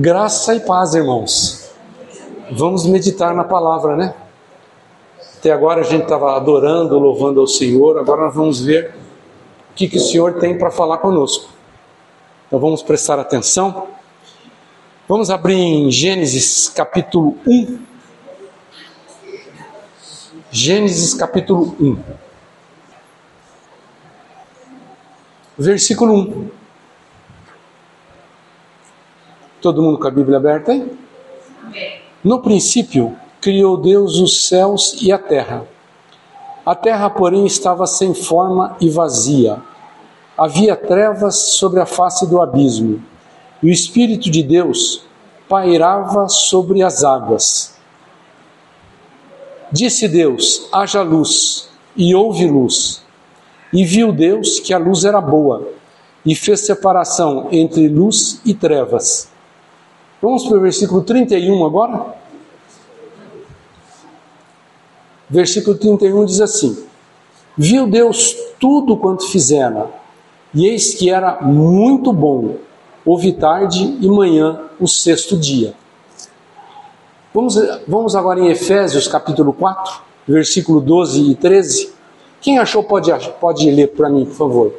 Graça 0.00 0.54
e 0.54 0.60
paz, 0.60 0.94
irmãos. 0.94 1.72
Vamos 2.52 2.86
meditar 2.86 3.34
na 3.34 3.42
palavra, 3.42 3.96
né? 3.96 4.14
Até 5.36 5.50
agora 5.50 5.80
a 5.80 5.82
gente 5.82 6.04
estava 6.04 6.36
adorando, 6.36 6.96
louvando 7.00 7.40
ao 7.40 7.48
Senhor, 7.48 7.98
agora 7.98 8.26
nós 8.26 8.34
vamos 8.34 8.60
ver 8.60 8.94
o 9.72 9.74
que, 9.74 9.88
que 9.88 9.96
o 9.96 10.00
Senhor 10.00 10.34
tem 10.34 10.56
para 10.56 10.70
falar 10.70 10.98
conosco. 10.98 11.50
Então 12.46 12.60
vamos 12.60 12.80
prestar 12.80 13.18
atenção. 13.18 13.88
Vamos 15.08 15.30
abrir 15.30 15.56
em 15.56 15.90
Gênesis 15.90 16.68
capítulo 16.68 17.36
1. 17.44 17.78
Gênesis 20.48 21.12
capítulo 21.12 21.74
1. 21.80 21.98
Versículo 25.58 26.14
1. 26.14 26.57
Todo 29.60 29.82
mundo 29.82 29.98
com 29.98 30.06
a 30.06 30.10
Bíblia 30.10 30.36
aberta 30.36 30.72
aí? 30.72 30.96
No 32.22 32.40
princípio, 32.40 33.16
criou 33.40 33.76
Deus 33.76 34.18
os 34.18 34.46
céus 34.46 34.96
e 35.00 35.10
a 35.10 35.18
terra. 35.18 35.66
A 36.64 36.74
terra, 36.74 37.08
porém, 37.08 37.46
estava 37.46 37.86
sem 37.86 38.14
forma 38.14 38.76
e 38.80 38.90
vazia. 38.90 39.60
Havia 40.36 40.76
trevas 40.76 41.36
sobre 41.36 41.80
a 41.80 41.86
face 41.86 42.26
do 42.26 42.40
abismo, 42.40 43.02
e 43.62 43.70
o 43.70 43.72
Espírito 43.72 44.30
de 44.30 44.42
Deus 44.42 45.02
pairava 45.48 46.28
sobre 46.28 46.82
as 46.82 47.02
águas. 47.02 47.76
Disse 49.72 50.06
Deus: 50.06 50.68
haja 50.72 51.02
luz, 51.02 51.68
e 51.96 52.14
houve 52.14 52.46
luz. 52.46 53.02
E 53.72 53.84
viu 53.84 54.12
Deus 54.12 54.60
que 54.60 54.72
a 54.72 54.78
luz 54.78 55.04
era 55.04 55.20
boa, 55.20 55.66
e 56.24 56.34
fez 56.34 56.60
separação 56.60 57.48
entre 57.50 57.88
luz 57.88 58.40
e 58.44 58.54
trevas. 58.54 59.28
Vamos 60.20 60.46
para 60.46 60.58
o 60.58 60.60
versículo 60.60 61.02
31 61.02 61.64
agora? 61.64 62.14
Versículo 65.30 65.76
31 65.76 66.24
diz 66.24 66.40
assim: 66.40 66.84
Viu 67.56 67.86
Deus 67.86 68.34
tudo 68.58 68.96
quanto 68.96 69.28
fizera, 69.28 69.90
e 70.54 70.66
eis 70.66 70.94
que 70.94 71.10
era 71.10 71.40
muito 71.42 72.12
bom. 72.12 72.56
Houve 73.04 73.32
tarde 73.32 73.96
e 74.00 74.08
manhã 74.08 74.60
o 74.78 74.86
sexto 74.86 75.36
dia. 75.36 75.74
Vamos, 77.32 77.56
vamos 77.86 78.16
agora 78.16 78.40
em 78.40 78.48
Efésios 78.48 79.06
capítulo 79.06 79.52
4, 79.52 80.00
versículo 80.26 80.80
12 80.80 81.30
e 81.30 81.34
13. 81.34 81.92
Quem 82.40 82.58
achou 82.58 82.82
pode, 82.82 83.10
pode 83.40 83.70
ler 83.70 83.88
para 83.88 84.08
mim, 84.08 84.24
por 84.24 84.34
favor. 84.34 84.74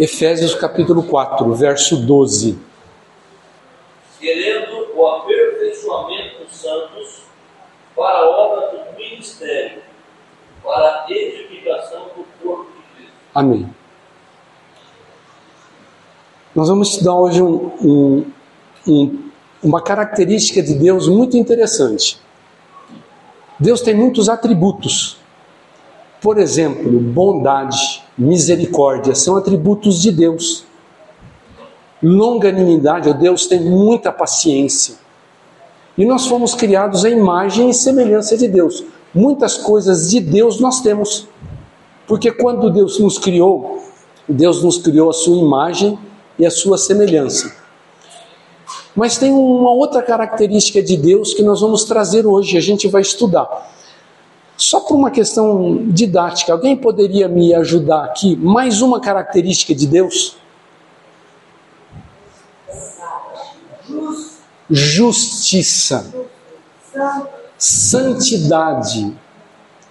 Efésios 0.00 0.54
capítulo 0.54 1.02
4, 1.02 1.52
verso 1.52 1.94
12. 1.94 2.58
Querendo 4.18 4.96
o 4.96 5.06
aperfeiçoamento 5.06 6.42
dos 6.42 6.56
santos 6.56 7.24
para 7.94 8.20
a 8.20 8.30
obra 8.30 8.68
do 8.68 8.96
ministério, 8.96 9.82
para 10.64 11.04
a 11.04 11.06
edificação 11.10 12.04
do 12.16 12.24
corpo 12.42 12.70
de 12.72 12.96
Cristo. 12.96 13.12
Amém. 13.34 13.68
Nós 16.54 16.70
vamos 16.70 16.92
estudar 16.92 17.16
hoje 17.16 17.42
um, 17.42 17.66
um, 17.82 18.32
um, 18.88 19.30
uma 19.62 19.82
característica 19.82 20.62
de 20.62 20.76
Deus 20.76 21.08
muito 21.08 21.36
interessante. 21.36 22.18
Deus 23.58 23.82
tem 23.82 23.94
muitos 23.94 24.30
atributos. 24.30 25.18
Por 26.22 26.38
exemplo, 26.38 26.90
bondade, 26.90 28.02
misericórdia 28.20 29.14
são 29.14 29.36
atributos 29.36 30.02
de 30.02 30.12
Deus. 30.12 30.64
Longanimidade, 32.02 33.12
Deus 33.14 33.46
tem 33.46 33.60
muita 33.60 34.12
paciência. 34.12 34.96
E 35.96 36.04
nós 36.04 36.26
fomos 36.26 36.54
criados 36.54 37.04
à 37.04 37.10
imagem 37.10 37.70
e 37.70 37.74
semelhança 37.74 38.36
de 38.36 38.46
Deus. 38.46 38.84
Muitas 39.14 39.56
coisas 39.56 40.10
de 40.10 40.20
Deus 40.20 40.60
nós 40.60 40.82
temos. 40.82 41.26
Porque 42.06 42.30
quando 42.30 42.70
Deus 42.70 42.98
nos 42.98 43.18
criou, 43.18 43.82
Deus 44.28 44.62
nos 44.62 44.78
criou 44.78 45.08
a 45.08 45.14
sua 45.14 45.36
imagem 45.36 45.98
e 46.38 46.44
a 46.44 46.50
sua 46.50 46.76
semelhança. 46.76 47.54
Mas 48.94 49.16
tem 49.16 49.32
uma 49.32 49.72
outra 49.72 50.02
característica 50.02 50.82
de 50.82 50.96
Deus 50.96 51.32
que 51.32 51.42
nós 51.42 51.60
vamos 51.60 51.84
trazer 51.84 52.26
hoje, 52.26 52.56
a 52.58 52.60
gente 52.60 52.86
vai 52.86 53.00
estudar. 53.00 53.48
Só 54.60 54.80
por 54.80 54.94
uma 54.94 55.10
questão 55.10 55.86
didática, 55.86 56.52
alguém 56.52 56.76
poderia 56.76 57.26
me 57.26 57.54
ajudar 57.54 58.04
aqui? 58.04 58.36
Mais 58.36 58.82
uma 58.82 59.00
característica 59.00 59.74
de 59.74 59.86
Deus? 59.86 60.36
Justiça, 64.68 66.12
santidade, 67.56 69.16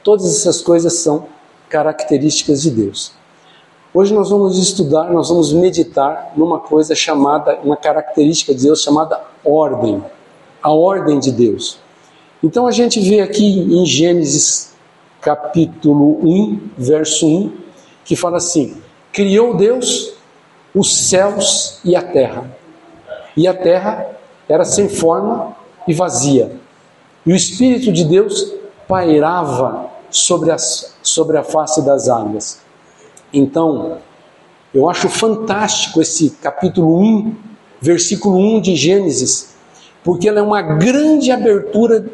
todas 0.03 0.27
essas 0.37 0.61
coisas 0.61 0.93
são 0.99 1.25
características 1.67 2.61
de 2.61 2.69
Deus. 2.69 3.13
Hoje 3.91 4.13
nós 4.13 4.29
vamos 4.29 4.55
estudar, 4.59 5.11
nós 5.11 5.29
vamos 5.29 5.51
meditar 5.51 6.31
numa 6.37 6.59
coisa 6.59 6.93
chamada, 6.93 7.57
uma 7.63 7.75
característica 7.75 8.53
de 8.53 8.65
Deus 8.65 8.83
chamada 8.83 9.19
ordem, 9.43 10.05
a 10.61 10.71
ordem 10.71 11.19
de 11.19 11.31
Deus. 11.31 11.79
Então 12.43 12.65
a 12.65 12.71
gente 12.71 12.99
vê 13.01 13.19
aqui 13.19 13.59
em 13.59 13.85
Gênesis 13.85 14.73
capítulo 15.21 16.19
1, 16.23 16.69
verso 16.77 17.27
1, 17.27 17.51
que 18.05 18.15
fala 18.15 18.37
assim: 18.37 18.77
Criou 19.11 19.57
Deus 19.57 20.13
os 20.73 20.95
céus 20.95 21.79
e 21.83 21.95
a 21.95 22.01
terra. 22.01 22.49
E 23.35 23.47
a 23.47 23.53
terra 23.53 24.07
era 24.47 24.63
sem 24.63 24.87
forma 24.87 25.55
e 25.87 25.93
vazia. 25.93 26.51
E 27.25 27.33
o 27.33 27.35
Espírito 27.35 27.91
de 27.91 28.05
Deus 28.05 28.53
pairava 28.87 29.89
sobre, 30.09 30.51
as, 30.51 30.95
sobre 31.03 31.37
a 31.37 31.43
face 31.43 31.81
das 31.81 32.07
águas. 32.07 32.61
Então, 33.33 33.97
eu 34.73 34.89
acho 34.89 35.09
fantástico 35.09 36.01
esse 36.01 36.31
capítulo 36.31 36.99
1, 36.99 37.35
versículo 37.81 38.37
1 38.37 38.61
de 38.61 38.75
Gênesis, 38.75 39.55
porque 40.03 40.27
ela 40.27 40.39
é 40.39 40.43
uma 40.43 40.61
grande 40.61 41.31
abertura 41.31 42.05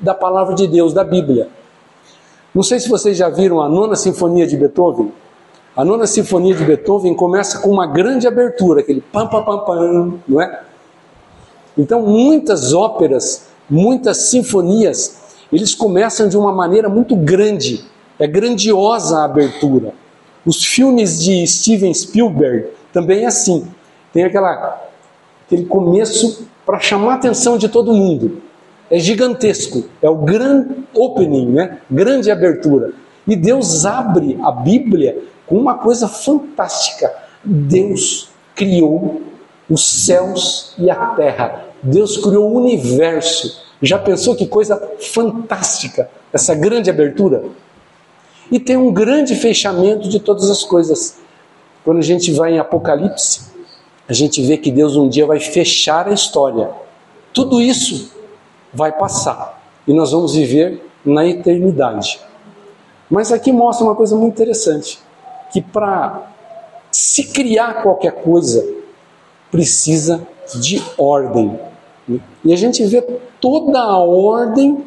da 0.00 0.14
palavra 0.14 0.54
de 0.54 0.66
Deus, 0.66 0.92
da 0.92 1.04
Bíblia. 1.04 1.48
Não 2.54 2.62
sei 2.62 2.80
se 2.80 2.88
vocês 2.88 3.16
já 3.16 3.28
viram 3.28 3.60
a 3.60 3.68
nona 3.68 3.94
sinfonia 3.94 4.46
de 4.46 4.56
Beethoven. 4.56 5.12
A 5.76 5.84
nona 5.84 6.06
sinfonia 6.06 6.54
de 6.54 6.64
Beethoven 6.64 7.14
começa 7.14 7.60
com 7.60 7.70
uma 7.70 7.86
grande 7.86 8.26
abertura, 8.26 8.80
aquele 8.80 9.00
pam 9.00 9.28
pam 9.28 9.44
pam 9.44 9.58
pam, 9.58 10.14
não 10.26 10.40
é? 10.40 10.62
Então, 11.78 12.02
muitas 12.02 12.72
óperas, 12.72 13.46
muitas 13.68 14.16
sinfonias, 14.16 15.18
eles 15.52 15.74
começam 15.74 16.28
de 16.28 16.36
uma 16.36 16.52
maneira 16.52 16.88
muito 16.88 17.14
grande. 17.14 17.84
É 18.18 18.26
grandiosa 18.26 19.20
a 19.20 19.24
abertura. 19.24 19.94
Os 20.44 20.64
filmes 20.64 21.22
de 21.22 21.46
Steven 21.46 21.94
Spielberg 21.94 22.66
também 22.92 23.24
é 23.24 23.26
assim. 23.26 23.66
Tem 24.12 24.24
aquela, 24.24 24.80
aquele 25.46 25.64
começo 25.66 26.46
para 26.66 26.80
chamar 26.80 27.12
a 27.12 27.14
atenção 27.14 27.56
de 27.56 27.68
todo 27.68 27.92
mundo 27.92 28.42
é 28.90 28.98
gigantesco, 28.98 29.84
é 30.02 30.10
o 30.10 30.16
grande 30.16 30.84
opening, 30.92 31.46
né? 31.46 31.78
grande 31.88 32.30
abertura. 32.30 32.92
E 33.26 33.36
Deus 33.36 33.86
abre 33.86 34.36
a 34.42 34.50
Bíblia 34.50 35.22
com 35.46 35.56
uma 35.56 35.78
coisa 35.78 36.08
fantástica. 36.08 37.12
Deus 37.44 38.30
criou 38.54 39.22
os 39.68 40.04
céus 40.04 40.74
e 40.76 40.90
a 40.90 40.96
terra. 41.06 41.66
Deus 41.80 42.16
criou 42.16 42.50
o 42.50 42.56
universo. 42.56 43.62
Já 43.80 43.98
pensou 43.98 44.34
que 44.34 44.46
coisa 44.46 44.76
fantástica 44.98 46.10
essa 46.32 46.54
grande 46.54 46.90
abertura? 46.90 47.44
E 48.50 48.58
tem 48.58 48.76
um 48.76 48.92
grande 48.92 49.36
fechamento 49.36 50.08
de 50.08 50.18
todas 50.18 50.50
as 50.50 50.64
coisas. 50.64 51.18
Quando 51.84 51.98
a 51.98 52.02
gente 52.02 52.32
vai 52.32 52.54
em 52.54 52.58
Apocalipse, 52.58 53.42
a 54.08 54.12
gente 54.12 54.42
vê 54.42 54.56
que 54.56 54.72
Deus 54.72 54.96
um 54.96 55.08
dia 55.08 55.24
vai 55.24 55.38
fechar 55.38 56.08
a 56.08 56.12
história. 56.12 56.68
Tudo 57.32 57.60
isso 57.60 58.10
vai 58.72 58.92
passar 58.92 59.60
e 59.86 59.92
nós 59.92 60.12
vamos 60.12 60.34
viver 60.34 60.82
na 61.04 61.26
eternidade. 61.26 62.20
Mas 63.10 63.32
aqui 63.32 63.50
mostra 63.50 63.84
uma 63.84 63.94
coisa 63.94 64.14
muito 64.14 64.34
interessante, 64.34 65.00
que 65.52 65.60
para 65.60 66.30
se 66.90 67.24
criar 67.24 67.82
qualquer 67.82 68.22
coisa 68.22 68.64
precisa 69.50 70.26
de 70.54 70.82
ordem. 70.96 71.58
E 72.44 72.52
a 72.52 72.56
gente 72.56 72.84
vê 72.86 73.02
toda 73.40 73.80
a 73.80 73.98
ordem 73.98 74.84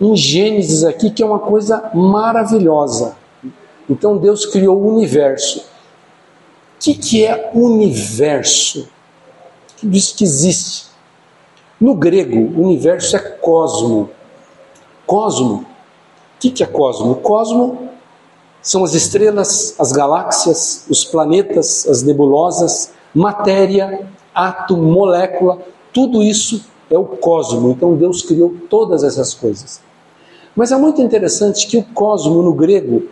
em 0.00 0.16
Gênesis 0.16 0.84
aqui, 0.84 1.10
que 1.10 1.22
é 1.22 1.26
uma 1.26 1.38
coisa 1.38 1.90
maravilhosa. 1.94 3.16
Então 3.88 4.16
Deus 4.16 4.44
criou 4.46 4.76
o 4.76 4.94
universo. 4.94 5.60
O 5.60 5.64
que, 6.80 6.94
que 6.94 7.24
é 7.24 7.50
universo? 7.54 8.88
Tudo 9.80 9.96
isso 9.96 10.16
que 10.16 10.24
existe. 10.24 10.87
No 11.80 11.94
grego, 11.94 12.38
o 12.38 12.64
universo 12.64 13.16
é 13.16 13.20
cosmo. 13.20 14.10
Cosmo. 15.06 15.54
O 15.54 16.40
que, 16.40 16.50
que 16.50 16.62
é 16.62 16.66
cosmo? 16.66 17.16
Cosmo 17.16 17.88
são 18.60 18.84
as 18.84 18.94
estrelas, 18.94 19.74
as 19.78 19.92
galáxias, 19.92 20.84
os 20.90 21.04
planetas, 21.04 21.86
as 21.88 22.02
nebulosas, 22.02 22.92
matéria, 23.14 24.06
átomo, 24.34 24.82
molécula, 24.82 25.58
tudo 25.92 26.22
isso 26.22 26.64
é 26.90 26.98
o 26.98 27.04
cosmo. 27.04 27.70
Então 27.70 27.96
Deus 27.96 28.22
criou 28.22 28.54
todas 28.68 29.02
essas 29.02 29.34
coisas. 29.34 29.80
Mas 30.54 30.72
é 30.72 30.76
muito 30.76 31.00
interessante 31.00 31.66
que 31.66 31.76
o 31.76 31.82
cosmo 31.82 32.42
no 32.42 32.52
grego 32.52 33.08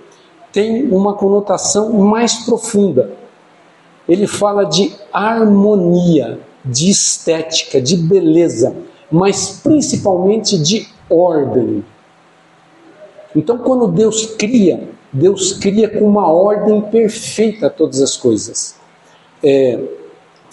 tem 0.53 0.91
uma 0.91 1.15
conotação 1.15 1.93
mais 1.93 2.45
profunda. 2.45 3.13
Ele 4.09 4.27
fala 4.27 4.65
de 4.65 4.95
harmonia, 5.13 6.41
de 6.67 6.91
estética, 6.91 7.81
de 7.81 7.97
beleza, 7.97 8.77
mas 9.11 9.61
principalmente 9.63 10.59
de 10.59 10.89
ordem. 11.09 11.85
Então, 13.35 13.59
quando 13.59 13.87
Deus 13.87 14.27
cria, 14.37 14.89
Deus 15.13 15.53
cria 15.55 15.89
com 15.89 16.05
uma 16.07 16.31
ordem 16.31 16.81
perfeita 16.83 17.71
todas 17.71 18.03
as 18.03 18.17
coisas. 18.17 18.77
É, 19.43 19.79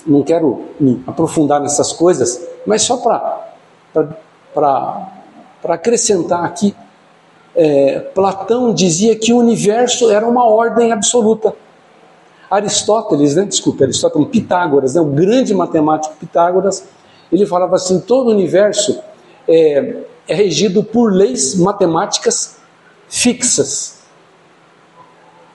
não 0.06 0.22
quero 0.22 0.66
me 0.80 1.02
aprofundar 1.08 1.62
nessas 1.62 1.92
coisas, 1.94 2.46
mas 2.66 2.84
só 2.84 2.98
para 4.54 5.12
acrescentar 5.64 6.44
aqui, 6.44 6.76
é, 7.56 8.00
Platão 8.00 8.74
dizia 8.74 9.16
que 9.16 9.32
o 9.32 9.38
universo 9.38 10.12
era 10.12 10.28
uma 10.28 10.46
ordem 10.48 10.92
absoluta. 10.92 11.56
Aristóteles, 12.54 13.36
né, 13.36 13.46
desculpe, 13.46 13.84
Aristóteles, 13.84 14.28
Pitágoras, 14.28 14.94
né, 14.94 15.02
o 15.02 15.06
grande 15.06 15.54
matemático 15.56 16.16
Pitágoras, 16.20 16.88
ele 17.32 17.48
falava 17.48 17.76
assim: 17.76 18.00
todo 18.00 18.28
o 18.28 18.32
universo 18.32 19.00
é, 19.48 19.96
é 20.28 20.36
regido 20.36 20.84
por 20.84 21.12
leis 21.12 21.56
matemáticas 21.56 22.58
fixas. 23.10 24.04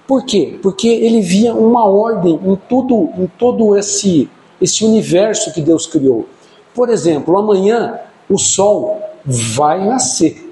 Por 0.09 0.25
quê? 0.25 0.59
Porque 0.61 0.89
ele 0.89 1.21
via 1.21 1.55
uma 1.55 1.85
ordem 1.85 2.41
em 2.43 2.57
tudo, 2.69 3.11
em 3.17 3.27
todo 3.39 3.77
esse, 3.77 4.29
esse 4.61 4.85
universo 4.85 5.53
que 5.53 5.61
Deus 5.61 5.87
criou. 5.87 6.27
Por 6.75 6.89
exemplo, 6.89 7.39
amanhã 7.39 8.01
o 8.29 8.39
sol 8.39 9.01
vai 9.25 9.87
nascer. 9.87 10.45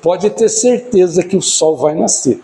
Pode 0.00 0.30
ter 0.30 0.48
certeza 0.48 1.22
que 1.22 1.36
o 1.36 1.42
sol 1.42 1.76
vai 1.76 1.94
nascer. 1.94 2.42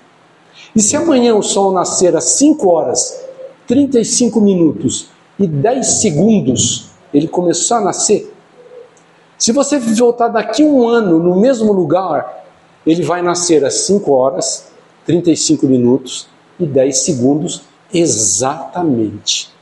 E 0.79 0.81
se 0.81 0.97
amanhã 0.97 1.35
o 1.35 1.43
sol 1.43 1.73
nascer 1.73 2.15
às 2.15 2.23
5 2.35 2.73
horas, 2.73 3.21
35 3.67 4.41
minutos 4.41 5.09
e 5.37 5.45
10 5.45 5.85
segundos, 6.01 6.91
ele 7.13 7.27
começar 7.27 7.79
a 7.79 7.81
nascer, 7.81 8.33
se 9.37 9.51
você 9.51 9.77
voltar 9.77 10.29
daqui 10.29 10.63
um 10.63 10.87
ano 10.87 11.19
no 11.19 11.41
mesmo 11.41 11.73
lugar, 11.73 12.45
ele 12.87 13.03
vai 13.03 13.23
nascer 13.23 13.65
às 13.65 13.75
5 13.87 14.13
horas, 14.13 14.69
35 15.05 15.67
minutos 15.67 16.29
e 16.61 16.65
10 16.65 16.97
segundos 16.97 17.63
exatamente. 17.93 19.53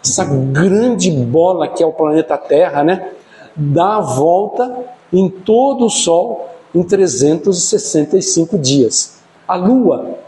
Essa 0.00 0.24
grande 0.24 1.10
bola 1.10 1.66
que 1.66 1.82
é 1.82 1.86
o 1.86 1.92
planeta 1.92 2.38
Terra, 2.38 2.84
né? 2.84 3.10
Dá 3.56 3.96
a 3.96 4.00
volta 4.00 4.78
em 5.12 5.28
todo 5.28 5.86
o 5.86 5.90
Sol 5.90 6.50
em 6.72 6.84
365 6.84 8.56
dias. 8.56 9.16
A 9.48 9.56
Lua, 9.56 10.24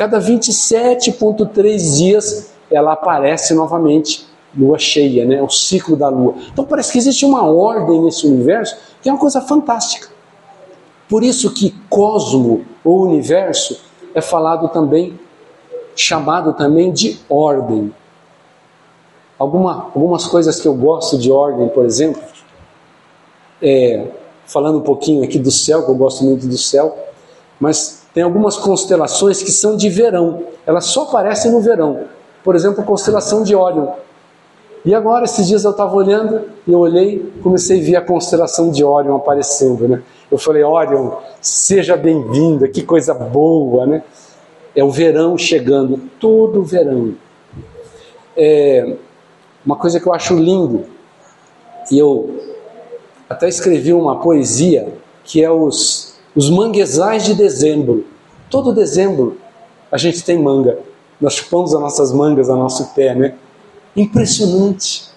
cada 0.00 0.18
27,3 0.18 1.98
dias, 1.98 2.54
ela 2.70 2.94
aparece 2.94 3.52
novamente, 3.52 4.26
lua 4.56 4.78
cheia, 4.78 5.26
né? 5.26 5.42
o 5.42 5.50
ciclo 5.50 5.94
da 5.94 6.08
Lua. 6.08 6.36
Então 6.50 6.64
parece 6.64 6.92
que 6.92 6.96
existe 6.96 7.26
uma 7.26 7.44
ordem 7.44 8.00
nesse 8.00 8.26
universo 8.26 8.78
que 9.02 9.10
é 9.10 9.12
uma 9.12 9.18
coisa 9.18 9.42
fantástica. 9.42 10.08
Por 11.06 11.22
isso 11.22 11.52
que 11.52 11.74
cosmo 11.90 12.64
ou 12.82 13.02
universo 13.02 13.78
é 14.14 14.22
falado 14.22 14.70
também, 14.70 15.20
chamado 15.94 16.54
também 16.54 16.90
de 16.90 17.20
ordem. 17.28 17.94
Alguma, 19.38 19.90
algumas 19.94 20.26
coisas 20.26 20.58
que 20.58 20.66
eu 20.66 20.72
gosto 20.72 21.18
de 21.18 21.30
ordem, 21.30 21.68
por 21.68 21.84
exemplo, 21.84 22.22
é, 23.60 24.06
falando 24.46 24.78
um 24.78 24.82
pouquinho 24.82 25.22
aqui 25.22 25.38
do 25.38 25.50
céu, 25.50 25.84
que 25.84 25.90
eu 25.90 25.94
gosto 25.94 26.24
muito 26.24 26.46
do 26.46 26.56
céu, 26.56 26.96
mas 27.60 27.99
tem 28.12 28.22
algumas 28.22 28.56
constelações 28.56 29.42
que 29.42 29.52
são 29.52 29.76
de 29.76 29.88
verão, 29.88 30.44
elas 30.66 30.86
só 30.86 31.02
aparecem 31.02 31.50
no 31.52 31.60
verão. 31.60 32.04
Por 32.42 32.54
exemplo, 32.54 32.80
a 32.80 32.84
constelação 32.84 33.42
de 33.42 33.54
Órion. 33.54 33.88
E 34.84 34.94
agora, 34.94 35.24
esses 35.24 35.46
dias 35.46 35.64
eu 35.64 35.72
estava 35.72 35.94
olhando, 35.94 36.42
e 36.66 36.74
olhei, 36.74 37.32
comecei 37.42 37.80
a 37.80 37.84
ver 37.84 37.96
a 37.96 38.00
constelação 38.00 38.70
de 38.70 38.82
Órion 38.82 39.14
aparecendo, 39.14 39.86
né? 39.86 40.02
Eu 40.30 40.38
falei, 40.38 40.62
Órion, 40.62 41.12
seja 41.40 41.96
bem-vinda, 41.96 42.66
que 42.66 42.82
coisa 42.82 43.12
boa, 43.12 43.86
né? 43.86 44.02
É 44.74 44.82
o 44.82 44.90
verão 44.90 45.36
chegando, 45.36 46.00
todo 46.18 46.62
verão. 46.62 47.14
É 48.36 48.96
uma 49.64 49.76
coisa 49.76 50.00
que 50.00 50.06
eu 50.06 50.14
acho 50.14 50.34
lindo, 50.34 50.86
e 51.90 51.98
eu 51.98 52.40
até 53.28 53.48
escrevi 53.48 53.92
uma 53.92 54.18
poesia 54.20 54.88
que 55.24 55.44
é 55.44 55.50
os, 55.50 56.09
os 56.34 56.50
manguezais 56.50 57.24
de 57.24 57.34
dezembro. 57.34 58.06
Todo 58.48 58.72
dezembro 58.72 59.38
a 59.90 59.98
gente 59.98 60.22
tem 60.24 60.38
manga. 60.38 60.78
Nós 61.20 61.34
chupamos 61.34 61.74
as 61.74 61.80
nossas 61.80 62.12
mangas 62.12 62.48
a 62.48 62.56
nosso 62.56 62.94
pé, 62.94 63.14
né? 63.14 63.34
Impressionante. 63.96 65.10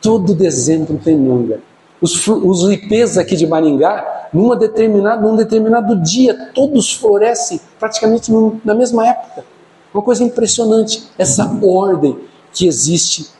Todo 0.00 0.34
dezembro 0.34 0.98
tem 1.02 1.16
manga. 1.16 1.60
Os, 2.00 2.26
os 2.26 3.16
aqui 3.16 3.36
de 3.36 3.46
Maringá, 3.46 4.28
numa 4.32 4.56
determinada, 4.56 5.22
num 5.22 5.36
determinado 5.36 5.96
dia, 6.02 6.50
todos 6.54 6.92
florescem 6.92 7.60
praticamente 7.78 8.30
na 8.64 8.74
mesma 8.74 9.06
época. 9.06 9.44
Uma 9.92 10.02
coisa 10.02 10.24
impressionante, 10.24 11.04
essa 11.16 11.48
ordem 11.62 12.18
que 12.52 12.66
existe 12.66 13.30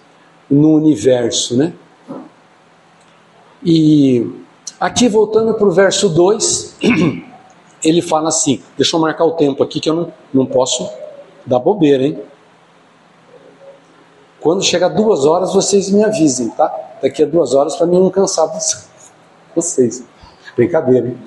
no 0.49 0.77
universo, 0.77 1.57
né? 1.57 1.73
E 3.63 4.44
aqui 4.79 5.09
voltando 5.09 5.55
para 5.55 5.67
o 5.67 5.71
verso 5.71 6.09
2, 6.09 6.77
ele 7.83 8.03
fala 8.03 8.29
assim: 8.29 8.63
deixa 8.77 8.97
eu 8.97 9.01
marcar 9.01 9.25
o 9.25 9.33
tempo 9.33 9.63
aqui 9.63 9.81
que 9.81 9.89
eu 9.89 9.95
não, 9.95 10.13
não 10.33 10.47
posso 10.47 10.89
dar 11.45 11.59
bobeira, 11.59 12.05
hein? 12.05 12.21
Quando 14.41 14.63
chegar 14.63 14.89
duas 14.89 15.25
horas, 15.25 15.55
vocês 15.55 15.91
me 15.91 16.05
avisem, 16.05 16.51
tá? 16.51 16.73
Daqui 17.01 17.23
a 17.23 17.27
duas 17.27 17.55
horas 17.55 17.77
para 17.77 17.87
mim 17.87 17.99
não 17.99 18.11
cansar 18.11 18.47
vocês. 19.55 20.05
Brincadeira, 20.57 21.09
hein? 21.09 21.19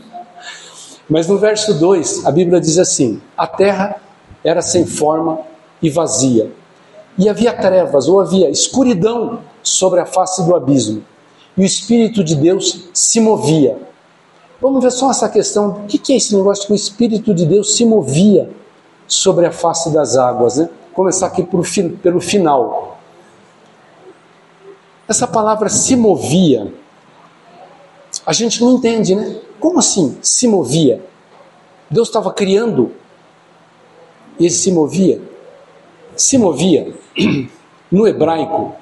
Mas 1.09 1.27
no 1.27 1.37
verso 1.37 1.73
2, 1.73 2.25
a 2.25 2.31
Bíblia 2.31 2.59
diz 2.59 2.77
assim: 2.77 3.21
A 3.37 3.47
terra 3.47 4.01
era 4.43 4.61
sem 4.61 4.85
forma 4.85 5.39
e 5.81 5.89
vazia, 5.89 6.51
e 7.17 7.29
havia 7.29 7.53
trevas, 7.53 8.07
ou 8.07 8.19
havia 8.19 8.49
escuridão 8.49 9.39
sobre 9.63 9.99
a 9.99 10.05
face 10.05 10.43
do 10.45 10.55
abismo 10.55 11.03
e 11.57 11.61
o 11.61 11.65
Espírito 11.65 12.23
de 12.23 12.35
Deus 12.35 12.89
se 12.93 13.19
movia. 13.19 13.77
Vamos 14.61 14.83
ver 14.83 14.91
só 14.91 15.09
essa 15.09 15.27
questão: 15.27 15.83
o 15.83 15.87
que 15.87 16.13
é 16.13 16.17
esse 16.17 16.35
negócio 16.35 16.67
que 16.67 16.73
o 16.73 16.75
Espírito 16.75 17.33
de 17.33 17.45
Deus 17.45 17.75
se 17.75 17.83
movia 17.83 18.49
sobre 19.07 19.45
a 19.45 19.51
face 19.51 19.89
das 19.89 20.15
águas? 20.15 20.57
Né? 20.57 20.69
Começar 20.93 21.27
aqui 21.27 21.43
pelo 21.43 22.21
final. 22.21 22.99
Essa 25.07 25.25
palavra 25.25 25.69
se 25.69 25.95
movia, 25.95 26.73
a 28.25 28.33
gente 28.33 28.61
não 28.61 28.73
entende, 28.73 29.15
né? 29.15 29.39
Como 29.59 29.79
assim 29.79 30.17
se 30.21 30.47
movia? 30.47 31.01
Deus 31.89 32.09
estava 32.09 32.33
criando 32.33 32.91
e 34.37 34.45
ele 34.45 34.53
se 34.53 34.71
movia? 34.71 35.21
Se 36.15 36.37
movia, 36.37 36.93
no 37.89 38.05
hebraico, 38.05 38.75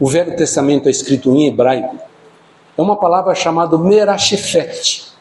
o 0.00 0.06
Velho 0.06 0.36
Testamento 0.36 0.88
é 0.88 0.90
escrito 0.90 1.30
em 1.34 1.46
hebraico, 1.46 1.96
é 2.76 2.82
uma 2.82 2.96
palavra 2.96 3.34
chamada 3.34 3.76
merashefet, 3.76 5.12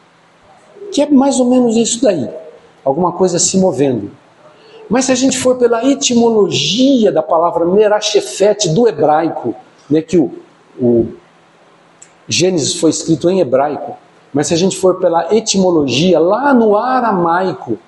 que 0.92 1.02
é 1.02 1.10
mais 1.10 1.40
ou 1.40 1.46
menos 1.46 1.76
isso 1.76 2.02
daí, 2.02 2.30
alguma 2.86 3.12
coisa 3.12 3.40
se 3.40 3.58
movendo. 3.58 4.12
Mas 4.90 5.06
se 5.06 5.12
a 5.12 5.16
gente 5.16 5.38
for 5.38 5.58
pela 5.58 5.84
etimologia 5.86 7.12
da 7.12 7.22
palavra 7.22 7.66
merashefet 7.66 8.70
do 8.70 8.88
hebraico, 8.88 9.56
né, 9.90 10.02
que 10.02 10.18
o, 10.18 10.32
o 10.80 11.14
Gênesis 12.28 12.80
foi 12.80 12.92
escrito 12.92 13.30
em 13.30 13.40
hebraico, 13.40 13.98
mas 14.32 14.48
se 14.48 14.54
a 14.54 14.58
gente 14.58 14.78
for 14.78 15.00
pela 15.00 15.34
etimologia, 15.36 16.20
lá 16.20 16.54
no 16.54 16.78
aramaico, 16.78 17.80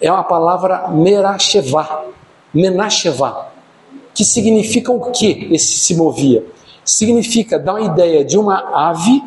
é 0.00 0.10
uma 0.10 0.24
palavra 0.24 0.88
merashevá, 0.88 2.04
menashevá, 2.52 3.53
que 4.14 4.24
significa 4.24 4.92
o 4.92 5.10
que 5.10 5.48
esse 5.50 5.78
se 5.78 5.94
movia? 5.94 6.44
Significa 6.84 7.58
dar 7.58 7.74
uma 7.74 7.82
ideia 7.82 8.24
de 8.24 8.38
uma 8.38 8.88
ave 8.88 9.22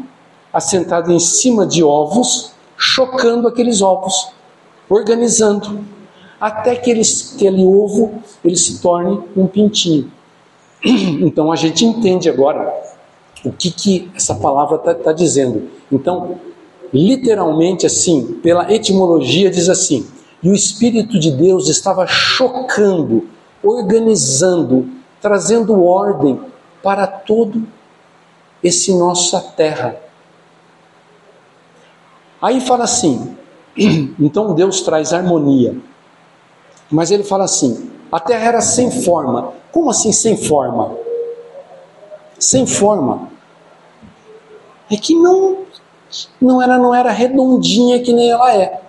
assentada 0.53 1.11
em 1.11 1.19
cima 1.19 1.65
de 1.65 1.83
ovos, 1.83 2.51
chocando 2.77 3.47
aqueles 3.47 3.81
ovos, 3.81 4.29
organizando, 4.89 5.79
até 6.39 6.75
que 6.75 6.89
eles, 6.89 7.33
aquele 7.35 7.65
ovo 7.65 8.21
ele 8.43 8.55
se 8.55 8.81
torne 8.81 9.19
um 9.35 9.47
pintinho. 9.47 10.11
Então 11.21 11.51
a 11.51 11.55
gente 11.55 11.83
entende 11.83 12.29
agora 12.29 12.73
o 13.43 13.51
que, 13.51 13.71
que 13.71 14.11
essa 14.15 14.35
palavra 14.35 14.77
está 14.77 14.93
tá 14.93 15.11
dizendo. 15.11 15.69
Então, 15.91 16.39
literalmente 16.93 17.85
assim, 17.85 18.39
pela 18.43 18.71
etimologia, 18.71 19.49
diz 19.49 19.69
assim: 19.69 20.07
e 20.41 20.49
o 20.49 20.53
Espírito 20.53 21.19
de 21.19 21.31
Deus 21.31 21.67
estava 21.67 22.05
chocando, 22.05 23.27
organizando, 23.63 24.89
trazendo 25.21 25.83
ordem 25.83 26.39
para 26.83 27.07
todo 27.07 27.67
esse 28.63 28.93
nossa 28.93 29.41
terra. 29.41 29.97
Aí 32.41 32.61
fala 32.61 32.83
assim: 32.83 33.35
então 34.19 34.53
Deus 34.53 34.81
traz 34.81 35.13
harmonia. 35.13 35.77
Mas 36.89 37.11
ele 37.11 37.23
fala 37.23 37.43
assim: 37.43 37.91
a 38.11 38.19
terra 38.19 38.47
era 38.47 38.61
sem 38.61 39.03
forma. 39.03 39.53
Como 39.71 39.89
assim 39.89 40.11
sem 40.11 40.37
forma? 40.37 40.95
Sem 42.39 42.65
forma. 42.65 43.29
É 44.89 44.95
que 44.95 45.13
não 45.15 45.65
não 46.39 46.61
era 46.61 46.77
não 46.77 46.95
era 46.95 47.11
redondinha 47.11 48.01
que 48.01 48.13
nem 48.13 48.29
ela 48.29 48.55
é. 48.55 48.81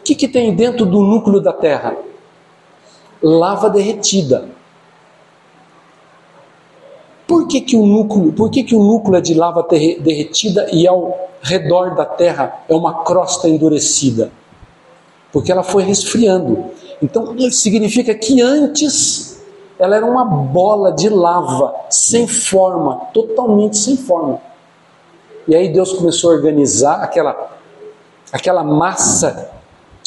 O 0.00 0.02
que, 0.02 0.14
que 0.14 0.28
tem 0.28 0.54
dentro 0.54 0.86
do 0.86 1.02
núcleo 1.02 1.40
da 1.40 1.52
terra? 1.52 1.96
Lava 3.22 3.68
derretida. 3.68 4.48
Por 7.26 7.46
que, 7.46 7.60
que 7.60 7.76
o 7.76 7.84
núcleo, 7.84 8.32
por 8.32 8.50
que, 8.50 8.62
que 8.62 8.74
o 8.74 8.82
núcleo 8.82 9.16
é 9.18 9.20
de 9.20 9.34
lava 9.34 9.66
derretida 9.68 10.66
e 10.72 10.88
ao 10.88 11.28
redor 11.42 11.94
da 11.94 12.06
terra 12.06 12.64
é 12.68 12.74
uma 12.74 13.04
crosta 13.04 13.48
endurecida? 13.48 14.30
Porque 15.30 15.52
ela 15.52 15.62
foi 15.62 15.82
resfriando. 15.82 16.64
Então 17.02 17.36
significa 17.50 18.14
que 18.14 18.40
antes 18.40 19.38
ela 19.78 19.94
era 19.94 20.06
uma 20.06 20.24
bola 20.24 20.90
de 20.90 21.08
lava, 21.08 21.74
sem 21.88 22.26
forma, 22.26 22.96
totalmente 23.12 23.76
sem 23.76 23.96
forma. 23.96 24.40
E 25.46 25.54
aí 25.54 25.72
Deus 25.72 25.92
começou 25.92 26.30
a 26.30 26.34
organizar 26.34 27.02
aquela, 27.02 27.50
aquela 28.32 28.64
massa, 28.64 29.50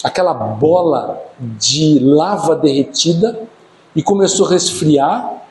aquela 0.03 0.33
bola 0.33 1.21
de 1.39 1.99
lava 1.99 2.55
derretida 2.55 3.39
e 3.95 4.01
começou 4.01 4.47
a 4.47 4.49
resfriar 4.51 5.41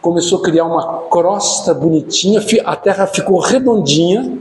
começou 0.00 0.38
a 0.38 0.42
criar 0.42 0.64
uma 0.64 1.02
crosta 1.10 1.74
bonitinha, 1.74 2.40
a 2.64 2.76
terra 2.76 3.06
ficou 3.06 3.38
redondinha. 3.38 4.38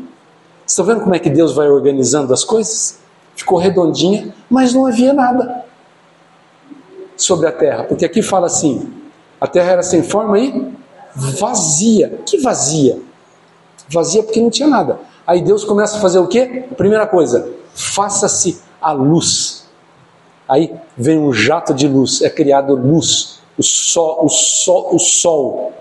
Estão 0.65 0.85
vendo 0.85 1.01
como 1.01 1.15
é 1.15 1.19
que 1.19 1.29
Deus 1.29 1.53
vai 1.53 1.67
organizando 1.67 2.33
as 2.33 2.43
coisas? 2.43 2.99
Ficou 3.35 3.57
redondinha, 3.57 4.33
mas 4.49 4.73
não 4.73 4.85
havia 4.85 5.13
nada 5.13 5.65
sobre 7.17 7.47
a 7.47 7.51
terra, 7.51 7.83
porque 7.83 8.05
aqui 8.05 8.21
fala 8.21 8.47
assim: 8.47 8.91
a 9.39 9.47
terra 9.47 9.71
era 9.71 9.83
sem 9.83 10.03
forma 10.03 10.39
e 10.39 10.73
vazia. 11.15 12.19
Que 12.25 12.37
vazia? 12.37 12.99
Vazia 13.89 14.23
porque 14.23 14.41
não 14.41 14.49
tinha 14.49 14.67
nada. 14.67 14.99
Aí 15.25 15.41
Deus 15.41 15.63
começa 15.63 15.97
a 15.97 16.01
fazer 16.01 16.19
o 16.19 16.27
quê? 16.27 16.65
Primeira 16.77 17.05
coisa, 17.07 17.49
faça-se 17.73 18.61
a 18.81 18.91
luz. 18.91 19.58
Aí 20.49 20.73
vem 20.97 21.19
um 21.19 21.31
jato 21.31 21.73
de 21.73 21.87
luz, 21.87 22.21
é 22.21 22.29
criado 22.29 22.75
luz 22.75 23.39
o 23.59 23.63
sol, 23.63 24.25
o 24.25 24.29
sol, 24.29 24.95
o 24.95 24.99
sol. 24.99 25.73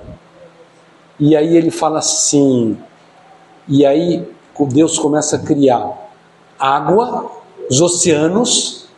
E 1.19 1.37
aí 1.37 1.57
ele 1.57 1.71
fala 1.71 2.01
assim, 2.01 2.77
e 3.69 3.87
aí 3.87 4.29
Deus 4.73 4.99
começa 4.99 5.37
a 5.37 5.39
criar 5.39 6.11
água, 6.59 7.31
os 7.71 7.81
oceanos, 7.81 8.89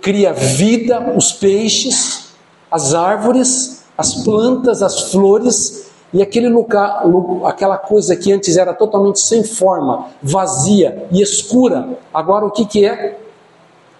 cria 0.00 0.32
vida, 0.32 1.12
os 1.16 1.32
peixes, 1.32 2.32
as 2.70 2.94
árvores, 2.94 3.84
as 3.98 4.22
plantas, 4.22 4.82
as 4.82 5.10
flores, 5.10 5.90
e 6.12 6.22
aquele 6.22 6.48
lugar, 6.48 7.02
aquela 7.44 7.78
coisa 7.78 8.14
que 8.14 8.32
antes 8.32 8.56
era 8.56 8.72
totalmente 8.72 9.18
sem 9.18 9.42
forma, 9.42 10.06
vazia 10.22 11.06
e 11.10 11.20
escura, 11.22 11.98
agora 12.14 12.44
o 12.44 12.50
que, 12.50 12.66
que 12.66 12.84
é? 12.84 13.18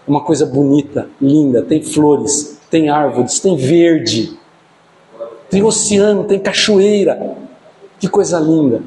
Uma 0.06 0.22
coisa 0.22 0.44
bonita, 0.44 1.08
linda, 1.20 1.62
tem 1.62 1.82
flores, 1.82 2.58
tem 2.70 2.88
árvores, 2.88 3.38
tem 3.38 3.56
verde, 3.56 4.36
tem 5.48 5.62
oceano, 5.62 6.24
tem 6.24 6.38
cachoeira. 6.38 7.36
Que 8.00 8.08
coisa 8.08 8.40
linda. 8.40 8.82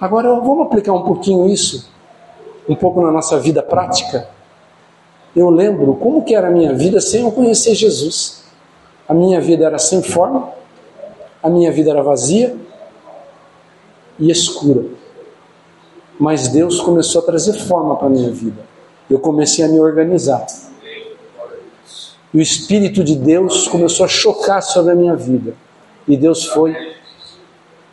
Agora 0.00 0.28
vamos 0.40 0.66
aplicar 0.66 0.92
um 0.92 1.02
pouquinho 1.02 1.48
isso, 1.48 1.90
um 2.68 2.74
pouco 2.74 3.00
na 3.00 3.10
nossa 3.10 3.38
vida 3.38 3.62
prática. 3.62 4.28
Eu 5.34 5.48
lembro 5.48 5.94
como 5.94 6.22
que 6.22 6.34
era 6.34 6.48
a 6.48 6.50
minha 6.50 6.74
vida 6.74 7.00
sem 7.00 7.22
eu 7.22 7.32
conhecer 7.32 7.74
Jesus. 7.74 8.44
A 9.08 9.14
minha 9.14 9.40
vida 9.40 9.64
era 9.64 9.78
sem 9.78 10.02
forma, 10.02 10.50
a 11.42 11.48
minha 11.48 11.70
vida 11.72 11.90
era 11.90 12.02
vazia 12.02 12.56
e 14.18 14.30
escura. 14.30 14.84
Mas 16.18 16.48
Deus 16.48 16.80
começou 16.80 17.22
a 17.22 17.24
trazer 17.24 17.54
forma 17.54 17.96
para 17.96 18.06
a 18.06 18.10
minha 18.10 18.30
vida. 18.30 18.73
Eu 19.14 19.20
comecei 19.20 19.64
a 19.64 19.68
me 19.68 19.78
organizar. 19.78 20.44
E 22.32 22.38
o 22.38 22.40
Espírito 22.40 23.04
de 23.04 23.14
Deus 23.14 23.68
começou 23.68 24.04
a 24.04 24.08
chocar 24.08 24.60
sobre 24.60 24.90
a 24.90 24.96
minha 24.96 25.14
vida. 25.14 25.54
E 26.08 26.16
Deus 26.16 26.46
foi 26.46 26.74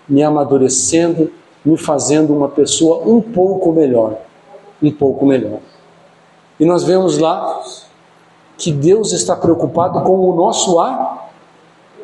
me 0.09 0.23
amadurecendo, 0.23 1.31
me 1.63 1.77
fazendo 1.77 2.35
uma 2.35 2.49
pessoa 2.49 3.07
um 3.07 3.21
pouco 3.21 3.71
melhor. 3.71 4.17
Um 4.81 4.89
pouco 4.89 5.27
melhor. 5.27 5.59
E 6.59 6.65
nós 6.65 6.83
vemos 6.83 7.19
lá 7.19 7.61
que 8.57 8.71
Deus 8.71 9.11
está 9.11 9.35
preocupado 9.35 10.01
com 10.01 10.27
o 10.27 10.35
nosso 10.35 10.79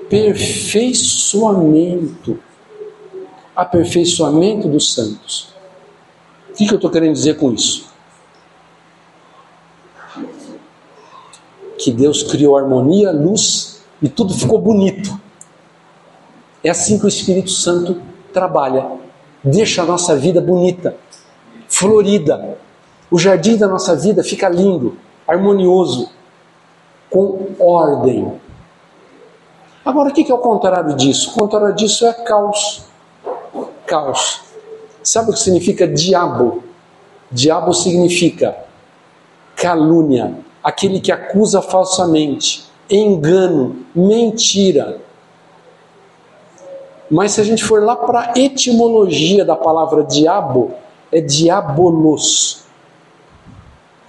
aperfeiçoamento. 0.06 2.38
Aperfeiçoamento 3.56 4.68
dos 4.68 4.94
santos. 4.94 5.56
O 6.52 6.54
que, 6.54 6.68
que 6.68 6.74
eu 6.74 6.78
estou 6.78 6.92
querendo 6.92 7.14
dizer 7.14 7.38
com 7.38 7.52
isso? 7.52 7.87
Que 11.78 11.92
Deus 11.92 12.24
criou 12.24 12.58
harmonia, 12.58 13.12
luz 13.12 13.82
e 14.02 14.10
tudo 14.10 14.34
ficou 14.34 14.60
bonito. 14.60 15.20
É 16.64 16.70
assim 16.70 16.98
que 16.98 17.06
o 17.06 17.08
Espírito 17.08 17.52
Santo 17.52 18.02
trabalha. 18.34 18.86
Deixa 19.44 19.84
a 19.84 19.86
nossa 19.86 20.16
vida 20.16 20.42
bonita, 20.42 20.96
florida. 21.68 22.58
O 23.10 23.18
jardim 23.18 23.56
da 23.56 23.68
nossa 23.68 23.96
vida 23.96 24.24
fica 24.24 24.50
lindo, 24.50 24.98
harmonioso, 25.28 26.10
com 27.10 27.56
ordem. 27.60 28.34
Agora, 29.86 30.10
o 30.10 30.14
que 30.14 30.30
é 30.30 30.36
o 30.36 30.40
contrário 30.40 30.96
disso? 30.96 31.32
O 31.32 31.34
contrário 31.40 31.74
disso 31.74 32.06
é 32.06 32.12
caos. 32.12 32.84
Caos. 33.86 34.42
Sabe 35.02 35.30
o 35.30 35.34
que 35.34 35.40
significa 35.40 35.88
diabo? 35.88 36.64
Diabo 37.32 37.74
significa 37.74 38.58
calúnia, 39.56 40.36
aquele 40.68 41.00
que 41.00 41.14
acusa 41.14 41.62
falsamente, 41.62 42.70
engano, 42.90 43.86
mentira. 43.96 45.00
Mas 47.10 47.32
se 47.32 47.40
a 47.40 47.44
gente 47.46 47.64
for 47.64 47.82
lá 47.82 47.96
para 47.96 48.20
a 48.20 48.34
etimologia 48.38 49.46
da 49.46 49.56
palavra 49.56 50.04
diabo, 50.04 50.74
é 51.10 51.22
diabolos. 51.22 52.66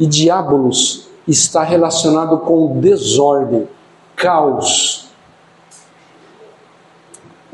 E 0.01 0.05
diabolos 0.05 1.09
está 1.29 1.63
relacionado 1.63 2.39
com 2.39 2.81
desordem, 2.81 3.69
caos. 4.17 5.11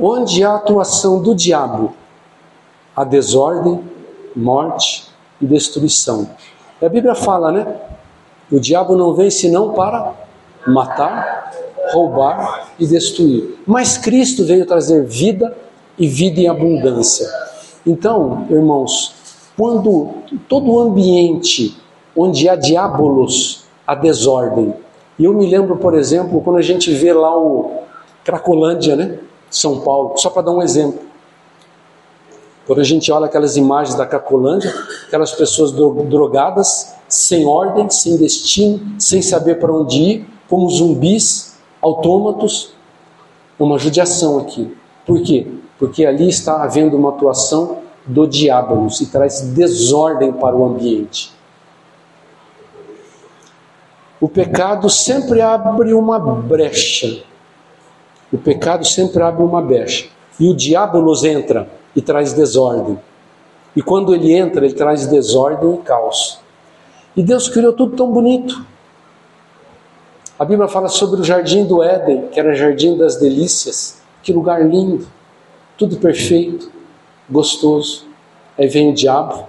Onde 0.00 0.42
há 0.42 0.52
a 0.52 0.56
atuação 0.56 1.20
do 1.20 1.34
diabo? 1.34 1.94
A 2.96 3.04
desordem, 3.04 3.84
morte 4.34 5.10
e 5.42 5.44
destruição. 5.44 6.30
A 6.80 6.88
Bíblia 6.88 7.14
fala, 7.14 7.52
né? 7.52 7.83
O 8.54 8.60
diabo 8.60 8.94
não 8.94 9.12
vem 9.14 9.30
senão 9.32 9.72
para 9.72 10.14
matar, 10.64 11.50
roubar 11.90 12.68
e 12.78 12.86
destruir. 12.86 13.58
Mas 13.66 13.98
Cristo 13.98 14.44
veio 14.44 14.64
trazer 14.64 15.04
vida 15.04 15.56
e 15.98 16.06
vida 16.06 16.40
em 16.40 16.46
abundância. 16.46 17.28
Então, 17.84 18.46
irmãos, 18.48 19.12
quando 19.56 20.10
todo 20.48 20.70
o 20.70 20.78
ambiente 20.78 21.76
onde 22.16 22.48
há 22.48 22.54
diabolos, 22.54 23.64
há 23.84 23.96
desordem. 23.96 24.72
E 25.18 25.24
eu 25.24 25.32
me 25.32 25.50
lembro, 25.50 25.76
por 25.78 25.92
exemplo, 25.94 26.40
quando 26.40 26.58
a 26.58 26.62
gente 26.62 26.94
vê 26.94 27.12
lá 27.12 27.36
o 27.36 27.80
Cracolândia, 28.22 28.94
né? 28.94 29.18
São 29.50 29.80
Paulo, 29.80 30.16
só 30.16 30.30
para 30.30 30.42
dar 30.42 30.52
um 30.52 30.62
exemplo. 30.62 31.00
Quando 32.68 32.80
a 32.80 32.84
gente 32.84 33.10
olha 33.10 33.26
aquelas 33.26 33.56
imagens 33.56 33.96
da 33.96 34.06
Cracolândia, 34.06 34.72
aquelas 35.08 35.32
pessoas 35.32 35.72
drogadas, 35.72 36.94
sem 37.14 37.46
ordem, 37.46 37.88
sem 37.88 38.16
destino, 38.16 38.98
sem 38.98 39.22
saber 39.22 39.58
para 39.60 39.72
onde 39.72 39.98
ir, 39.98 40.26
como 40.48 40.68
zumbis, 40.68 41.56
autômatos. 41.80 42.72
Uma 43.58 43.78
judiação 43.78 44.38
aqui. 44.38 44.76
Por 45.06 45.22
quê? 45.22 45.46
Porque 45.78 46.04
ali 46.04 46.28
está 46.28 46.62
havendo 46.62 46.96
uma 46.96 47.10
atuação 47.10 47.78
do 48.04 48.26
diabo 48.26 48.88
e 49.00 49.06
traz 49.06 49.42
desordem 49.42 50.32
para 50.32 50.56
o 50.56 50.64
ambiente. 50.64 51.32
O 54.20 54.28
pecado 54.28 54.90
sempre 54.90 55.40
abre 55.40 55.94
uma 55.94 56.18
brecha. 56.18 57.22
O 58.32 58.38
pecado 58.38 58.84
sempre 58.84 59.22
abre 59.22 59.42
uma 59.42 59.62
brecha. 59.62 60.08
E 60.40 60.48
o 60.48 60.54
diabo 60.54 60.98
entra 61.24 61.68
e 61.94 62.02
traz 62.02 62.32
desordem. 62.32 62.98
E 63.76 63.82
quando 63.82 64.14
ele 64.14 64.32
entra, 64.32 64.64
ele 64.64 64.74
traz 64.74 65.06
desordem 65.06 65.74
e 65.74 65.78
caos. 65.78 66.43
E 67.16 67.22
Deus 67.22 67.48
criou 67.48 67.72
tudo 67.72 67.96
tão 67.96 68.10
bonito. 68.10 68.64
A 70.36 70.44
Bíblia 70.44 70.68
fala 70.68 70.88
sobre 70.88 71.20
o 71.20 71.24
jardim 71.24 71.64
do 71.64 71.82
Éden, 71.82 72.28
que 72.28 72.40
era 72.40 72.50
o 72.50 72.54
jardim 72.54 72.96
das 72.96 73.16
delícias. 73.16 74.02
Que 74.22 74.32
lugar 74.32 74.66
lindo, 74.66 75.06
tudo 75.78 75.96
perfeito, 75.98 76.72
gostoso. 77.30 78.06
Aí 78.58 78.66
vem 78.66 78.90
o 78.90 78.94
diabo, 78.94 79.46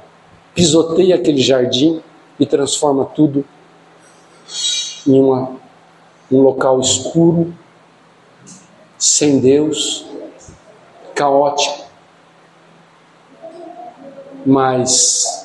pisoteia 0.53 1.15
aquele 1.15 1.41
jardim 1.41 2.01
e 2.39 2.45
transforma 2.45 3.05
tudo 3.05 3.43
em 5.07 5.19
uma, 5.19 5.53
um 6.31 6.41
local 6.41 6.79
escuro, 6.79 7.53
sem 8.97 9.39
Deus, 9.39 10.05
caótico. 11.15 11.85
Mas 14.45 15.44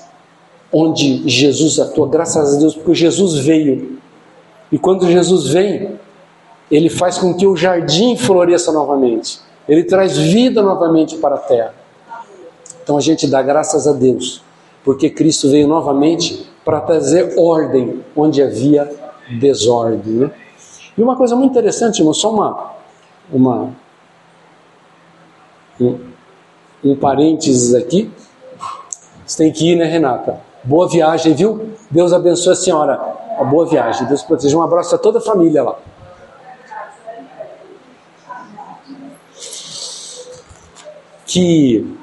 onde 0.73 1.29
Jesus 1.29 1.79
atua, 1.79 2.09
graças 2.09 2.57
a 2.57 2.59
Deus, 2.59 2.75
porque 2.75 2.95
Jesus 2.95 3.39
veio. 3.39 3.99
E 4.71 4.79
quando 4.79 5.11
Jesus 5.11 5.49
vem, 5.49 5.99
ele 6.71 6.89
faz 6.89 7.19
com 7.19 7.35
que 7.35 7.47
o 7.47 7.57
jardim 7.57 8.17
floresça 8.17 8.71
novamente. 8.71 9.41
Ele 9.69 9.83
traz 9.83 10.17
vida 10.17 10.63
novamente 10.63 11.17
para 11.17 11.35
a 11.35 11.39
terra. 11.39 11.75
Então 12.83 12.97
a 12.97 13.01
gente 13.01 13.27
dá 13.27 13.43
graças 13.43 13.87
a 13.87 13.93
Deus, 13.93 14.43
porque 14.85 15.11
Cristo 15.11 15.49
veio 15.51 15.67
novamente 15.67 16.47
para 16.65 16.81
trazer 16.81 17.35
ordem 17.37 18.05
onde 18.17 18.43
havia 18.43 18.91
desordem. 19.41 20.13
Né? 20.13 20.31
E 20.97 21.03
uma 21.03 21.17
coisa 21.17 21.35
muito 21.35 21.51
interessante, 21.51 21.99
irmão, 21.99 22.15
só 22.15 22.33
uma, 22.33 22.73
uma 23.33 23.71
um, 25.81 25.99
um 26.85 26.97
parênteses 26.97 27.75
aqui. 27.75 28.11
Você 29.27 29.45
tem 29.45 29.53
que 29.53 29.73
ir, 29.73 29.77
né, 29.77 29.85
Renata? 29.85 30.50
Boa 30.63 30.89
viagem, 30.89 31.35
viu? 31.35 31.75
Deus 31.91 32.13
abençoe 32.13 32.53
a 32.53 32.57
senhora. 32.57 33.01
Uma 33.37 33.45
boa 33.45 33.67
viagem. 33.67 34.07
Deus 34.07 34.23
proteja. 34.23 34.57
Um 34.57 34.63
abraço 34.63 34.95
a 34.95 34.99
toda 34.99 35.19
a 35.19 35.23
família 35.23 35.63
lá. 35.63 35.79
Que 41.27 41.97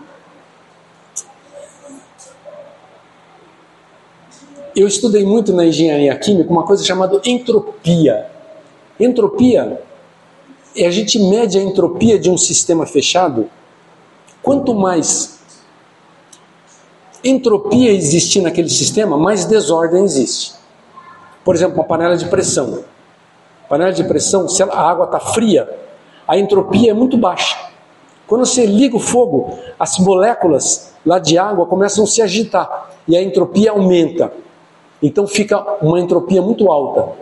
eu 4.76 4.88
estudei 4.88 5.26
muito 5.26 5.54
na 5.54 5.66
engenharia 5.66 6.16
química 6.18 6.50
uma 6.50 6.64
coisa 6.64 6.84
chamada 6.84 7.22
entropia. 7.26 8.28
Entropia 9.00 9.82
é 10.76 10.86
a 10.86 10.92
gente 10.92 11.20
mede 11.20 11.58
a 11.58 11.62
entropia 11.62 12.18
de 12.18 12.30
um 12.30 12.38
sistema 12.38 12.86
fechado. 12.86 13.50
Quanto 14.42 14.74
mais 14.74 15.37
entropia 17.30 17.92
existir 17.92 18.42
naquele 18.42 18.70
sistema, 18.70 19.18
mais 19.18 19.46
desordem 19.46 20.04
existe. 20.04 20.54
Por 21.44 21.56
exemplo, 21.56 21.76
uma 21.76 21.84
panela 21.84 22.18
de 22.18 22.26
pressão. 22.26 22.84
Panela 23.70 23.92
de 23.92 24.04
pressão, 24.04 24.48
se 24.48 24.62
a 24.64 24.68
água 24.68 25.06
está 25.06 25.20
fria, 25.20 25.68
a 26.28 26.38
entropia 26.38 26.92
é 26.92 26.94
muito 26.94 27.18
baixa. 27.18 27.58
Quando 28.28 28.46
você 28.46 28.66
liga 28.66 28.96
o 28.96 29.00
fogo, 29.00 29.58
as 29.80 29.98
moléculas 29.98 30.94
lá 31.06 31.18
de 31.18 31.38
água 31.38 31.66
começam 31.66 32.04
a 32.04 32.08
se 32.08 32.22
agitar 32.22 32.90
e 33.08 33.16
a 33.16 33.22
entropia 33.22 33.72
aumenta. 33.72 34.32
Então 35.02 35.26
fica 35.26 35.64
uma 35.82 36.00
entropia 36.00 36.42
muito 36.42 36.70
alta. 36.70 37.14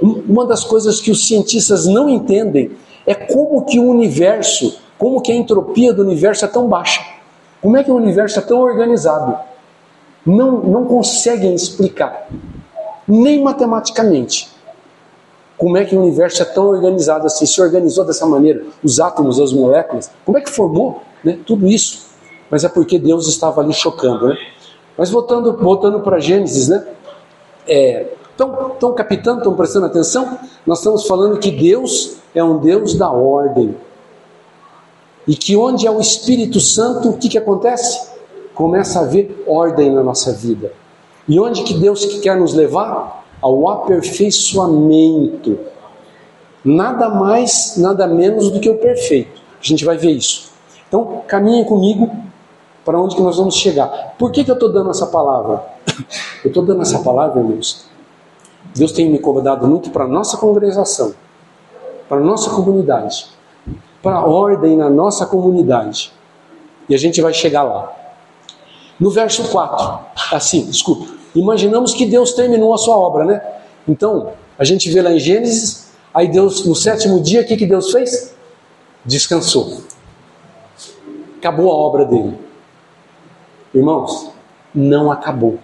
Uma 0.00 0.46
das 0.46 0.62
coisas 0.62 1.00
que 1.00 1.10
os 1.10 1.26
cientistas 1.26 1.86
não 1.86 2.08
entendem 2.08 2.70
é 3.04 3.14
como 3.14 3.64
que 3.64 3.80
o 3.80 3.88
universo, 3.88 4.78
como 4.96 5.20
que 5.20 5.32
a 5.32 5.34
entropia 5.34 5.92
do 5.92 6.02
universo 6.02 6.44
é 6.44 6.48
tão 6.48 6.68
baixa. 6.68 7.04
Como 7.60 7.76
é 7.76 7.82
que 7.82 7.90
o 7.90 7.96
universo 7.96 8.38
é 8.38 8.42
tão 8.42 8.60
organizado? 8.60 9.36
Não, 10.24 10.62
não 10.62 10.84
conseguem 10.84 11.54
explicar, 11.54 12.28
nem 13.08 13.42
matematicamente, 13.42 14.52
como 15.62 15.76
é 15.76 15.84
que 15.84 15.94
o 15.94 16.00
universo 16.00 16.42
é 16.42 16.44
tão 16.44 16.68
organizado 16.68 17.24
assim, 17.26 17.46
se 17.46 17.60
organizou 17.60 18.04
dessa 18.04 18.26
maneira, 18.26 18.64
os 18.82 18.98
átomos, 18.98 19.38
as 19.40 19.52
moléculas, 19.52 20.10
como 20.24 20.36
é 20.36 20.40
que 20.40 20.50
formou 20.50 21.02
né, 21.22 21.38
tudo 21.46 21.68
isso? 21.68 22.06
Mas 22.50 22.64
é 22.64 22.68
porque 22.68 22.98
Deus 22.98 23.28
estava 23.28 23.60
ali 23.60 23.72
chocando. 23.72 24.28
Né? 24.28 24.36
Mas 24.98 25.08
voltando, 25.08 25.56
voltando 25.56 26.00
para 26.00 26.18
Gênesis, 26.18 26.68
né? 26.68 26.84
Estão 27.66 28.90
é, 28.90 28.94
captando, 28.94 29.38
estão 29.38 29.54
prestando 29.54 29.86
atenção? 29.86 30.38
Nós 30.66 30.78
estamos 30.78 31.06
falando 31.06 31.38
que 31.38 31.50
Deus 31.50 32.16
é 32.34 32.42
um 32.42 32.58
Deus 32.58 32.94
da 32.94 33.10
ordem. 33.10 33.76
E 35.26 35.36
que 35.36 35.56
onde 35.56 35.86
é 35.86 35.90
o 35.90 36.00
Espírito 36.00 36.58
Santo, 36.60 37.10
o 37.10 37.16
que, 37.16 37.28
que 37.28 37.38
acontece? 37.38 38.11
Começa 38.54 39.00
a 39.00 39.02
haver 39.02 39.44
ordem 39.46 39.90
na 39.90 40.02
nossa 40.02 40.32
vida. 40.32 40.72
E 41.28 41.38
onde 41.38 41.62
que 41.62 41.74
Deus 41.74 42.04
quer 42.20 42.36
nos 42.36 42.54
levar? 42.54 43.24
Ao 43.40 43.68
aperfeiçoamento. 43.68 45.58
Nada 46.64 47.08
mais, 47.08 47.76
nada 47.76 48.06
menos 48.06 48.50
do 48.50 48.60
que 48.60 48.70
o 48.70 48.78
perfeito. 48.78 49.40
A 49.60 49.64
gente 49.64 49.84
vai 49.84 49.96
ver 49.96 50.12
isso. 50.12 50.50
Então, 50.86 51.22
caminhem 51.26 51.64
comigo 51.64 52.10
para 52.84 53.00
onde 53.00 53.16
que 53.16 53.22
nós 53.22 53.36
vamos 53.36 53.54
chegar. 53.54 54.14
Por 54.18 54.30
que, 54.30 54.44
que 54.44 54.50
eu 54.50 54.54
estou 54.54 54.72
dando 54.72 54.90
essa 54.90 55.06
palavra? 55.06 55.64
Eu 56.44 56.48
estou 56.48 56.64
dando 56.64 56.82
essa 56.82 56.98
palavra, 56.98 57.40
irmãos. 57.40 57.86
Deus 58.74 58.90
tem 58.90 59.08
me 59.08 59.18
convidado 59.20 59.66
muito 59.66 59.90
para 59.90 60.04
a 60.04 60.08
nossa 60.08 60.36
congregação, 60.36 61.14
para 62.08 62.18
a 62.18 62.20
nossa 62.20 62.50
comunidade, 62.50 63.26
para 64.02 64.16
a 64.16 64.26
ordem 64.26 64.76
na 64.76 64.90
nossa 64.90 65.24
comunidade. 65.24 66.12
E 66.88 66.94
a 66.94 66.98
gente 66.98 67.20
vai 67.22 67.32
chegar 67.32 67.62
lá. 67.62 68.01
No 69.02 69.10
verso 69.10 69.48
4, 69.50 69.98
assim, 70.30 70.66
desculpa. 70.66 71.12
Imaginamos 71.34 71.92
que 71.92 72.06
Deus 72.06 72.34
terminou 72.34 72.72
a 72.72 72.78
sua 72.78 72.96
obra, 72.96 73.24
né? 73.24 73.42
Então, 73.88 74.30
a 74.56 74.62
gente 74.62 74.88
vê 74.92 75.02
lá 75.02 75.10
em 75.10 75.18
Gênesis, 75.18 75.88
aí 76.14 76.28
Deus, 76.28 76.64
no 76.64 76.72
sétimo 76.76 77.20
dia, 77.20 77.40
o 77.40 77.44
que, 77.44 77.56
que 77.56 77.66
Deus 77.66 77.90
fez? 77.90 78.32
Descansou. 79.04 79.80
Acabou 81.38 81.72
a 81.72 81.74
obra 81.74 82.04
dele. 82.04 82.38
Irmãos, 83.74 84.30
não 84.72 85.10
acabou. 85.10 85.58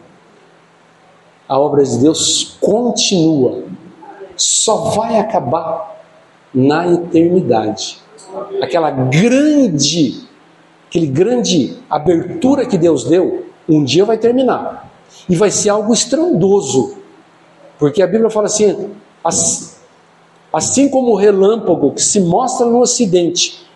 A 1.48 1.60
obra 1.60 1.84
de 1.84 1.96
Deus 1.96 2.56
continua. 2.60 3.62
Só 4.34 4.90
vai 4.96 5.16
acabar 5.16 6.02
na 6.52 6.88
eternidade. 6.88 8.00
Aquela 8.60 8.90
grande, 8.90 10.27
aquele 10.88 11.06
grande 11.06 11.76
abertura 11.88 12.66
que 12.66 12.78
Deus 12.78 13.04
deu, 13.04 13.46
um 13.68 13.84
dia 13.84 14.04
vai 14.04 14.16
terminar. 14.16 14.90
E 15.28 15.36
vai 15.36 15.50
ser 15.50 15.68
algo 15.68 15.92
estrondoso. 15.92 16.96
Porque 17.78 18.02
a 18.02 18.06
Bíblia 18.06 18.30
fala 18.30 18.46
assim: 18.46 18.90
assim 20.52 20.88
como 20.88 21.12
o 21.12 21.16
relâmpago 21.16 21.92
que 21.92 22.02
se 22.02 22.20
mostra 22.20 22.66
no 22.66 22.80
ocidente 22.80 23.66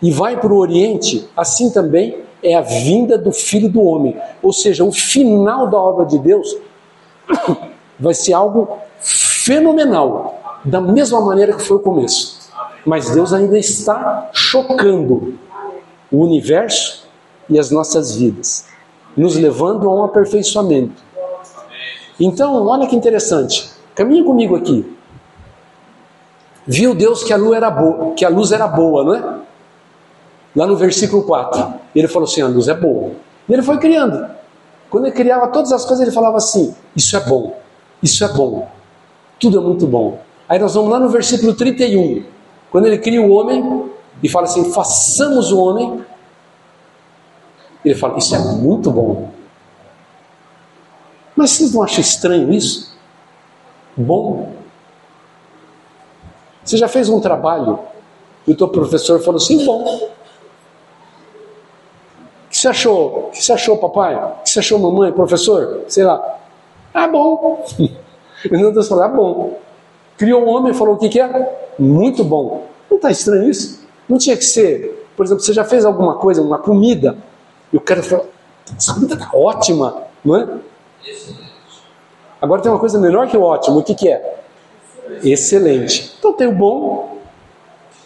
e 0.00 0.10
vai 0.10 0.38
para 0.38 0.52
o 0.52 0.58
oriente, 0.58 1.28
assim 1.36 1.70
também 1.70 2.18
é 2.42 2.54
a 2.54 2.60
vinda 2.60 3.16
do 3.16 3.32
Filho 3.32 3.68
do 3.68 3.82
Homem. 3.82 4.16
Ou 4.42 4.52
seja, 4.52 4.84
o 4.84 4.92
final 4.92 5.68
da 5.68 5.78
obra 5.78 6.04
de 6.04 6.18
Deus 6.18 6.56
vai 7.98 8.12
ser 8.12 8.34
algo 8.34 8.78
fenomenal, 8.98 10.40
da 10.64 10.80
mesma 10.80 11.20
maneira 11.20 11.54
que 11.54 11.62
foi 11.62 11.78
o 11.78 11.80
começo. 11.80 12.42
Mas 12.84 13.10
Deus 13.10 13.32
ainda 13.32 13.58
está 13.58 14.28
chocando 14.32 15.38
o 16.12 16.18
universo 16.18 17.08
e 17.48 17.58
as 17.58 17.70
nossas 17.70 18.14
vidas, 18.14 18.66
nos 19.16 19.34
levando 19.36 19.88
a 19.88 19.94
um 19.94 20.04
aperfeiçoamento. 20.04 21.02
Então, 22.20 22.66
olha 22.66 22.86
que 22.86 22.94
interessante. 22.94 23.70
Caminha 23.94 24.22
comigo 24.22 24.54
aqui. 24.54 24.86
Viu 26.66 26.94
Deus 26.94 27.24
que 27.24 27.32
a 27.32 27.36
luz 27.36 27.56
era 27.56 27.70
boa, 27.70 28.14
que 28.14 28.24
a 28.24 28.28
luz 28.28 28.52
era 28.52 28.68
boa, 28.68 29.04
não 29.04 29.14
é? 29.14 29.40
Lá 30.54 30.66
no 30.66 30.76
versículo 30.76 31.22
4, 31.22 31.74
ele 31.94 32.06
falou 32.06 32.28
assim: 32.28 32.42
a 32.42 32.46
luz 32.46 32.68
é 32.68 32.74
boa. 32.74 33.12
E 33.48 33.52
ele 33.52 33.62
foi 33.62 33.78
criando. 33.78 34.26
Quando 34.88 35.06
ele 35.06 35.14
criava 35.14 35.48
todas 35.48 35.72
as 35.72 35.84
coisas, 35.84 36.02
ele 36.06 36.14
falava 36.14 36.36
assim: 36.36 36.74
Isso 36.94 37.16
é 37.16 37.20
bom, 37.20 37.56
isso 38.02 38.24
é 38.24 38.28
bom, 38.28 38.68
tudo 39.40 39.58
é 39.58 39.62
muito 39.62 39.86
bom. 39.86 40.20
Aí 40.48 40.58
nós 40.58 40.74
vamos 40.74 40.90
lá 40.90 41.00
no 41.00 41.08
versículo 41.08 41.54
31, 41.54 42.24
quando 42.70 42.86
ele 42.86 42.98
cria 42.98 43.22
o 43.22 43.30
homem 43.30 43.90
e 44.22 44.28
fala 44.28 44.46
assim: 44.46 44.72
Façamos 44.72 45.52
o 45.52 45.58
homem. 45.60 46.04
Ele 47.84 47.94
fala: 47.94 48.18
Isso 48.18 48.34
é 48.34 48.38
muito 48.38 48.90
bom. 48.90 49.30
Mas 51.36 51.50
vocês 51.50 51.72
não 51.72 51.82
acham 51.82 52.00
estranho 52.00 52.52
isso? 52.52 52.96
Bom. 53.96 54.52
Você 56.64 56.76
já 56.76 56.88
fez 56.88 57.08
um 57.08 57.20
trabalho 57.20 57.78
e 58.46 58.52
o 58.52 58.56
teu 58.56 58.68
professor 58.68 59.20
falou 59.20 59.36
assim: 59.36 59.64
Bom 59.64 60.12
que 62.52 62.58
você 62.58 62.68
achou? 62.68 63.06
O 63.06 63.30
que 63.30 63.42
você 63.42 63.52
achou, 63.54 63.78
papai? 63.78 64.14
O 64.14 64.42
que 64.42 64.50
você 64.50 64.58
achou, 64.58 64.78
mamãe, 64.78 65.10
professor? 65.10 65.84
Sei 65.88 66.04
lá. 66.04 66.38
Ah, 66.92 67.08
bom. 67.08 67.64
Deus 68.44 68.88
falou, 68.88 69.04
ah, 69.04 69.08
bom. 69.08 69.58
Criou 70.18 70.44
um 70.44 70.48
homem 70.50 70.72
e 70.72 70.74
falou 70.74 70.96
o 70.96 70.98
que, 70.98 71.08
que 71.08 71.18
é? 71.18 71.72
Muito 71.78 72.22
bom. 72.22 72.66
Não 72.90 72.98
está 72.98 73.10
estranho 73.10 73.48
isso? 73.48 73.81
Não 74.12 74.18
tinha 74.18 74.36
que 74.36 74.44
ser, 74.44 75.08
por 75.16 75.24
exemplo, 75.24 75.42
você 75.42 75.54
já 75.54 75.64
fez 75.64 75.86
alguma 75.86 76.16
coisa, 76.16 76.42
uma 76.42 76.58
comida, 76.58 77.16
e 77.72 77.78
o 77.78 77.80
cara 77.80 78.02
falou, 78.02 78.28
Essa 78.76 78.92
comida 78.92 79.14
está 79.14 79.30
ótima, 79.32 80.02
não 80.22 80.36
é? 80.36 80.48
Agora 82.38 82.60
tem 82.60 82.70
uma 82.70 82.78
coisa 82.78 82.98
melhor 82.98 83.26
que 83.26 83.38
o 83.38 83.40
ótimo, 83.40 83.78
o 83.78 83.82
que, 83.82 83.94
que 83.94 84.10
é? 84.10 84.38
Excelente. 85.24 86.14
Então 86.18 86.34
tem 86.34 86.46
o 86.46 86.52
bom, 86.52 87.16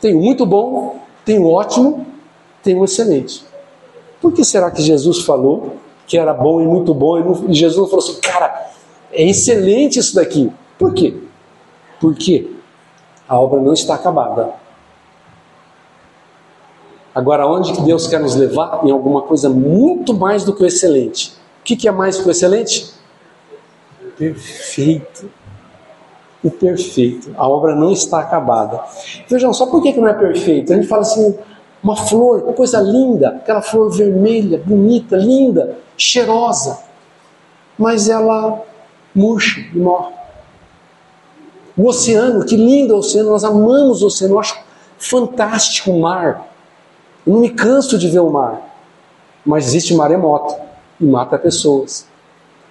tem 0.00 0.14
o 0.14 0.22
muito 0.22 0.46
bom, 0.46 1.00
tem 1.24 1.40
o 1.40 1.50
ótimo, 1.50 2.06
tem 2.62 2.78
o 2.78 2.84
excelente. 2.84 3.44
Por 4.20 4.32
que 4.32 4.44
será 4.44 4.70
que 4.70 4.82
Jesus 4.82 5.24
falou 5.24 5.74
que 6.06 6.16
era 6.16 6.32
bom 6.32 6.60
e 6.60 6.66
muito 6.66 6.94
bom 6.94 7.18
e 7.48 7.52
Jesus 7.52 7.90
falou 7.90 8.04
assim, 8.04 8.20
cara, 8.20 8.70
é 9.10 9.24
excelente 9.24 9.98
isso 9.98 10.14
daqui? 10.14 10.52
Por 10.78 10.94
quê? 10.94 11.16
Porque 12.00 12.48
a 13.28 13.40
obra 13.40 13.60
não 13.60 13.72
está 13.72 13.96
acabada. 13.96 14.65
Agora, 17.16 17.46
onde 17.46 17.72
que 17.72 17.80
Deus 17.80 18.06
quer 18.06 18.20
nos 18.20 18.34
levar? 18.34 18.84
Em 18.84 18.90
alguma 18.90 19.22
coisa 19.22 19.48
muito 19.48 20.12
mais 20.12 20.44
do 20.44 20.54
que 20.54 20.62
o 20.62 20.66
excelente. 20.66 21.30
O 21.60 21.64
que, 21.64 21.74
que 21.74 21.88
é 21.88 21.90
mais 21.90 22.18
que 22.18 22.28
o 22.28 22.30
excelente? 22.30 22.92
Perfeito. 24.18 25.30
O 26.44 26.50
perfeito. 26.50 27.34
A 27.38 27.48
obra 27.48 27.74
não 27.74 27.90
está 27.90 28.20
acabada. 28.20 28.82
Vejam 29.30 29.54
só 29.54 29.64
por 29.64 29.82
que, 29.82 29.94
que 29.94 29.98
não 29.98 30.08
é 30.08 30.12
perfeito. 30.12 30.70
A 30.70 30.76
gente 30.76 30.88
fala 30.88 31.00
assim, 31.00 31.34
uma 31.82 31.96
flor, 31.96 32.42
coisa 32.52 32.82
linda, 32.82 33.28
aquela 33.30 33.62
flor 33.62 33.90
vermelha, 33.90 34.62
bonita, 34.62 35.16
linda, 35.16 35.78
cheirosa. 35.96 36.80
Mas 37.78 38.10
ela 38.10 38.60
murcha 39.14 39.58
e 39.74 39.78
morre. 39.78 40.12
O 41.74 41.88
oceano, 41.88 42.44
que 42.44 42.58
lindo 42.58 42.92
é 42.92 42.96
o 42.96 42.98
oceano, 42.98 43.30
nós 43.30 43.42
amamos 43.42 44.02
o 44.02 44.08
oceano, 44.08 44.34
eu 44.34 44.38
acho 44.38 44.58
fantástico 44.98 45.92
o 45.92 45.98
mar. 45.98 46.55
Eu 47.26 47.32
não 47.32 47.40
me 47.40 47.50
canso 47.50 47.98
de 47.98 48.08
ver 48.08 48.20
o 48.20 48.30
mar. 48.30 48.62
Mas 49.44 49.66
existe 49.66 49.94
maremoto 49.94 50.54
e 51.00 51.04
mata 51.04 51.36
pessoas. 51.36 52.06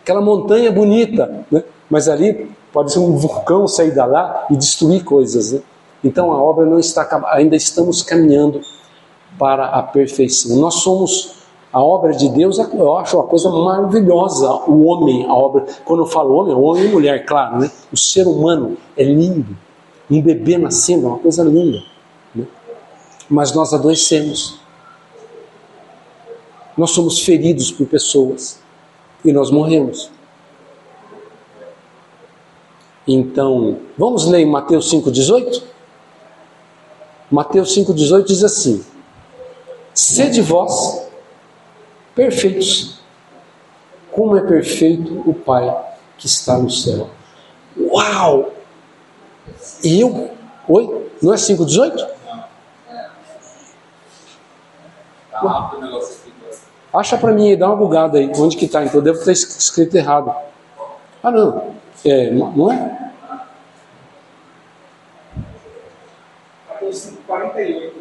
Aquela 0.02 0.22
montanha 0.22 0.72
bonita, 0.72 1.46
né? 1.52 1.64
mas 1.90 2.08
ali 2.08 2.50
pode 2.72 2.92
ser 2.92 3.00
um 3.00 3.18
vulcão 3.18 3.68
sair 3.68 3.92
da 3.92 4.06
lá 4.06 4.46
e 4.50 4.56
destruir 4.56 5.04
coisas. 5.04 5.52
Né? 5.52 5.62
Então 6.04 6.32
a 6.32 6.42
obra 6.42 6.66
não 6.66 6.80
está 6.80 7.08
ainda 7.28 7.56
estamos 7.56 8.02
caminhando 8.02 8.62
para 9.38 9.66
a 9.66 9.84
perfeição. 9.84 10.58
Nós 10.58 10.76
somos 10.76 11.36
a 11.74 11.82
obra 11.84 12.14
de 12.14 12.30
Deus, 12.30 12.58
eu 12.58 12.98
acho 12.98 13.18
uma 13.18 13.28
coisa 13.28 13.50
maravilhosa. 13.50 14.50
O 14.68 14.86
homem, 14.86 15.26
a 15.26 15.34
obra, 15.34 15.66
quando 15.84 16.04
eu 16.04 16.06
falo 16.06 16.34
homem, 16.34 16.56
homem 16.56 16.86
e 16.86 16.88
mulher, 16.88 17.26
claro, 17.26 17.60
né? 17.60 17.70
O 17.92 17.98
ser 17.98 18.26
humano 18.28 18.78
é 18.96 19.04
lindo. 19.04 19.58
Um 20.10 20.22
bebê 20.22 20.58
nascendo 20.58 21.08
é 21.08 21.10
uma 21.10 21.20
coisa 21.20 21.44
linda 21.44 21.95
mas 23.30 23.54
nós 23.54 23.74
adoecemos. 23.74 24.60
Nós 26.78 26.92
somos 26.92 27.22
feridos 27.22 27.72
por 27.72 27.88
pessoas 27.88 28.60
e 29.24 29.32
nós 29.32 29.50
morremos. 29.50 30.12
Então, 33.08 33.80
vamos 33.98 34.26
ler 34.26 34.46
Mateus 34.46 34.92
5,18? 34.92 35.64
Mateus 37.30 37.76
5,18 37.76 38.24
diz 38.24 38.44
assim: 38.44 38.84
Sede 39.94 40.42
vós 40.42 41.06
perfeitos, 42.14 43.00
como 44.12 44.38
é 44.38 44.42
perfeito 44.42 45.24
o 45.30 45.34
Pai 45.34 45.74
que 46.18 46.26
está 46.26 46.58
no 46.58 46.70
céu. 46.70 47.10
Uau! 47.78 48.52
Eu? 49.84 50.32
Oi? 50.68 51.10
Não 51.22 51.34
é 51.34 51.38
5,18? 51.38 52.15
Tá 55.42 55.72
Acha 56.94 57.18
para 57.18 57.34
mim 57.34 57.50
aí, 57.50 57.58
dá 57.58 57.68
uma 57.68 57.76
bugada 57.76 58.18
aí. 58.18 58.32
Onde 58.38 58.56
que 58.56 58.68
tá? 58.68 58.84
Então 58.84 59.02
devo 59.02 59.24
ter 59.24 59.34
escrito 59.34 59.96
errado. 59.96 60.34
Ah, 61.22 61.32
não. 61.32 61.76
É, 62.06 62.32
não 62.32 62.72
é? 62.72 63.06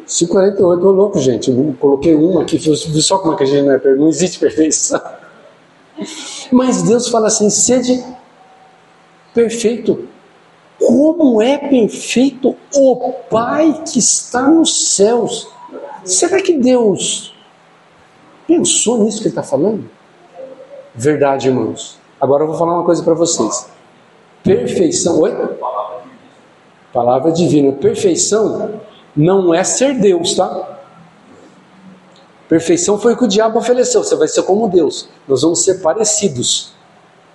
548, 0.07 0.81
tô 0.81 0.91
louco, 0.91 1.19
gente. 1.19 1.49
Eu 1.49 1.75
coloquei 1.79 2.13
uma 2.13 2.43
aqui, 2.43 2.57
viu 2.57 2.75
só 2.75 3.17
como 3.17 3.33
é 3.33 3.37
que 3.37 3.43
a 3.43 3.45
gente 3.45 3.65
não 3.65 3.73
é 3.73 3.95
Não 3.95 4.07
existe 4.07 4.39
perfeição. 4.39 5.01
Mas 6.51 6.83
Deus 6.83 7.09
fala 7.09 7.27
assim: 7.27 7.49
sede 7.49 8.03
perfeito. 9.33 10.07
Como 10.77 11.41
é 11.41 11.57
perfeito 11.57 12.55
o 12.75 13.13
Pai 13.29 13.81
que 13.91 13.99
está 13.99 14.43
nos 14.43 14.93
céus. 14.93 15.54
Será 16.05 16.41
que 16.41 16.57
Deus 16.57 17.35
pensou 18.47 19.03
nisso 19.03 19.17
que 19.17 19.23
ele 19.23 19.29
está 19.29 19.43
falando? 19.43 19.89
Verdade, 20.93 21.47
irmãos. 21.47 21.97
Agora 22.21 22.43
eu 22.43 22.47
vou 22.47 22.57
falar 22.57 22.75
uma 22.75 22.85
coisa 22.85 23.03
para 23.03 23.15
vocês. 23.15 23.67
Perfeição. 24.43 25.19
Oi? 25.19 25.35
Palavra 26.93 27.31
divina. 27.31 27.71
Perfeição 27.73 28.79
não 29.15 29.53
é 29.53 29.63
ser 29.63 29.99
Deus, 29.99 30.35
tá? 30.35 30.79
Perfeição 32.47 32.99
foi 32.99 33.13
o 33.13 33.17
que 33.17 33.25
o 33.25 33.27
diabo 33.27 33.57
ofereceu. 33.57 34.03
Você 34.03 34.15
vai 34.15 34.27
ser 34.27 34.43
como 34.43 34.69
Deus. 34.69 35.09
Nós 35.27 35.41
vamos 35.41 35.63
ser 35.63 35.81
parecidos. 35.81 36.73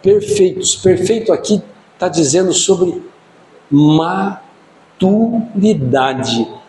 Perfeitos. 0.01 0.77
Perfeito 0.77 1.33
aqui 1.33 1.61
está 1.95 2.07
dizendo 2.09 2.53
sobre 2.53 3.03
maturidade 3.71 6.60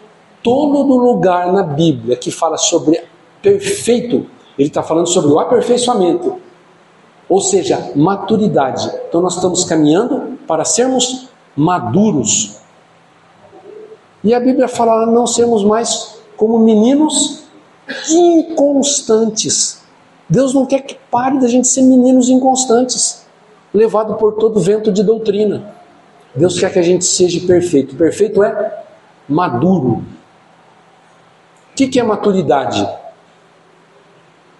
todo 0.43 0.97
lugar 0.97 1.51
na 1.51 1.63
Bíblia 1.63 2.15
que 2.15 2.32
fala 2.32 2.58
sobre 2.58 3.01
perfeito, 3.41 4.25
ele 4.58 4.67
está 4.67 4.84
falando 4.84 5.08
sobre 5.08 5.32
o 5.32 5.39
aperfeiçoamento, 5.39 6.38
ou 7.27 7.41
seja, 7.41 7.91
maturidade. 7.95 8.91
Então 9.08 9.21
nós 9.21 9.36
estamos 9.36 9.63
caminhando 9.63 10.38
para 10.47 10.65
sermos 10.65 11.30
maduros. 11.56 12.58
E 14.23 14.34
a 14.34 14.39
Bíblia 14.39 14.67
fala 14.67 15.06
não 15.06 15.25
sermos 15.25 15.63
mais 15.63 16.19
como 16.38 16.60
meninos 16.60 17.43
inconstantes. 18.10 19.82
Deus 20.30 20.54
não 20.54 20.65
quer 20.65 20.82
que 20.82 20.95
pare 21.10 21.39
da 21.39 21.47
gente 21.47 21.67
ser 21.67 21.82
meninos 21.82 22.30
inconstantes, 22.30 23.25
levado 23.73 24.15
por 24.15 24.34
todo 24.34 24.60
vento 24.60 24.91
de 24.91 25.04
doutrina. 25.04 25.73
Deus 26.36 26.60
quer 26.60 26.71
que 26.71 26.80
a 26.80 26.84
gente 26.84 27.04
seja 27.04 27.45
perfeito. 27.45 27.95
Perfeito 27.95 28.43
é 28.43 28.84
maduro, 29.27 30.04
o 31.71 31.75
que, 31.75 31.88
que 31.88 31.99
é 31.99 32.03
maturidade? 32.03 32.88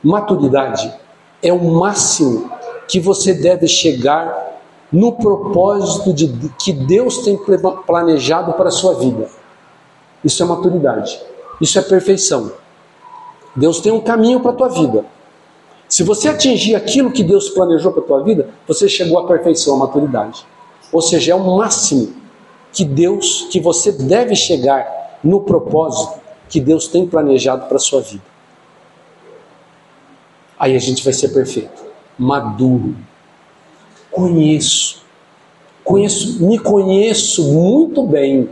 Maturidade 0.02 0.94
é 1.44 1.52
o 1.52 1.60
máximo 1.60 2.50
que 2.88 3.00
você 3.00 3.34
deve 3.34 3.68
chegar 3.68 4.50
no 4.92 5.14
propósito 5.14 6.14
de, 6.14 6.28
que 6.62 6.74
Deus 6.74 7.20
tem 7.20 7.38
planejado 7.86 8.54
para 8.54 8.70
a 8.70 8.72
sua 8.72 8.96
vida. 8.96 9.30
Isso 10.24 10.42
é 10.42 10.46
maturidade. 10.46 11.20
Isso 11.60 11.78
é 11.78 11.82
perfeição. 11.82 12.52
Deus 13.56 13.80
tem 13.80 13.92
um 13.92 14.02
caminho 14.02 14.40
para 14.40 14.52
a 14.52 14.56
tua 14.56 14.70
vida. 14.70 15.06
Se 15.88 16.04
você 16.04 16.30
atingir 16.30 16.76
aquilo 16.76 17.12
que 17.12 17.24
Deus 17.24 17.50
planejou 17.50 17.92
para 17.92 18.04
a 18.04 18.06
tua 18.06 18.24
vida, 18.24 18.50
você 18.66 18.88
chegou 18.88 19.20
à 19.20 19.28
perfeição, 19.28 19.76
à 19.76 19.78
maturidade. 19.80 20.46
Ou 20.92 21.02
seja, 21.02 21.34
é 21.34 21.36
o 21.36 21.58
máximo 21.58 22.14
que 22.72 22.86
Deus, 22.86 23.48
que 23.52 23.60
você 23.60 23.92
deve 23.92 24.36
chegar 24.36 25.20
no 25.22 25.42
propósito 25.42 26.21
que 26.52 26.60
Deus 26.60 26.88
tem 26.88 27.08
planejado 27.08 27.66
para 27.68 27.78
a 27.78 27.80
sua 27.80 28.02
vida. 28.02 28.24
Aí 30.60 30.76
a 30.76 30.80
gente 30.80 31.02
vai 31.02 31.14
ser 31.14 31.30
perfeito, 31.30 31.82
maduro. 32.20 32.94
Conheço, 34.12 35.02
conheço, 35.82 36.44
me 36.44 36.60
conheço 36.60 37.54
muito 37.54 38.04
bem. 38.04 38.50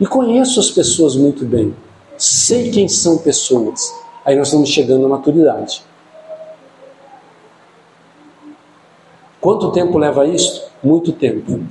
E 0.00 0.06
conheço 0.06 0.58
as 0.58 0.72
pessoas 0.72 1.14
muito 1.14 1.44
bem. 1.44 1.74
Sei 2.16 2.70
quem 2.72 2.88
são 2.88 3.18
pessoas. 3.18 3.94
Aí 4.24 4.34
nós 4.36 4.48
estamos 4.48 4.68
chegando 4.68 5.06
à 5.06 5.08
maturidade. 5.08 5.82
Quanto 9.40 9.70
tempo 9.70 9.96
leva 9.98 10.26
isso? 10.26 10.68
Muito 10.82 11.12
tempo. 11.12 11.64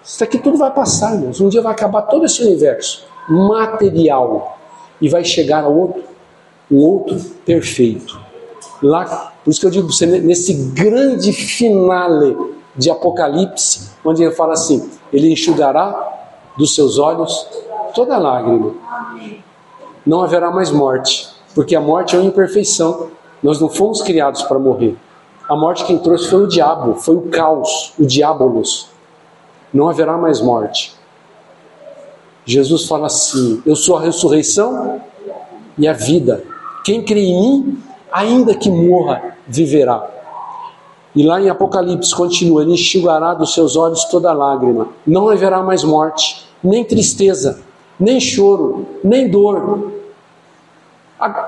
Isso 0.02 0.24
aqui 0.24 0.38
tudo 0.38 0.58
vai 0.58 0.72
passar, 0.72 1.14
irmãos. 1.14 1.40
Um 1.40 1.48
dia 1.48 1.62
vai 1.62 1.72
acabar 1.72 2.02
todo 2.02 2.26
esse 2.26 2.42
universo 2.42 3.06
material 3.28 4.58
e 5.00 5.08
vai 5.08 5.24
chegar 5.24 5.62
a 5.62 5.68
outro, 5.68 6.02
um 6.70 6.78
outro 6.78 7.20
perfeito. 7.46 8.20
Lá, 8.82 9.32
por 9.44 9.50
isso 9.50 9.60
que 9.60 9.66
eu 9.66 9.70
digo 9.70 9.92
você, 9.92 10.06
nesse 10.06 10.54
grande 10.54 11.32
finale 11.32 12.36
de 12.74 12.90
Apocalipse, 12.90 13.90
onde 14.04 14.22
ele 14.24 14.32
fala 14.32 14.54
assim: 14.54 14.90
Ele 15.12 15.32
enxugará 15.32 16.12
dos 16.56 16.74
seus 16.74 16.98
olhos 16.98 17.46
toda 17.94 18.18
lágrima. 18.18 18.74
Não 20.04 20.22
haverá 20.22 20.50
mais 20.50 20.70
morte, 20.70 21.28
porque 21.54 21.76
a 21.76 21.80
morte 21.80 22.16
é 22.16 22.18
uma 22.18 22.28
imperfeição. 22.28 23.10
Nós 23.42 23.60
não 23.60 23.68
fomos 23.68 24.02
criados 24.02 24.42
para 24.42 24.58
morrer. 24.58 24.96
A 25.48 25.56
morte 25.56 25.84
quem 25.84 25.98
trouxe 25.98 26.28
foi 26.28 26.44
o 26.44 26.46
diabo, 26.46 26.94
foi 26.94 27.16
o 27.16 27.22
caos, 27.22 27.92
o 27.98 28.04
diabolos. 28.04 28.88
Não 29.72 29.88
haverá 29.88 30.16
mais 30.16 30.40
morte. 30.40 30.94
Jesus 32.44 32.86
fala 32.86 33.06
assim: 33.06 33.62
Eu 33.64 33.76
sou 33.76 33.96
a 33.96 34.00
ressurreição 34.00 35.00
e 35.78 35.86
a 35.86 35.92
vida. 35.92 36.44
Quem 36.84 37.02
crê 37.02 37.20
em 37.20 37.40
mim, 37.40 37.82
ainda 38.12 38.54
que 38.54 38.70
morra, 38.70 39.36
viverá. 39.48 40.08
E 41.14 41.22
lá 41.22 41.40
em 41.40 41.48
Apocalipse 41.48 42.14
continua: 42.14 42.62
Ele 42.62 42.72
enxugará 42.72 43.34
dos 43.34 43.52
seus 43.54 43.76
olhos 43.76 44.04
toda 44.04 44.32
lágrima. 44.32 44.88
Não 45.06 45.28
haverá 45.28 45.62
mais 45.62 45.84
morte, 45.84 46.46
nem 46.62 46.84
tristeza, 46.84 47.60
nem 47.98 48.20
choro, 48.20 48.86
nem 49.02 49.28
dor. 49.28 49.92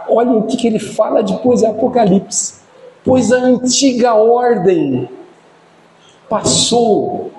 Olhem 0.09 0.37
o 0.37 0.43
que 0.47 0.67
ele 0.67 0.79
fala 0.79 1.23
depois 1.23 1.63
em 1.63 1.67
Apocalipse. 1.67 2.63
Pois 3.05 3.33
a 3.33 3.37
antiga 3.37 4.15
ordem 4.15 5.09
passou. 6.29 7.31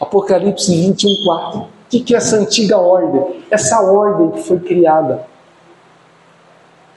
Apocalipse 0.00 0.74
21, 0.74 1.08
4. 1.24 1.60
O 1.60 1.68
que 1.88 2.14
é 2.14 2.16
essa 2.16 2.36
antiga 2.36 2.76
ordem? 2.78 3.42
Essa 3.50 3.80
ordem 3.80 4.30
que 4.32 4.42
foi 4.42 4.58
criada, 4.58 5.26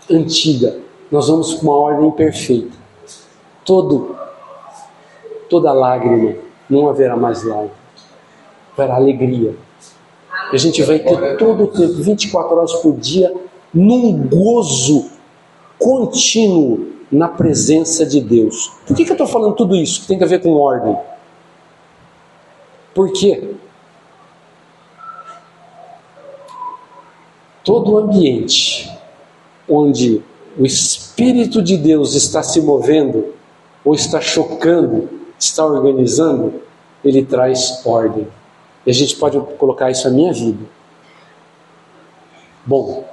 antiga. 0.10 0.87
Nós 1.12 1.28
vamos 1.30 1.54
para 1.56 1.63
uma 1.63 1.78
ordem 1.78 2.12
perfeita. 2.12 2.76
Todo 3.63 4.17
toda 5.50 5.72
lágrima, 5.72 6.36
não 6.70 6.89
haverá 6.89 7.15
mais 7.15 7.43
lágrima, 7.43 7.72
haverá 8.74 8.96
alegria. 8.96 9.56
A 10.52 10.58
gente 10.58 10.82
vai 10.84 11.00
ter 11.00 11.38
todo 11.38 11.63
o 11.63 11.67
tempo, 11.67 11.93
24 11.93 12.56
horas 12.56 12.74
por 12.74 12.96
dia, 12.98 13.34
num 13.74 14.28
gozo 14.28 15.10
contínuo 15.78 16.88
na 17.12 17.28
presença 17.28 18.06
de 18.06 18.22
Deus. 18.22 18.72
Por 18.86 18.96
que, 18.96 19.04
que 19.04 19.12
eu 19.12 19.13
estou 19.13 19.28
falando 19.28 19.56
tudo 19.56 19.76
isso 19.76 20.02
que 20.02 20.08
tem 20.08 20.22
a 20.22 20.26
ver 20.26 20.41
com 20.41 20.54
ordem? 20.54 20.98
Por 22.93 23.12
quê? 23.12 23.56
Todo 27.63 27.98
ambiente 27.98 28.89
onde 29.67 30.24
o 30.58 30.65
Espírito 30.65 31.62
de 31.62 31.78
Deus 31.78 32.13
está 32.13 32.41
se 32.41 32.60
movendo 32.62 33.34
ou 33.86 33.93
está 33.93 34.20
chocando 34.20 35.17
está 35.39 35.65
organizando, 35.65 36.62
ele 37.04 37.24
traz 37.24 37.86
ordem. 37.86 38.28
E 38.86 38.89
a 38.89 38.93
gente 38.93 39.15
pode 39.17 39.39
colocar 39.58 39.91
isso 39.91 40.10
na 40.10 40.15
minha 40.15 40.34
vida. 40.34 40.65
Bom, 42.65 43.06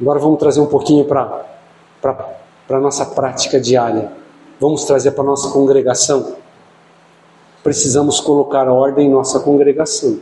agora 0.00 0.18
vamos 0.18 0.38
trazer 0.38 0.60
um 0.60 0.66
pouquinho 0.66 1.04
para 1.04 1.44
a 2.68 2.80
nossa 2.80 3.04
prática 3.06 3.60
diária. 3.60 4.12
Vamos 4.60 4.84
trazer 4.84 5.12
para 5.12 5.22
a 5.22 5.26
nossa 5.26 5.50
congregação. 5.50 6.36
Precisamos 7.62 8.20
colocar 8.20 8.68
ordem 8.68 9.06
em 9.06 9.10
nossa 9.10 9.40
congregação. 9.40 10.20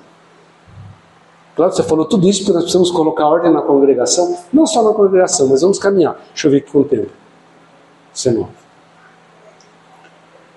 Claro, 1.55 1.73
você 1.73 1.83
falou 1.83 2.07
tudo 2.07 2.29
isso 2.29 2.41
porque 2.41 2.53
nós 2.53 2.62
precisamos 2.62 2.91
colocar 2.91 3.27
ordem 3.27 3.53
na 3.53 3.61
congregação, 3.61 4.38
não 4.53 4.67
só 4.67 4.83
na 4.83 4.95
congregação, 4.95 5.49
mas 5.49 5.61
vamos 5.61 5.79
caminhar. 5.79 6.19
Deixa 6.33 6.47
eu 6.47 6.51
ver 6.51 6.59
aqui 6.59 6.71
com 6.71 6.81
o 6.81 6.85
tempo. 6.85 7.11
19. 8.15 8.49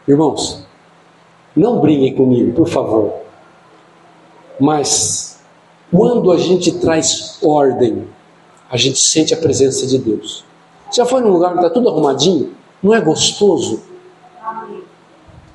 Irmãos, 0.08 0.64
não 1.56 1.80
briguem 1.80 2.16
comigo, 2.16 2.54
por 2.54 2.68
favor. 2.68 3.14
Mas 4.60 5.42
quando 5.92 6.32
a 6.32 6.38
gente 6.38 6.80
traz 6.80 7.40
ordem, 7.44 8.08
a 8.70 8.78
gente 8.78 9.00
sente 9.00 9.34
a 9.34 9.38
presença 9.38 9.86
de 9.86 9.98
Deus. 9.98 10.46
Já 10.94 11.06
foi 11.06 11.22
num 11.22 11.30
lugar 11.30 11.52
que 11.52 11.58
está 11.58 11.70
tudo 11.70 11.90
arrumadinho? 11.90 12.54
Não 12.82 12.94
é 12.94 13.02
gostoso? 13.02 13.82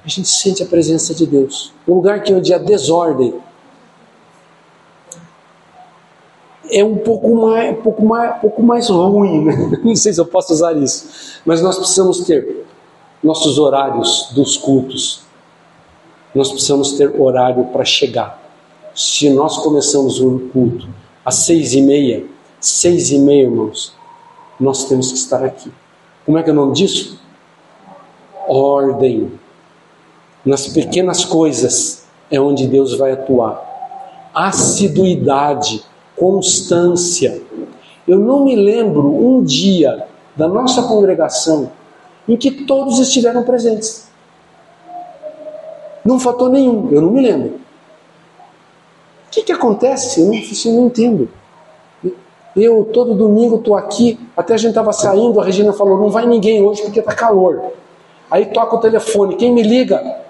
A 0.02 0.08
gente 0.08 0.28
sente 0.28 0.62
a 0.62 0.66
presença 0.66 1.14
de 1.14 1.26
Deus. 1.26 1.72
Um 1.86 1.94
lugar 1.94 2.22
que 2.22 2.32
onde 2.32 2.52
há 2.52 2.58
desordem, 2.58 3.34
é 6.72 6.84
um 6.84 6.96
pouco 6.96 7.34
mais, 7.34 7.72
um 7.72 7.82
pouco 7.82 8.04
mais, 8.04 8.36
um 8.36 8.40
pouco 8.40 8.62
mais 8.62 8.88
ruim, 8.88 9.44
né? 9.44 9.80
não 9.84 9.96
sei 9.96 10.12
se 10.12 10.20
eu 10.20 10.26
posso 10.26 10.52
usar 10.52 10.76
isso, 10.76 11.40
mas 11.44 11.62
nós 11.62 11.76
precisamos 11.76 12.20
ter 12.20 12.66
nossos 13.22 13.58
horários 13.58 14.30
dos 14.32 14.56
cultos, 14.56 15.22
nós 16.34 16.50
precisamos 16.50 16.92
ter 16.92 17.20
horário 17.20 17.64
para 17.66 17.84
chegar. 17.84 18.40
Se 18.94 19.30
nós 19.30 19.58
começamos 19.58 20.20
o 20.20 20.38
culto 20.52 20.88
às 21.24 21.36
seis 21.36 21.74
e 21.74 21.82
meia, 21.82 22.24
seis 22.60 23.10
e 23.10 23.18
meia, 23.18 23.42
irmãos, 23.42 23.94
nós 24.58 24.84
temos 24.84 25.10
que 25.10 25.18
estar 25.18 25.44
aqui. 25.44 25.70
Como 26.24 26.38
é 26.38 26.42
que 26.42 26.50
é 26.50 26.52
o 26.52 26.56
nome 26.56 26.74
disso? 26.74 27.18
Ordem. 28.46 29.32
Nas 30.44 30.68
pequenas 30.68 31.24
coisas 31.24 32.04
é 32.30 32.40
onde 32.40 32.66
Deus 32.66 32.96
vai 32.96 33.12
atuar. 33.12 33.68
Assiduidade 34.34 35.84
constância. 36.20 37.40
Eu 38.06 38.18
não 38.18 38.44
me 38.44 38.54
lembro 38.54 39.08
um 39.08 39.42
dia 39.42 40.06
da 40.36 40.46
nossa 40.46 40.82
congregação 40.82 41.72
em 42.28 42.36
que 42.36 42.50
todos 42.50 42.98
estiveram 42.98 43.42
presentes. 43.42 44.10
Não 46.04 46.20
faltou 46.20 46.50
nenhum, 46.50 46.90
eu 46.92 47.00
não 47.00 47.10
me 47.10 47.22
lembro. 47.22 47.54
O 49.28 49.30
que, 49.30 49.42
que 49.42 49.52
acontece? 49.52 50.20
Eu 50.20 50.26
não, 50.26 50.76
não 50.76 50.86
entendo. 50.86 51.28
Eu 52.54 52.84
todo 52.92 53.14
domingo 53.14 53.56
estou 53.56 53.74
aqui, 53.74 54.18
até 54.36 54.54
a 54.54 54.56
gente 54.58 54.70
estava 54.70 54.92
saindo, 54.92 55.40
a 55.40 55.44
Regina 55.44 55.72
falou, 55.72 55.98
não 55.98 56.10
vai 56.10 56.26
ninguém 56.26 56.62
hoje 56.62 56.82
porque 56.82 57.00
está 57.00 57.14
calor. 57.14 57.72
Aí 58.30 58.46
toca 58.46 58.76
o 58.76 58.80
telefone, 58.80 59.36
quem 59.36 59.52
me 59.52 59.62
liga? 59.62 60.20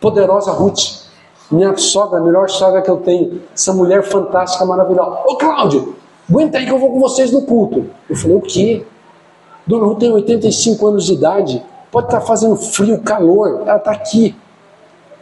Poderosa 0.00 0.52
Ruth. 0.52 1.07
Minha 1.50 1.76
sogra, 1.76 2.18
a 2.18 2.22
melhor 2.22 2.50
sogra 2.50 2.82
que 2.82 2.90
eu 2.90 2.98
tenho, 2.98 3.40
essa 3.54 3.72
mulher 3.72 4.02
fantástica, 4.02 4.64
maravilhosa. 4.64 5.20
Ô 5.26 5.36
Cláudio, 5.36 5.96
aguenta 6.28 6.58
aí 6.58 6.66
que 6.66 6.72
eu 6.72 6.78
vou 6.78 6.90
com 6.90 7.00
vocês 7.00 7.32
no 7.32 7.42
culto. 7.42 7.86
Eu 8.08 8.16
falei, 8.16 8.36
o 8.36 8.40
quê? 8.40 8.84
Dona 9.66 9.86
Ruth 9.86 9.98
tem 9.98 10.12
85 10.12 10.86
anos 10.86 11.06
de 11.06 11.14
idade, 11.14 11.62
pode 11.90 12.06
estar 12.06 12.20
tá 12.20 12.26
fazendo 12.26 12.56
frio, 12.56 13.00
calor, 13.00 13.62
ela 13.66 13.76
está 13.76 13.92
aqui. 13.92 14.34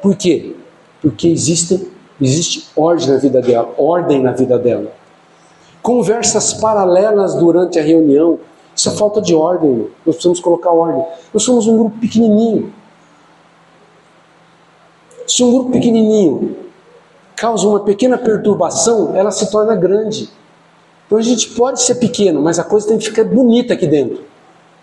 Por 0.03 0.17
quê? 0.17 0.55
Porque 1.01 1.29
existe, 1.29 1.91
existe 2.21 2.69
ordem 2.77 3.09
na 3.09 3.19
vida 3.19 3.41
dela, 3.41 3.75
ordem 3.77 4.23
na 4.23 4.33
vida 4.33 4.59
dela. 4.59 4.93
Conversas 5.83 6.55
paralelas 6.55 7.35
durante 7.35 7.79
a 7.79 7.83
reunião, 7.83 8.39
isso 8.75 8.89
é 8.89 8.93
falta 8.93 9.21
de 9.21 9.35
ordem, 9.35 9.89
nós 10.05 10.17
precisamos 10.17 10.41
colocar 10.41 10.71
ordem. 10.71 11.05
Nós 11.33 11.43
somos 11.43 11.67
um 11.67 11.77
grupo 11.77 11.99
pequenininho, 11.99 12.73
se 15.27 15.43
um 15.43 15.53
grupo 15.53 15.73
pequenininho 15.73 16.57
causa 17.37 17.67
uma 17.67 17.81
pequena 17.81 18.17
perturbação, 18.17 19.15
ela 19.15 19.31
se 19.31 19.51
torna 19.51 19.75
grande. 19.75 20.31
Então 21.07 21.19
a 21.19 21.23
gente 21.23 21.51
pode 21.51 21.83
ser 21.83 21.97
pequeno, 21.97 22.41
mas 22.43 22.59
a 22.59 22.65
coisa 22.65 22.89
tem 22.89 22.99
que 22.99 23.07
ficar 23.07 23.25
bonita 23.25 23.75
aqui 23.75 23.87
dentro. 23.87 24.25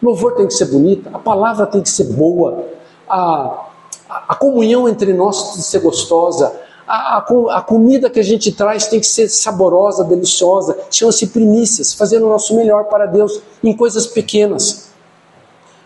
O 0.01 0.05
louvor 0.05 0.35
tem 0.35 0.47
que 0.47 0.53
ser 0.53 0.65
bonita, 0.65 1.09
a 1.13 1.19
palavra 1.19 1.65
tem 1.65 1.81
que 1.81 1.89
ser 1.89 2.05
boa, 2.13 2.65
a, 3.09 3.67
a, 4.09 4.25
a 4.29 4.35
comunhão 4.35 4.87
entre 4.87 5.13
nós 5.13 5.51
tem 5.51 5.61
que 5.61 5.67
ser 5.67 5.79
gostosa, 5.79 6.53
a, 6.87 7.17
a, 7.17 7.57
a, 7.57 7.61
comida 7.61 8.09
que 8.09 8.19
a 8.19 8.23
gente 8.23 8.51
traz 8.51 8.87
tem 8.87 8.99
que 8.99 9.05
ser 9.05 9.29
saborosa, 9.29 10.03
deliciosa, 10.03 10.77
chama-se 10.91 11.27
primícias, 11.27 11.93
fazer 11.93 12.21
o 12.21 12.27
nosso 12.27 12.55
melhor 12.55 12.85
para 12.85 13.05
Deus 13.05 13.41
em 13.63 13.75
coisas 13.75 14.05
pequenas. 14.05 14.91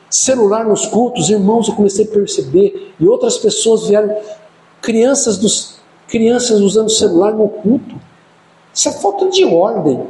Celular 0.09 0.65
nos 0.65 0.87
cultos, 0.87 1.29
irmãos, 1.29 1.67
eu 1.67 1.75
comecei 1.75 2.05
a 2.05 2.07
perceber, 2.07 2.93
e 2.99 3.07
outras 3.07 3.37
pessoas 3.37 3.87
vieram, 3.87 4.15
crianças, 4.87 5.37
dos, 5.37 5.75
crianças 6.07 6.61
usando 6.61 6.89
celular 6.89 7.33
no 7.33 7.49
culto. 7.49 7.99
Isso 8.73 8.87
é 8.87 8.93
falta 8.93 9.29
de 9.29 9.43
ordem. 9.43 10.07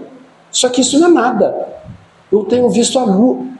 Só 0.52 0.70
que 0.70 0.82
isso 0.82 1.00
não 1.00 1.08
é 1.08 1.12
nada. 1.12 1.68
Eu 2.32 2.46
tenho 2.46 2.70
visto 2.70 3.00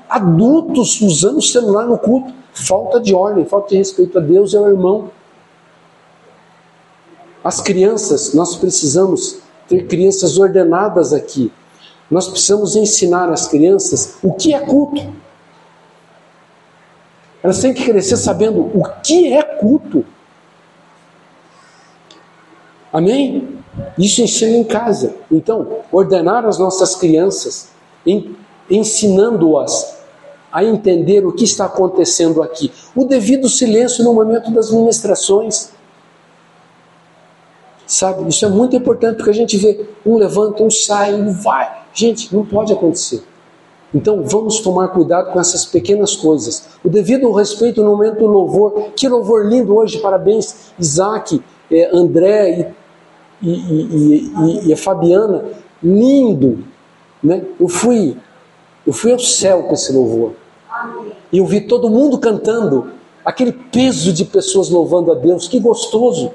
adultos 0.08 1.02
usando 1.02 1.42
celular 1.42 1.88
no 1.88 1.98
culto. 1.98 2.32
Falta 2.54 3.00
de 3.00 3.16
ordem, 3.16 3.46
falta 3.46 3.70
de 3.70 3.78
respeito 3.78 4.20
a 4.20 4.22
Deus 4.22 4.54
e 4.54 4.58
ao 4.58 4.70
irmão. 4.70 5.10
As 7.44 7.62
crianças, 7.62 8.36
nós 8.36 8.56
precisamos 8.56 9.40
ter 9.68 9.88
crianças 9.88 10.38
ordenadas 10.38 11.14
aqui. 11.14 11.52
Nós 12.12 12.28
precisamos 12.28 12.76
ensinar 12.76 13.32
as 13.32 13.48
crianças 13.48 14.18
o 14.22 14.34
que 14.34 14.54
é 14.54 14.60
culto. 14.60 15.02
Elas 17.42 17.60
têm 17.60 17.74
que 17.74 17.86
crescer 17.86 18.18
sabendo 18.18 18.62
o 18.62 18.84
que 19.02 19.34
é 19.34 19.42
culto. 19.42 20.06
Amém? 22.98 23.48
Isso 23.96 24.24
ensina 24.24 24.58
em 24.58 24.64
casa. 24.64 25.14
Então, 25.32 25.82
ordenar 25.92 26.48
as 26.48 26.58
nossas 26.58 26.96
crianças, 26.96 27.70
ensinando-as 28.68 29.98
a 30.52 30.64
entender 30.64 31.24
o 31.24 31.32
que 31.32 31.44
está 31.44 31.66
acontecendo 31.66 32.42
aqui. 32.42 32.72
O 32.96 33.06
devido 33.06 33.48
silêncio 33.48 34.04
no 34.04 34.16
momento 34.16 34.50
das 34.52 34.72
ministrações. 34.72 35.70
Sabe? 37.86 38.28
Isso 38.30 38.44
é 38.44 38.50
muito 38.50 38.76
importante 38.76 39.18
porque 39.18 39.30
a 39.30 39.34
gente 39.34 39.58
vê 39.58 39.88
um 40.04 40.18
levanta, 40.18 40.64
um 40.64 40.72
sai, 40.72 41.14
um 41.14 41.32
vai. 41.32 41.84
Gente, 41.94 42.34
não 42.34 42.44
pode 42.44 42.74
acontecer. 42.74 43.24
Então 43.94 44.24
vamos 44.24 44.60
tomar 44.62 44.88
cuidado 44.88 45.32
com 45.32 45.40
essas 45.40 45.66
pequenas 45.66 46.16
coisas. 46.16 46.70
O 46.84 46.90
devido 46.90 47.32
respeito 47.32 47.84
no 47.84 47.92
momento 47.92 48.18
do 48.18 48.26
louvor. 48.26 48.90
Que 48.96 49.08
louvor 49.08 49.46
lindo 49.46 49.76
hoje, 49.76 50.00
parabéns, 50.00 50.74
Isaac, 50.80 51.40
é, 51.70 51.96
André 51.96 52.74
e, 53.42 53.50
e, 53.50 54.32
e, 54.36 54.68
e, 54.68 54.74
a 54.74 54.78
Fabiana. 54.78 55.46
Lindo. 55.82 56.64
Né? 57.22 57.44
Eu, 57.60 57.68
fui, 57.68 58.18
eu 58.86 58.94
fui 58.94 59.12
ao 59.12 59.20
céu 59.20 59.64
com 59.64 59.74
esse 59.74 59.92
louvor. 59.94 60.34
E 61.32 61.38
eu 61.38 61.46
vi 61.46 61.62
todo 61.62 61.90
mundo 61.90 62.18
cantando. 62.18 62.92
Aquele 63.24 63.52
peso 63.52 64.14
de 64.14 64.26
pessoas 64.26 64.70
louvando 64.70 65.12
a 65.12 65.16
Deus. 65.16 65.48
Que 65.48 65.60
gostoso. 65.60 66.32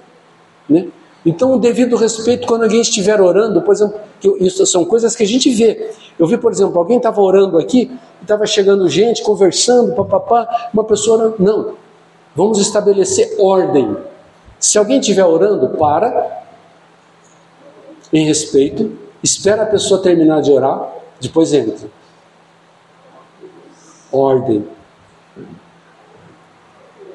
Né? 0.69 0.89
Então, 1.25 1.55
o 1.55 1.59
devido 1.59 1.97
respeito 1.97 2.47
quando 2.47 2.65
alguém 2.65 2.81
estiver 2.81 3.21
orando, 3.21 3.63
por 3.63 3.73
exemplo, 3.73 3.99
isso 4.41 4.67
são 4.67 4.85
coisas 4.85 5.15
que 5.15 5.23
a 5.23 5.27
gente 5.27 5.51
vê. 5.51 5.93
Eu 6.19 6.27
vi, 6.27 6.37
por 6.37 6.51
exemplo, 6.51 6.77
alguém 6.79 6.97
estava 6.97 7.21
orando 7.21 7.59
aqui, 7.59 7.91
estava 8.21 8.45
chegando 8.45 8.89
gente, 8.89 9.23
conversando, 9.23 9.95
papapá, 9.95 10.71
uma 10.75 10.83
pessoa 10.83 11.19
orando. 11.19 11.37
Não, 11.39 11.75
vamos 12.35 12.59
estabelecer 12.59 13.37
ordem. 13.39 13.97
Se 14.59 14.79
alguém 14.79 14.99
estiver 14.99 15.25
orando, 15.25 15.77
para, 15.79 16.42
em 18.13 18.25
respeito, 18.25 18.93
espera 19.23 19.63
a 19.63 19.67
pessoa 19.67 20.03
terminar 20.03 20.43
de 20.43 20.53
orar, 20.53 20.93
depois 21.21 21.53
entra. 21.53 21.89
Ordem. 24.13 24.67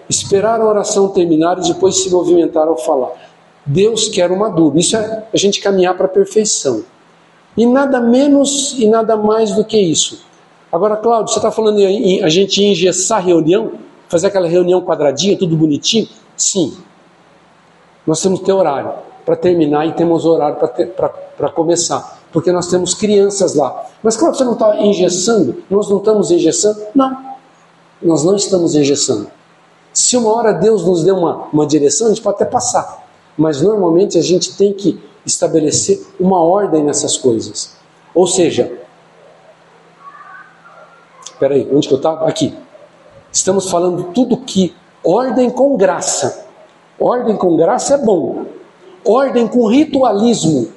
Esperar 0.10 0.60
a 0.60 0.66
oração 0.66 1.10
terminar 1.10 1.60
e 1.60 1.74
depois 1.74 2.02
se 2.02 2.10
movimentar 2.10 2.68
ao 2.68 2.78
falar. 2.78 3.12
Deus 3.66 4.08
quer 4.08 4.32
o 4.32 4.40
maduro. 4.40 4.80
Isso 4.80 4.96
é 4.96 5.28
a 5.32 5.38
gente 5.38 5.60
caminhar 5.60 5.96
para 5.96 6.06
a 6.06 6.10
perfeição. 6.10 6.84
E 7.56 7.66
nada 7.66 8.00
menos 8.00 8.74
e 8.80 8.88
nada 8.88 9.18
mais 9.18 9.54
do 9.54 9.66
que 9.66 9.78
isso. 9.78 10.26
Agora, 10.72 10.96
Cláudio, 10.96 11.34
você 11.34 11.40
está 11.40 11.52
falando 11.52 11.80
em 11.80 12.24
a 12.24 12.30
gente 12.30 12.64
engessar 12.64 13.24
reunião, 13.24 13.74
fazer 14.08 14.28
aquela 14.28 14.48
reunião 14.48 14.82
quadradinha, 14.82 15.38
tudo 15.38 15.56
bonitinho? 15.56 16.08
Sim. 16.36 16.78
Nós 18.06 18.22
temos 18.22 18.40
que 18.40 18.46
ter 18.46 18.54
horário 18.54 19.07
para 19.28 19.36
terminar 19.36 19.86
e 19.86 19.92
temos 19.92 20.26
horário 20.26 20.58
para 20.58 21.50
começar. 21.50 22.18
Porque 22.32 22.52
nós 22.52 22.68
temos 22.68 22.96
crianças 22.96 23.54
lá. 23.54 23.86
Mas, 24.02 24.18
Cláudio, 24.18 24.40
você 24.40 24.44
não 24.46 24.54
está 24.54 24.78
engessando? 24.80 25.64
Nós 25.70 25.88
não 25.90 25.98
estamos 25.98 26.32
engessando? 26.32 26.82
Não. 26.96 27.16
Nós 28.02 28.24
não 28.24 28.36
estamos 28.36 28.74
engessando. 28.74 29.28
Se 29.94 30.18
uma 30.18 30.34
hora 30.34 30.54
Deus 30.54 30.84
nos 30.84 31.04
deu 31.04 31.16
uma, 31.16 31.48
uma 31.54 31.68
direção, 31.68 32.08
a 32.08 32.10
gente 32.10 32.22
pode 32.22 32.38
até 32.38 32.46
passar 32.46 33.06
mas 33.38 33.62
normalmente 33.62 34.18
a 34.18 34.22
gente 34.22 34.58
tem 34.58 34.74
que 34.74 35.00
estabelecer 35.24 36.04
uma 36.20 36.42
ordem 36.42 36.84
nessas 36.84 37.16
coisas. 37.16 37.78
Ou 38.16 38.26
seja, 38.26 38.72
espera 41.24 41.54
aí, 41.54 41.70
onde 41.72 41.88
que 41.88 41.94
eu 41.94 41.98
estava? 41.98 42.28
Aqui. 42.28 42.58
Estamos 43.32 43.70
falando 43.70 44.06
tudo 44.06 44.38
que 44.38 44.74
ordem 45.04 45.50
com 45.52 45.78
graça. 45.78 46.48
Ordem 47.00 47.38
com 47.38 47.56
graça 47.56 47.94
é 47.94 47.98
bom. 48.00 48.46
Ordem 49.08 49.48
com 49.48 49.68
ritualismo 49.68 50.70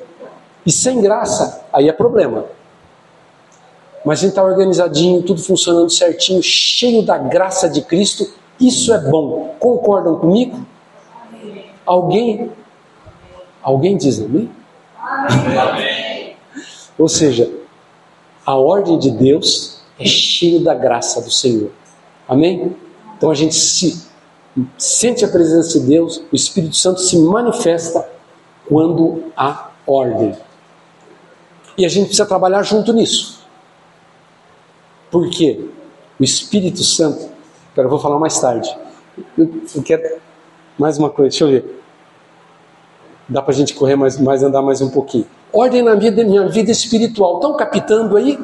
e 0.64 0.70
sem 0.70 1.00
graça, 1.00 1.64
aí 1.72 1.88
é 1.88 1.92
problema. 1.92 2.44
Mas 4.04 4.20
gente 4.20 4.30
está 4.30 4.42
organizadinho, 4.42 5.22
tudo 5.22 5.42
funcionando 5.42 5.90
certinho, 5.90 6.42
cheio 6.42 7.02
da 7.02 7.18
graça 7.18 7.68
de 7.68 7.82
Cristo, 7.82 8.26
isso 8.58 8.92
é 8.94 8.98
bom. 8.98 9.54
Concordam 9.58 10.16
comigo? 10.16 10.58
Alguém 11.84 12.50
Alguém 13.62 13.96
diz 13.96 14.20
amém? 14.20 14.50
amém? 14.98 16.36
Ou 16.98 17.08
seja, 17.08 17.50
a 18.44 18.54
ordem 18.56 18.98
de 18.98 19.10
Deus 19.10 19.82
é 19.98 20.04
cheia 20.04 20.60
da 20.60 20.74
graça 20.74 21.20
do 21.20 21.30
Senhor. 21.30 21.70
Amém? 22.26 22.74
Então 23.16 23.30
a 23.30 23.34
gente 23.34 23.54
se 23.54 24.08
sente 24.78 25.24
a 25.24 25.28
presença 25.28 25.78
de 25.78 25.86
Deus, 25.86 26.22
o 26.32 26.36
Espírito 26.36 26.74
Santo 26.74 27.00
se 27.00 27.18
manifesta 27.18 28.08
quando 28.70 29.24
há 29.36 29.70
ordem. 29.84 30.36
E 31.76 31.84
a 31.84 31.88
gente 31.88 32.06
precisa 32.06 32.24
trabalhar 32.24 32.62
junto 32.62 32.92
nisso. 32.92 33.44
Por 35.10 35.28
quê? 35.28 35.68
O 36.20 36.22
Espírito 36.22 36.84
Santo, 36.84 37.28
eu 37.76 37.88
vou 37.88 37.98
falar 37.98 38.20
mais 38.20 38.38
tarde. 38.38 38.72
Eu 39.36 39.82
quero 39.84 40.20
mais 40.78 40.98
uma 40.98 41.10
coisa, 41.10 41.30
deixa 41.30 41.44
eu 41.44 41.48
ver. 41.48 41.82
Dá 43.28 43.42
para 43.42 43.52
a 43.52 43.56
gente 43.56 43.74
correr 43.74 43.96
mais, 43.96 44.18
mais, 44.20 44.42
andar 44.42 44.62
mais 44.62 44.80
um 44.80 44.88
pouquinho. 44.88 45.26
Ordem 45.52 45.82
na 45.82 45.96
vida, 45.96 46.22
minha 46.22 46.48
vida 46.48 46.70
espiritual. 46.70 47.36
Estão 47.36 47.56
captando 47.56 48.16
aí? 48.16 48.38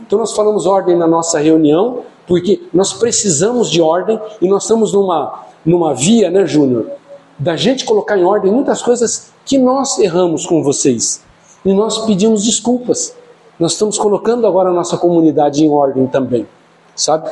Então 0.00 0.18
nós 0.18 0.32
falamos 0.32 0.66
ordem 0.66 0.96
na 0.96 1.06
nossa 1.06 1.38
reunião, 1.38 2.02
porque 2.26 2.60
nós 2.72 2.92
precisamos 2.92 3.70
de 3.70 3.80
ordem 3.80 4.20
e 4.40 4.48
nós 4.48 4.64
estamos 4.64 4.92
numa, 4.92 5.44
numa 5.64 5.94
via, 5.94 6.28
né, 6.28 6.44
Júnior? 6.44 6.90
Da 7.38 7.56
gente 7.56 7.84
colocar 7.84 8.18
em 8.18 8.24
ordem 8.24 8.52
muitas 8.52 8.82
coisas 8.82 9.32
que 9.50 9.58
nós 9.58 9.98
erramos 9.98 10.46
com 10.46 10.62
vocês. 10.62 11.24
E 11.64 11.74
nós 11.74 12.06
pedimos 12.06 12.44
desculpas. 12.44 13.12
Nós 13.58 13.72
estamos 13.72 13.98
colocando 13.98 14.46
agora 14.46 14.70
a 14.70 14.72
nossa 14.72 14.96
comunidade 14.96 15.64
em 15.64 15.68
ordem 15.68 16.06
também, 16.06 16.46
sabe? 16.94 17.28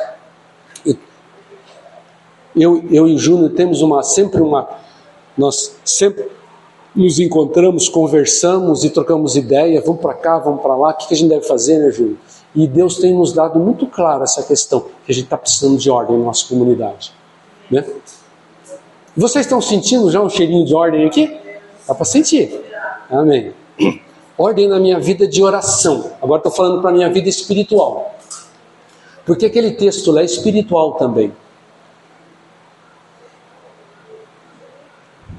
Eu, 2.57 2.85
eu 2.91 3.07
e 3.07 3.17
Júnior 3.17 3.51
temos 3.51 3.83
uma 3.83 4.03
sempre 4.03 4.41
uma 4.41 4.69
nós 5.37 5.77
sempre 5.85 6.29
nos 6.93 7.21
encontramos, 7.21 7.89
conversamos 7.89 8.83
e 8.83 8.91
trocamos 8.91 9.37
ideia, 9.37 9.81
vamos 9.81 10.03
para 10.03 10.15
cá, 10.15 10.41
vamos 10.41 10.61
para 10.61 10.75
lá, 10.75 10.91
o 10.91 10.95
que 10.95 11.15
a 11.15 11.17
gente 11.17 11.29
deve 11.29 11.47
fazer, 11.47 11.79
né, 11.79 11.93
Júlio? 11.93 12.19
E 12.53 12.67
Deus 12.67 12.97
tem 12.97 13.15
nos 13.15 13.33
dado 13.33 13.61
muito 13.61 13.87
claro 13.87 14.25
essa 14.25 14.43
questão, 14.43 14.81
que 15.07 15.13
a 15.13 15.15
gente 15.15 15.25
está 15.25 15.39
precisando 15.39 15.79
de 15.79 15.89
ordem 15.89 16.19
na 16.19 16.25
nossa 16.25 16.49
comunidade. 16.49 17.12
Né? 17.71 17.85
Vocês 19.16 19.47
estão 19.47 19.61
sentindo 19.61 20.11
já 20.11 20.21
um 20.21 20.29
cheirinho 20.29 20.66
de 20.66 20.75
ordem 20.75 21.07
aqui? 21.07 21.47
Dá 21.89 21.95
para 21.95 22.05
sentir. 22.05 22.61
Amém. 23.11 23.55
Ordem 24.36 24.68
na 24.68 24.78
minha 24.78 25.01
vida 25.01 25.26
de 25.26 25.43
oração. 25.43 26.12
Agora 26.20 26.41
estou 26.41 26.53
falando 26.53 26.82
para 26.82 26.91
a 26.91 26.93
minha 26.93 27.11
vida 27.11 27.30
espiritual. 27.30 28.14
Porque 29.24 29.47
aquele 29.47 29.72
texto 29.72 30.12
lá 30.12 30.20
é 30.20 30.24
espiritual 30.24 30.93
também. 30.93 31.32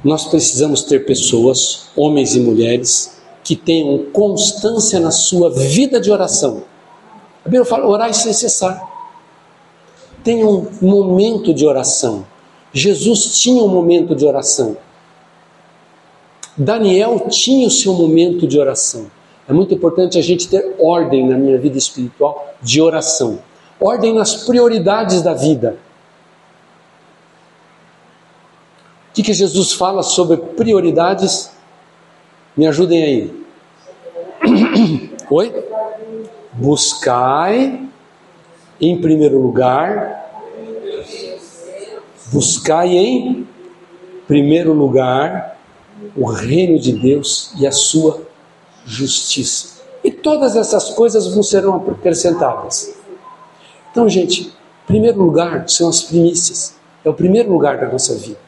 Nós 0.04 0.26
precisamos 0.26 0.84
ter 0.84 1.06
pessoas, 1.06 1.90
homens 1.96 2.36
e 2.36 2.40
mulheres, 2.40 3.22
que 3.44 3.56
tenham 3.56 4.06
constância 4.12 5.00
na 5.00 5.12
sua 5.12 5.52
vida 5.52 6.00
de 6.00 6.12
oração. 6.12 6.64
A 7.46 7.50
Bíblia 7.50 7.66
fala 7.66 7.88
orar 7.88 8.14
sem 8.14 8.34
cessar. 8.34 8.82
Tenha 10.24 10.48
um 10.48 10.68
momento 10.82 11.54
de 11.54 11.66
oração. 11.66 12.26
Jesus 12.74 13.40
tinha 13.40 13.64
um 13.64 13.68
momento 13.68 14.16
de 14.16 14.26
oração. 14.26 14.78
Daniel 16.60 17.28
tinha 17.30 17.66
o 17.66 17.72
seu 17.72 17.94
momento 17.94 18.46
de 18.46 18.60
oração. 18.60 19.10
É 19.48 19.54
muito 19.54 19.74
importante 19.74 20.18
a 20.18 20.22
gente 20.22 20.50
ter 20.50 20.76
ordem 20.78 21.26
na 21.26 21.38
minha 21.38 21.58
vida 21.58 21.78
espiritual 21.78 22.54
de 22.62 22.82
oração. 22.82 23.40
Ordem 23.80 24.14
nas 24.14 24.44
prioridades 24.44 25.22
da 25.22 25.34
vida. 25.34 25.78
O 29.10 29.14
que, 29.14 29.24
que 29.24 29.34
Jesus 29.34 29.72
fala 29.72 30.04
sobre 30.04 30.36
prioridades? 30.36 31.50
Me 32.58 32.68
ajudem 32.68 33.04
aí. 33.04 33.44
Oi? 35.32 35.64
Buscai 36.54 37.88
em 38.82 39.00
primeiro 39.00 39.42
lugar, 39.42 40.26
buscai 42.32 42.90
em 42.90 43.48
primeiro 44.28 44.74
lugar 44.74 45.59
o 46.16 46.26
reino 46.26 46.80
de 46.80 46.94
Deus 46.94 47.54
e 47.58 47.68
a 47.68 47.72
sua 47.72 48.22
justiça. 48.86 49.80
E 50.04 50.12
todas 50.12 50.56
essas 50.56 50.90
coisas 50.92 51.28
vão 51.28 51.44
serão 51.44 51.76
acrescentadas. 51.76 52.96
Então, 53.92 54.08
gente, 54.08 54.54
primeiro 54.90 55.22
lugar 55.22 55.70
são 55.70 55.88
as 55.88 56.02
primícias. 56.02 56.76
É 57.06 57.10
o 57.10 57.14
primeiro 57.14 57.52
lugar 57.52 57.78
da 57.78 57.88
nossa 57.88 58.16
vida. 58.16 58.40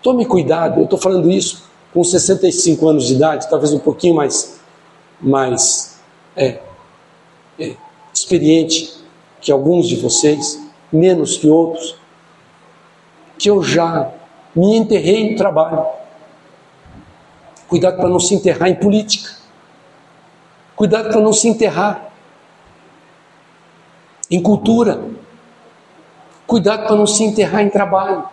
Tome 0.00 0.24
cuidado, 0.24 0.78
eu 0.78 0.84
estou 0.84 0.98
falando 0.98 1.28
isso 1.28 1.64
com 1.92 2.02
65 2.04 2.88
anos 2.88 3.06
de 3.06 3.14
idade, 3.14 3.50
talvez 3.50 3.72
um 3.72 3.78
pouquinho 3.80 4.14
mais, 4.14 4.60
mais 5.20 6.00
é, 6.36 6.60
é, 7.58 7.76
experiente 8.14 8.94
que 9.40 9.50
alguns 9.50 9.88
de 9.88 9.96
vocês, 9.96 10.60
menos 10.92 11.36
que 11.36 11.48
outros, 11.48 11.96
que 13.36 13.50
eu 13.50 13.62
já 13.62 14.12
me 14.54 14.76
enterrei 14.76 15.32
no 15.32 15.36
trabalho. 15.36 15.84
Cuidado 17.72 17.96
para 17.96 18.08
não 18.10 18.20
se 18.20 18.34
enterrar 18.34 18.68
em 18.68 18.74
política. 18.74 19.30
Cuidado 20.76 21.08
para 21.08 21.22
não 21.22 21.32
se 21.32 21.48
enterrar 21.48 22.12
em 24.30 24.42
cultura. 24.42 25.02
Cuidado 26.46 26.86
para 26.86 26.94
não 26.94 27.06
se 27.06 27.24
enterrar 27.24 27.62
em 27.62 27.70
trabalho. 27.70 28.24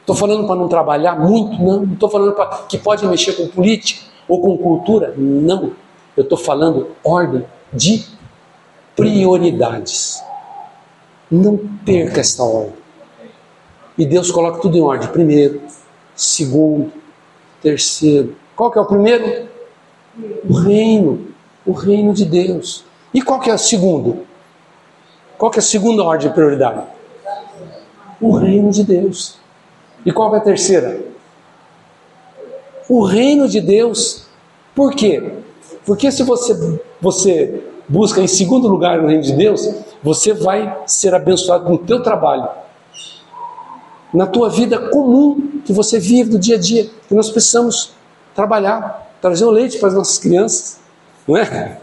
Estou 0.00 0.16
falando 0.16 0.44
para 0.44 0.56
não 0.56 0.66
trabalhar 0.66 1.16
muito? 1.20 1.62
Não. 1.62 1.84
Estou 1.84 2.10
falando 2.10 2.32
para 2.32 2.64
que 2.64 2.78
pode 2.78 3.06
mexer 3.06 3.34
com 3.34 3.46
política 3.46 4.02
ou 4.26 4.40
com 4.40 4.58
cultura? 4.58 5.14
Não. 5.16 5.70
Eu 6.16 6.24
estou 6.24 6.36
falando 6.36 6.96
ordem 7.04 7.44
de 7.72 8.04
prioridades. 8.96 10.20
Não 11.30 11.56
perca 11.86 12.20
esta 12.20 12.42
ordem. 12.42 12.74
E 13.96 14.04
Deus 14.04 14.32
coloca 14.32 14.58
tudo 14.58 14.76
em 14.76 14.82
ordem. 14.82 15.08
Primeiro, 15.10 15.62
segundo, 16.16 17.03
terceiro. 17.64 18.36
Qual 18.54 18.70
que 18.70 18.78
é 18.78 18.82
o 18.82 18.84
primeiro? 18.84 19.48
O 20.48 20.52
reino. 20.52 21.28
O 21.66 21.72
reino 21.72 22.12
de 22.12 22.26
Deus. 22.26 22.84
E 23.12 23.22
qual 23.22 23.40
que 23.40 23.50
é 23.50 23.54
o 23.54 23.58
segundo? 23.58 24.26
Qual 25.38 25.50
que 25.50 25.58
é 25.58 25.60
a 25.60 25.62
segunda 25.62 26.04
ordem 26.04 26.28
de 26.28 26.34
prioridade? 26.34 26.82
O 28.20 28.36
reino 28.36 28.70
de 28.70 28.84
Deus. 28.84 29.38
E 30.04 30.12
qual 30.12 30.34
é 30.34 30.38
a 30.38 30.42
terceira? 30.42 31.00
O 32.88 33.02
reino 33.02 33.48
de 33.48 33.60
Deus. 33.60 34.26
Por 34.74 34.94
quê? 34.94 35.32
Porque 35.86 36.12
se 36.12 36.22
você, 36.22 36.78
você 37.00 37.64
busca 37.88 38.20
em 38.20 38.26
segundo 38.26 38.68
lugar 38.68 39.00
o 39.00 39.06
reino 39.06 39.22
de 39.22 39.32
Deus, 39.32 39.68
você 40.02 40.34
vai 40.34 40.82
ser 40.86 41.14
abençoado 41.14 41.68
no 41.70 41.78
teu 41.78 42.02
trabalho, 42.02 42.48
na 44.14 44.26
tua 44.26 44.48
vida 44.48 44.78
comum 44.78 45.60
que 45.64 45.72
você 45.72 45.98
vive 45.98 46.30
do 46.30 46.38
dia 46.38 46.54
a 46.54 46.58
dia, 46.58 46.88
que 47.08 47.14
nós 47.14 47.28
precisamos 47.30 47.92
trabalhar, 48.34 49.12
trazer 49.20 49.44
o 49.44 49.50
leite 49.50 49.78
para 49.78 49.88
as 49.88 49.94
nossas 49.94 50.18
crianças, 50.18 50.78
não 51.26 51.36
é? 51.36 51.78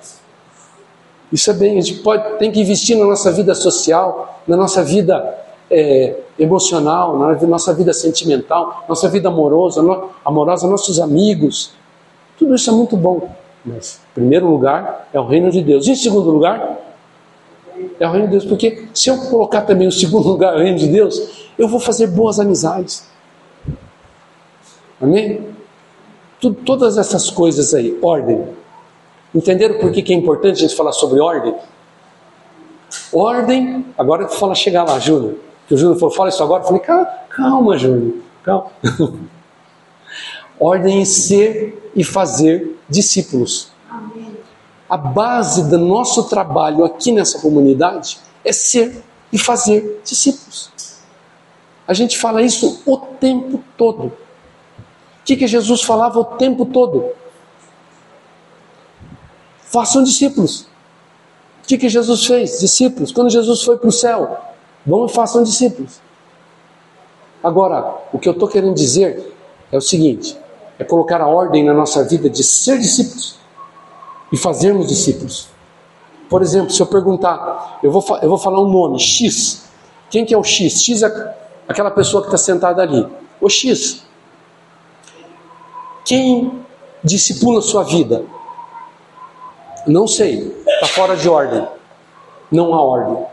Isso 1.31 1.49
é 1.51 1.53
bem, 1.53 1.77
a 1.77 1.81
gente 1.81 1.99
pode, 1.99 2.37
tem 2.37 2.51
que 2.51 2.61
investir 2.61 2.97
na 2.97 3.05
nossa 3.05 3.31
vida 3.31 3.53
social, 3.53 4.41
na 4.47 4.55
nossa 4.55 4.83
vida 4.83 5.37
é, 5.69 6.15
emocional, 6.39 7.17
na 7.17 7.33
nossa 7.47 7.73
vida 7.73 7.93
sentimental, 7.93 8.85
nossa 8.87 9.09
vida 9.09 9.27
amorosa, 9.27 9.81
no, 9.81 10.09
amorosa, 10.23 10.67
nossos 10.67 10.99
amigos. 10.99 11.73
Tudo 12.37 12.55
isso 12.55 12.69
é 12.69 12.73
muito 12.73 12.97
bom. 12.97 13.29
Mas, 13.63 14.01
em 14.11 14.13
primeiro 14.15 14.49
lugar, 14.49 15.07
é 15.13 15.19
o 15.19 15.25
reino 15.25 15.51
de 15.51 15.61
Deus. 15.61 15.87
E 15.87 15.91
em 15.91 15.95
segundo 15.95 16.29
lugar, 16.31 16.77
é 17.99 18.07
o 18.07 18.11
reino 18.11 18.27
de 18.27 18.31
Deus. 18.31 18.45
Porque 18.45 18.87
se 18.93 19.09
eu 19.09 19.17
colocar 19.17 19.61
também 19.61 19.87
o 19.87 19.91
segundo 19.91 20.27
lugar, 20.29 20.55
o 20.55 20.59
reino 20.59 20.77
de 20.77 20.87
Deus, 20.87 21.40
eu 21.61 21.67
vou 21.67 21.79
fazer 21.79 22.07
boas 22.07 22.39
amizades. 22.39 23.07
Amém? 25.01 25.47
Todas 26.65 26.97
essas 26.97 27.29
coisas 27.29 27.73
aí, 27.73 27.97
ordem. 28.01 28.47
Entenderam 29.33 29.79
por 29.79 29.91
que, 29.91 30.01
que 30.01 30.13
é 30.13 30.15
importante 30.15 30.57
a 30.57 30.67
gente 30.67 30.75
falar 30.75 30.91
sobre 30.91 31.19
ordem? 31.19 31.55
Ordem, 33.13 33.85
agora 33.97 34.27
fala 34.27 34.53
chegar 34.55 34.83
lá, 34.83 34.99
Júnior 34.99 35.35
que 35.71 35.75
o 35.75 35.77
Júnior 35.77 35.97
falou, 35.97 36.13
fala 36.13 36.27
isso 36.27 36.43
agora. 36.43 36.63
Eu 36.63 36.67
falei, 36.67 36.81
calma, 36.81 37.07
calma 37.29 37.77
Júnior, 37.77 38.15
calma. 38.43 38.71
Ordem 40.59 40.99
em 40.99 41.05
ser 41.05 41.91
e 41.95 42.03
fazer 42.03 42.77
discípulos. 42.89 43.71
A 44.89 44.97
base 44.97 45.69
do 45.69 45.77
nosso 45.77 46.25
trabalho 46.25 46.83
aqui 46.83 47.13
nessa 47.13 47.39
comunidade 47.39 48.19
é 48.43 48.51
ser 48.51 49.01
e 49.31 49.39
fazer 49.39 50.01
discípulos. 50.03 50.69
A 51.91 51.93
gente 51.93 52.17
fala 52.17 52.41
isso 52.41 52.81
o 52.85 52.95
tempo 52.97 53.61
todo. 53.75 54.05
O 54.05 54.13
que, 55.25 55.35
que 55.35 55.45
Jesus 55.45 55.81
falava 55.81 56.17
o 56.17 56.23
tempo 56.23 56.65
todo? 56.65 57.09
Façam 59.63 60.01
discípulos. 60.01 60.61
O 61.63 61.67
que, 61.67 61.77
que 61.77 61.89
Jesus 61.89 62.25
fez? 62.25 62.61
Discípulos. 62.61 63.11
Quando 63.11 63.29
Jesus 63.29 63.63
foi 63.63 63.77
para 63.77 63.89
o 63.89 63.91
céu, 63.91 64.37
Vão 64.85 65.05
e 65.05 65.09
façam 65.09 65.43
discípulos. 65.43 65.99
Agora, 67.43 67.97
o 68.11 68.19
que 68.19 68.27
eu 68.27 68.33
estou 68.33 68.47
querendo 68.47 68.73
dizer 68.73 69.35
é 69.69 69.77
o 69.77 69.81
seguinte: 69.81 70.37
é 70.79 70.83
colocar 70.85 71.19
a 71.21 71.27
ordem 71.27 71.63
na 71.63 71.73
nossa 71.73 72.03
vida 72.03 72.29
de 72.29 72.41
ser 72.41 72.79
discípulos 72.79 73.35
e 74.31 74.37
fazermos 74.37 74.87
discípulos. 74.87 75.49
Por 76.29 76.41
exemplo, 76.41 76.71
se 76.71 76.81
eu 76.81 76.87
perguntar, 76.87 77.79
eu 77.83 77.91
vou, 77.91 78.03
eu 78.21 78.29
vou 78.29 78.37
falar 78.37 78.61
um 78.61 78.69
nome, 78.69 78.97
X. 78.97 79.65
Quem 80.09 80.25
que 80.25 80.33
é 80.33 80.37
o 80.37 80.43
X? 80.43 80.81
X 80.81 81.03
é 81.03 81.40
aquela 81.71 81.91
pessoa 81.91 82.21
que 82.21 82.27
está 82.27 82.37
sentada 82.37 82.81
ali. 82.81 83.05
O 83.39 83.49
X. 83.49 84.03
Quem 86.05 86.51
discipula 87.03 87.61
sua 87.61 87.83
vida? 87.83 88.23
Não 89.87 90.07
sei, 90.07 90.55
está 90.67 90.87
fora 90.87 91.15
de 91.15 91.27
ordem. 91.27 91.67
Não 92.51 92.73
há 92.73 92.81
ordem. 92.81 93.25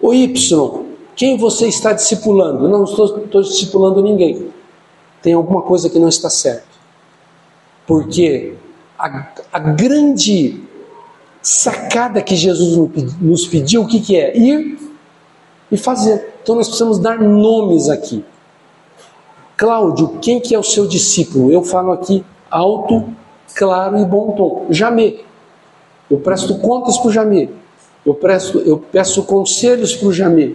O 0.00 0.12
Y, 0.12 0.86
quem 1.14 1.38
você 1.38 1.66
está 1.68 1.92
discipulando? 1.92 2.68
Não 2.68 2.84
estou, 2.84 3.24
estou 3.24 3.42
discipulando 3.42 4.02
ninguém. 4.02 4.52
Tem 5.22 5.32
alguma 5.32 5.62
coisa 5.62 5.88
que 5.88 5.98
não 5.98 6.08
está 6.08 6.28
certo. 6.28 6.76
Porque 7.86 8.54
a, 8.98 9.28
a 9.52 9.58
grande 9.58 10.60
sacada 11.40 12.20
que 12.20 12.34
Jesus 12.34 12.76
nos 13.20 13.46
pediu, 13.46 13.82
o 13.82 13.86
que, 13.86 14.00
que 14.00 14.16
é? 14.16 14.36
Ir 14.36 14.78
e 15.70 15.76
fazer. 15.76 16.35
Então 16.46 16.54
nós 16.54 16.68
precisamos 16.68 17.00
dar 17.00 17.18
nomes 17.18 17.88
aqui. 17.88 18.24
Cláudio, 19.56 20.20
quem 20.22 20.38
que 20.38 20.54
é 20.54 20.58
o 20.58 20.62
seu 20.62 20.86
discípulo? 20.86 21.50
Eu 21.50 21.64
falo 21.64 21.90
aqui 21.90 22.24
alto, 22.48 23.04
claro 23.56 23.98
e 23.98 24.04
bom 24.04 24.30
tom. 24.30 24.66
Jamê. 24.70 25.24
Eu 26.08 26.20
presto 26.20 26.56
contas 26.58 26.98
para 26.98 27.08
o 27.08 27.10
Jamê. 27.10 27.48
Eu, 28.04 28.14
presto, 28.14 28.60
eu 28.60 28.78
peço 28.78 29.24
conselhos 29.24 29.96
para 29.96 30.06
o 30.06 30.12
Jamê. 30.12 30.54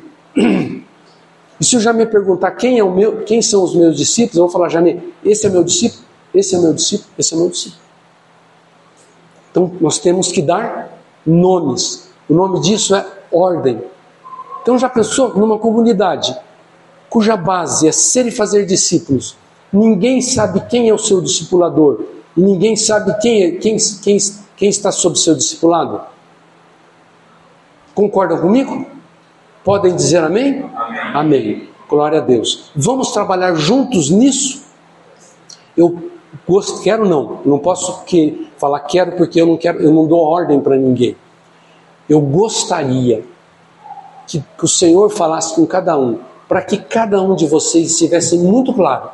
E 1.60 1.66
se 1.66 1.76
o 1.76 1.80
Jamê 1.82 2.06
perguntar 2.06 2.52
quem, 2.52 2.80
é 2.80 2.84
o 2.86 2.90
meu, 2.90 3.24
quem 3.24 3.42
são 3.42 3.62
os 3.62 3.76
meus 3.76 3.98
discípulos, 3.98 4.38
eu 4.38 4.44
vou 4.46 4.50
falar, 4.50 4.70
Jamê, 4.70 4.98
esse 5.26 5.46
é 5.46 5.50
meu 5.50 5.62
discípulo, 5.64 6.06
esse 6.34 6.56
é 6.56 6.58
meu 6.58 6.74
discípulo, 6.74 7.10
esse 7.20 7.34
é 7.34 7.38
meu 7.38 7.50
discípulo. 7.50 7.82
Então 9.52 9.72
nós 9.82 10.00
temos 10.00 10.32
que 10.32 10.42
dar 10.42 10.98
nomes. 11.26 12.10
O 12.30 12.34
nome 12.34 12.62
disso 12.62 12.96
é 12.96 13.06
ordem. 13.30 13.91
Então 14.62 14.78
já 14.78 14.88
pensou 14.88 15.36
numa 15.36 15.58
comunidade 15.58 16.36
cuja 17.10 17.36
base 17.36 17.88
é 17.88 17.92
ser 17.92 18.28
e 18.28 18.32
fazer 18.32 18.66
discípulos? 18.66 19.36
Ninguém 19.72 20.22
sabe 20.22 20.62
quem 20.70 20.90
é 20.90 20.94
o 20.94 20.98
seu 20.98 21.22
discipulador 21.22 22.04
e 22.36 22.42
ninguém 22.42 22.76
sabe 22.76 23.14
quem, 23.20 23.44
é, 23.44 23.52
quem, 23.52 23.78
quem, 24.02 24.18
quem 24.56 24.70
está 24.70 24.92
sob 24.92 25.18
seu 25.18 25.36
discipulado. 25.36 26.02
Concordam 27.94 28.40
comigo? 28.40 28.86
Podem 29.64 29.96
dizer 29.96 30.24
amém? 30.24 30.66
Amém? 30.76 31.00
Amém. 31.14 31.70
Glória 31.90 32.20
a 32.20 32.22
Deus. 32.22 32.72
Vamos 32.76 33.12
trabalhar 33.12 33.54
juntos 33.56 34.10
nisso? 34.10 34.64
Eu 35.76 36.12
gosto, 36.48 36.82
quero 36.82 37.08
não. 37.08 37.42
não 37.46 37.60
posso 37.60 38.04
que, 38.06 38.50
falar 38.58 38.80
quero 38.82 39.18
porque 39.18 39.42
eu 39.42 39.46
não 39.46 39.58
quero, 39.58 39.82
eu 39.82 39.94
não 39.94 40.08
dou 40.08 40.20
ordem 40.20 40.60
para 40.60 40.78
ninguém. 40.78 41.16
Eu 42.08 42.22
gostaria 42.22 43.24
que, 44.32 44.44
que 44.58 44.66
o 44.66 44.68
Senhor 44.68 45.10
falasse 45.10 45.56
com 45.56 45.66
cada 45.66 45.98
um, 45.98 46.20
para 46.48 46.62
que 46.62 46.78
cada 46.78 47.22
um 47.22 47.36
de 47.36 47.48
vocês 47.48 47.92
estivesse 47.92 48.38
muito 48.38 48.74
claro. 48.74 49.10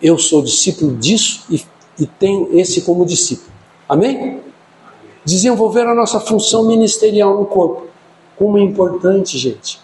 Eu 0.00 0.18
sou 0.18 0.42
discípulo 0.42 0.96
disso 0.96 1.44
e, 1.50 1.64
e 1.98 2.06
tenho 2.06 2.58
esse 2.58 2.82
como 2.82 3.04
discípulo. 3.04 3.52
Amém? 3.88 4.40
desenvolver 5.28 5.86
a 5.86 5.94
nossa 5.94 6.18
função 6.18 6.64
ministerial 6.64 7.36
no 7.36 7.44
corpo. 7.44 7.86
Como 8.36 8.56
é 8.56 8.62
importante, 8.62 9.36
gente. 9.36 9.78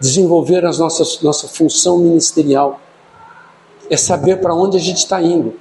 desenvolver 0.00 0.62
nossas, 0.62 1.20
nossa 1.22 1.48
função 1.48 1.98
ministerial, 1.98 2.78
é 3.88 3.96
saber 3.96 4.40
para 4.40 4.54
onde 4.54 4.76
a 4.76 4.80
gente 4.80 4.98
está 4.98 5.20
indo. 5.20 5.54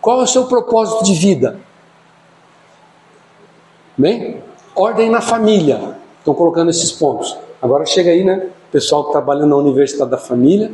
Qual 0.00 0.20
é 0.20 0.24
o 0.24 0.26
seu 0.26 0.46
propósito 0.46 1.04
de 1.04 1.14
vida? 1.14 1.60
Bem? 3.96 4.42
Ordem 4.74 5.10
na 5.10 5.20
família. 5.20 5.98
Estão 6.22 6.34
colocando 6.34 6.70
esses 6.70 6.92
pontos. 6.92 7.36
Agora 7.60 7.84
chega 7.84 8.12
aí, 8.12 8.22
né? 8.22 8.48
Pessoal 8.70 9.06
que 9.06 9.10
trabalha 9.10 9.44
na 9.44 9.56
Universidade 9.56 10.08
da 10.08 10.16
Família. 10.16 10.70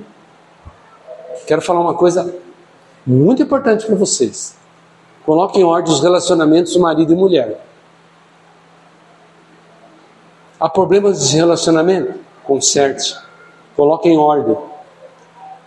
Quero 1.46 1.62
falar 1.62 1.80
uma 1.80 1.94
coisa 1.94 2.34
muito 3.06 3.42
importante 3.42 3.86
para 3.86 3.94
vocês. 3.94 4.54
Coloque 5.24 5.58
em 5.58 5.64
ordem 5.64 5.90
os 5.90 6.02
relacionamentos 6.02 6.76
marido 6.76 7.14
e 7.14 7.16
mulher. 7.16 7.64
Há 10.60 10.68
problemas 10.68 11.30
de 11.30 11.36
relacionamento? 11.36 12.20
Conserte. 12.44 13.16
Coloque 13.74 14.06
em 14.06 14.18
ordem. 14.18 14.54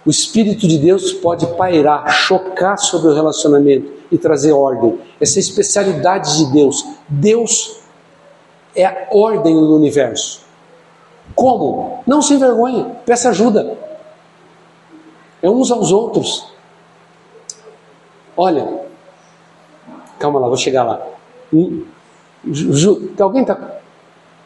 O 0.06 0.12
Espírito 0.12 0.68
de 0.68 0.78
Deus 0.78 1.12
pode 1.12 1.48
pairar, 1.56 2.08
chocar 2.08 2.78
sobre 2.78 3.10
o 3.10 3.16
relacionamento 3.16 3.92
e 4.12 4.18
trazer 4.20 4.52
ordem. 4.52 5.00
Essa 5.20 5.38
é 5.38 5.40
a 5.40 5.42
especialidade 5.42 6.38
de 6.38 6.52
Deus. 6.52 6.86
Deus 7.10 7.81
é 8.76 8.86
a 8.86 9.08
ordem 9.12 9.54
no 9.54 9.76
universo. 9.76 10.42
Como? 11.36 12.04
Não 12.06 12.22
se 12.22 12.34
envergonhe, 12.34 12.86
peça 13.06 13.30
ajuda. 13.30 13.78
É 15.42 15.50
uns 15.50 15.72
aos 15.72 15.92
outros. 15.92 16.48
Olha, 18.36 18.86
calma 20.20 20.40
lá, 20.40 20.48
vou 20.48 20.58
chegar 20.58 20.84
lá. 20.84 21.02
Hum, 21.54 21.86
alguém 23.20 23.42
está. 23.42 23.80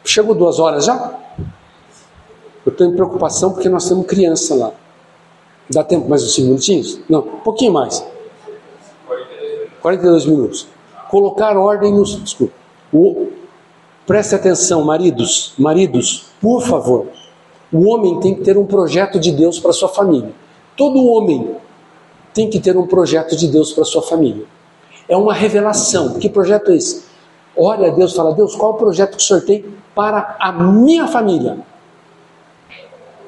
Chegou 0.04 0.34
duas 0.34 0.58
horas 0.58 0.84
já? 0.84 1.14
Eu 2.64 2.72
estou 2.72 2.86
em 2.86 2.94
preocupação 2.94 3.52
porque 3.52 3.68
nós 3.68 3.88
temos 3.88 4.06
criança 4.06 4.54
lá. 4.54 4.72
Dá 5.68 5.82
tempo 5.82 6.08
mais 6.08 6.22
uns 6.22 6.34
5 6.34 6.46
minutinhos? 6.46 7.00
Não, 7.08 7.20
um 7.20 7.40
pouquinho 7.40 7.72
mais. 7.72 8.04
42 9.82 10.26
minutos. 10.26 10.68
Colocar 11.08 11.56
ordem 11.56 11.92
nos. 11.92 12.22
Desculpa. 12.22 12.54
O, 12.92 13.28
preste 14.06 14.34
atenção, 14.34 14.84
maridos. 14.84 15.54
Maridos, 15.58 16.26
por 16.40 16.62
favor. 16.62 17.06
O 17.72 17.88
homem 17.90 18.20
tem 18.20 18.34
que 18.34 18.42
ter 18.42 18.56
um 18.56 18.64
projeto 18.64 19.18
de 19.18 19.32
Deus 19.32 19.58
para 19.58 19.72
sua 19.72 19.88
família. 19.88 20.32
Todo 20.76 21.04
homem 21.04 21.56
tem 22.32 22.48
que 22.48 22.60
ter 22.60 22.76
um 22.76 22.86
projeto 22.86 23.36
de 23.36 23.48
Deus 23.48 23.72
para 23.72 23.84
sua 23.84 24.02
família. 24.02 24.44
É 25.08 25.16
uma 25.16 25.34
revelação. 25.34 26.14
Que 26.14 26.28
projeto 26.28 26.70
é 26.70 26.76
esse? 26.76 27.04
Olha 27.56 27.90
Deus 27.90 28.14
fala: 28.14 28.34
Deus, 28.34 28.54
qual 28.54 28.72
o 28.72 28.74
projeto 28.74 29.16
que 29.16 29.22
o 29.22 29.26
senhor 29.26 29.42
tem 29.42 29.64
para 29.94 30.36
a 30.38 30.52
minha 30.52 31.06
família? 31.08 31.58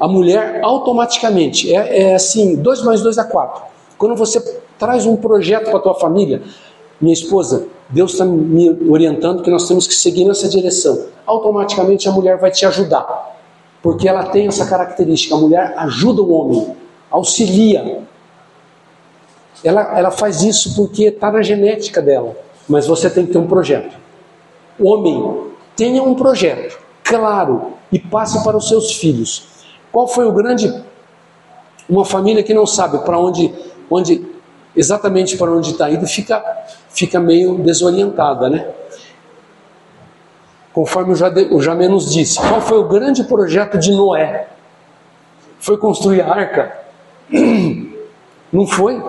a 0.01 0.07
mulher 0.07 0.61
automaticamente, 0.63 1.75
é, 1.75 2.11
é 2.11 2.15
assim, 2.15 2.57
2 2.57 2.83
mais 2.83 3.03
2 3.03 3.19
é 3.19 3.25
4. 3.25 3.63
Quando 3.97 4.15
você 4.15 4.41
traz 4.79 5.07
um 5.07 5.17
projeto 5.17 5.71
para 5.71 5.79
a 5.79 5.83
tua 5.83 5.95
família, 5.95 6.43
minha 7.01 7.13
esposa, 7.13 7.69
Deus 7.89 8.13
está 8.13 8.25
me 8.25 8.71
orientando 8.91 9.43
que 9.43 9.51
nós 9.51 9.67
temos 9.67 9.87
que 9.87 9.95
seguir 9.95 10.25
nessa 10.25 10.49
direção. 10.49 11.07
Automaticamente 11.25 12.09
a 12.09 12.13
mulher 12.13 12.39
vai 12.39 12.51
te 12.51 12.67
ajudar, 12.67 13.37
porque 13.83 14.09
ela 14.09 14.25
tem 14.25 14.49
essa 14.49 14.67
característica. 14.67 15.35
A 15.35 15.39
mulher 15.39 15.75
ajuda 15.77 16.21
o 16.23 16.31
homem, 16.33 16.77
auxilia. 17.11 18.03
Ela, 19.63 19.99
ela 19.99 20.11
faz 20.11 20.43
isso 20.43 20.75
porque 20.77 21.05
está 21.05 21.31
na 21.31 21.43
genética 21.43 22.03
dela, 22.03 22.37
mas 22.69 22.87
você 22.87 23.09
tem 23.09 23.27
que 23.27 23.33
ter 23.33 23.39
um 23.39 23.47
projeto. 23.47 23.97
Homem, 24.79 25.49
tenha 25.75 26.03
um 26.03 26.15
projeto 26.15 26.79
claro 27.03 27.75
e 27.91 27.99
passe 27.99 28.43
para 28.45 28.57
os 28.57 28.69
seus 28.69 28.93
filhos. 28.93 29.47
Qual 29.91 30.07
foi 30.07 30.27
o 30.27 30.33
grande. 30.33 30.85
Uma 31.89 32.05
família 32.05 32.43
que 32.43 32.53
não 32.53 32.67
sabe 32.67 32.99
para 32.99 33.19
onde, 33.19 33.53
onde 33.91 34.28
exatamente 34.79 35.37
para 35.37 35.51
onde 35.51 35.73
está 35.73 35.91
indo, 35.91 36.07
fica, 36.07 36.43
fica 36.89 37.19
meio 37.19 37.59
desorientada, 37.59 38.49
né? 38.49 38.67
Conforme 40.73 41.13
o, 41.13 41.17
Jade, 41.17 41.49
o 41.51 41.61
Jamé 41.61 41.89
nos 41.89 42.13
disse, 42.13 42.39
qual 42.39 42.61
foi 42.61 42.79
o 42.79 42.85
grande 42.87 43.25
projeto 43.25 43.77
de 43.77 43.91
Noé? 43.91 44.47
Foi 45.59 45.77
construir 45.77 46.21
a 46.21 46.33
arca? 46.33 46.79
Não 48.53 48.67
foi 48.67 49.03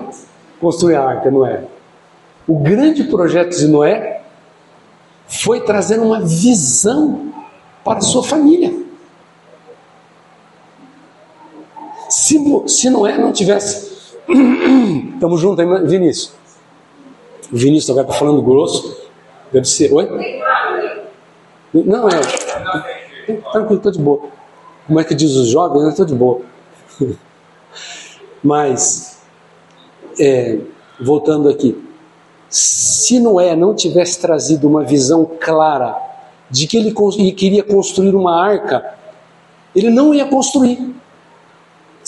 construir 0.60 0.96
a 0.96 1.04
arca, 1.04 1.30
Noé. 1.30 1.64
O 2.48 2.58
grande 2.58 3.04
projeto 3.04 3.56
de 3.56 3.68
Noé 3.68 4.24
foi 5.28 5.62
trazer 5.62 6.00
uma 6.00 6.20
visão 6.22 7.32
para 7.84 8.00
a 8.00 8.02
sua 8.02 8.24
família. 8.24 8.74
Se, 12.10 12.40
se 12.68 12.90
Noé 12.90 13.16
não 13.20 13.32
tivesse. 13.32 13.89
Estamos 15.16 15.42
juntos 15.42 15.60
aí, 15.60 15.88
Vinícius. 15.88 16.34
O 17.52 17.58
Vinícius 17.58 17.90
agora 17.90 18.08
está 18.08 18.20
falando 18.20 18.42
grosso. 18.42 19.10
Deve 19.52 19.68
ser. 19.68 19.92
Oi? 19.92 20.08
Não, 21.74 22.08
é. 22.08 22.20
Tranquilo, 23.52 23.78
estou 23.78 23.92
de 23.92 24.00
boa. 24.00 24.22
Como 24.88 25.00
é 25.00 25.04
que 25.04 25.16
diz 25.16 25.36
os 25.36 25.48
jovens? 25.48 25.90
Estou 25.90 26.06
de 26.06 26.14
boa. 26.14 26.42
Mas, 28.44 29.22
é, 30.20 30.60
voltando 31.00 31.50
aqui. 31.50 31.84
Se 32.50 33.20
Noé 33.20 33.56
não 33.56 33.76
tivesse 33.76 34.20
trazido 34.20 34.68
uma 34.68 34.84
visão 34.84 35.30
clara 35.40 35.96
de 36.50 36.66
que 36.66 36.78
ele 36.78 36.92
queria 37.32 37.64
construir 37.64 38.16
uma 38.16 38.44
arca, 38.44 38.96
ele 39.76 39.90
não 39.90 40.14
ia 40.14 40.26
construir 40.26 40.96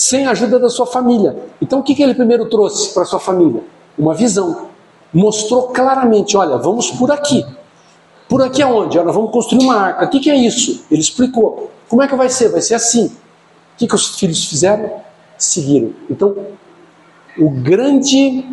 sem 0.02 0.26
a 0.26 0.32
ajuda 0.32 0.58
da 0.58 0.68
sua 0.68 0.88
família. 0.88 1.38
Então 1.62 1.80
o 1.80 1.84
que, 1.84 1.94
que 1.94 2.02
ele 2.02 2.16
primeiro 2.16 2.50
trouxe 2.50 2.92
para 2.92 3.06
sua 3.06 3.20
família? 3.20 3.62
Uma 3.96 4.16
visão. 4.16 4.70
Mostrou 5.14 5.68
claramente: 5.68 6.36
olha, 6.36 6.58
vamos 6.58 6.90
por 6.90 7.12
aqui. 7.12 7.46
Por 8.28 8.42
aqui 8.42 8.64
aonde? 8.64 8.98
Olha, 8.98 9.12
vamos 9.12 9.32
construir 9.32 9.64
uma 9.64 9.76
arca. 9.76 10.06
O 10.06 10.10
que, 10.10 10.20
que 10.20 10.30
é 10.32 10.36
isso? 10.36 10.86
Ele 10.90 11.02
explicou. 11.02 11.70
Como 11.88 12.02
é 12.02 12.08
que 12.08 12.16
vai 12.16 12.30
ser? 12.30 12.50
Vai 12.50 12.62
ser 12.62 12.74
assim. 12.74 13.08
O 13.08 13.78
que, 13.78 13.88
que 13.88 13.94
os 13.94 14.18
filhos 14.18 14.46
fizeram? 14.46 14.92
Seguiram. 15.38 15.94
Então, 16.10 16.36
o 17.38 17.50
grande, 17.50 18.46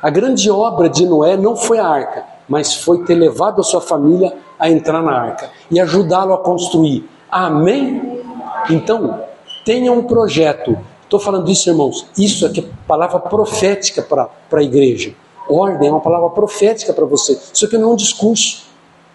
a 0.00 0.08
grande 0.08 0.50
obra 0.50 0.88
de 0.88 1.04
Noé 1.04 1.36
não 1.36 1.56
foi 1.56 1.78
a 1.78 1.86
arca, 1.86 2.24
mas 2.48 2.74
foi 2.74 3.04
ter 3.04 3.16
levado 3.16 3.60
a 3.60 3.64
sua 3.64 3.80
família 3.80 4.34
a 4.58 4.70
entrar 4.70 5.02
na 5.02 5.12
arca 5.12 5.50
e 5.70 5.78
ajudá-lo 5.78 6.32
a 6.32 6.38
construir. 6.38 7.08
Amém? 7.30 8.22
Então, 8.70 9.33
Tenha 9.64 9.92
um 9.92 10.02
projeto. 10.02 10.76
Estou 11.02 11.18
falando 11.18 11.50
isso, 11.50 11.68
irmãos. 11.68 12.06
Isso 12.18 12.44
aqui 12.44 12.60
é 12.60 12.86
palavra 12.86 13.18
profética 13.20 14.02
para 14.02 14.30
a 14.52 14.62
igreja. 14.62 15.14
Ordem 15.48 15.88
é 15.88 15.90
uma 15.90 16.00
palavra 16.00 16.30
profética 16.30 16.92
para 16.92 17.04
você. 17.04 17.38
Isso 17.52 17.64
aqui 17.64 17.78
não 17.78 17.90
é 17.90 17.92
um 17.92 17.96
discurso. 17.96 18.64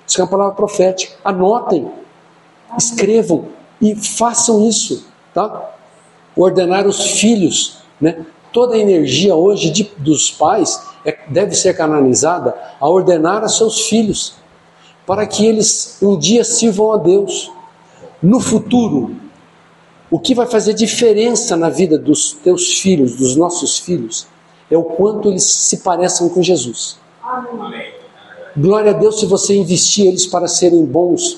Isso 0.08 0.20
é 0.20 0.24
uma 0.24 0.30
palavra 0.30 0.56
profética. 0.56 1.16
Anotem, 1.24 1.92
escrevam 2.78 3.46
e 3.82 3.96
façam 3.96 4.68
isso. 4.68 5.06
Tá? 5.34 5.72
Ordenar 6.36 6.88
os 6.88 7.20
filhos. 7.20 7.80
Né? 8.00 8.26
Toda 8.52 8.76
a 8.76 8.80
energia 8.80 9.36
hoje 9.36 9.70
de, 9.70 9.92
dos 9.98 10.32
pais 10.32 10.82
é, 11.06 11.18
deve 11.28 11.56
ser 11.56 11.76
canalizada 11.76 12.56
a 12.80 12.90
ordenar 12.90 13.44
a 13.44 13.48
seus 13.48 13.88
filhos, 13.88 14.36
para 15.06 15.26
que 15.26 15.46
eles 15.46 15.98
um 16.02 16.18
dia 16.18 16.44
sirvam 16.44 16.94
a 16.94 16.98
Deus. 16.98 17.52
No 18.22 18.40
futuro, 18.40 19.16
o 20.12 20.20
que 20.20 20.34
vai 20.34 20.48
fazer 20.48 20.74
diferença 20.74 21.56
na 21.56 21.70
vida 21.70 21.98
dos 21.98 22.34
teus 22.34 22.80
filhos, 22.80 23.16
dos 23.16 23.36
nossos 23.36 23.78
filhos, 23.78 24.28
é 24.70 24.78
o 24.78 24.84
quanto 24.84 25.30
eles 25.30 25.44
se 25.44 25.78
parecem 25.78 26.28
com 26.30 26.42
Jesus. 26.42 26.98
Amém. 27.24 27.94
Glória 28.58 28.92
a 28.92 28.94
Deus 28.94 29.20
se 29.20 29.26
você 29.26 29.56
investir 29.56 30.08
eles 30.08 30.26
para 30.26 30.48
serem 30.48 30.84
bons, 30.84 31.38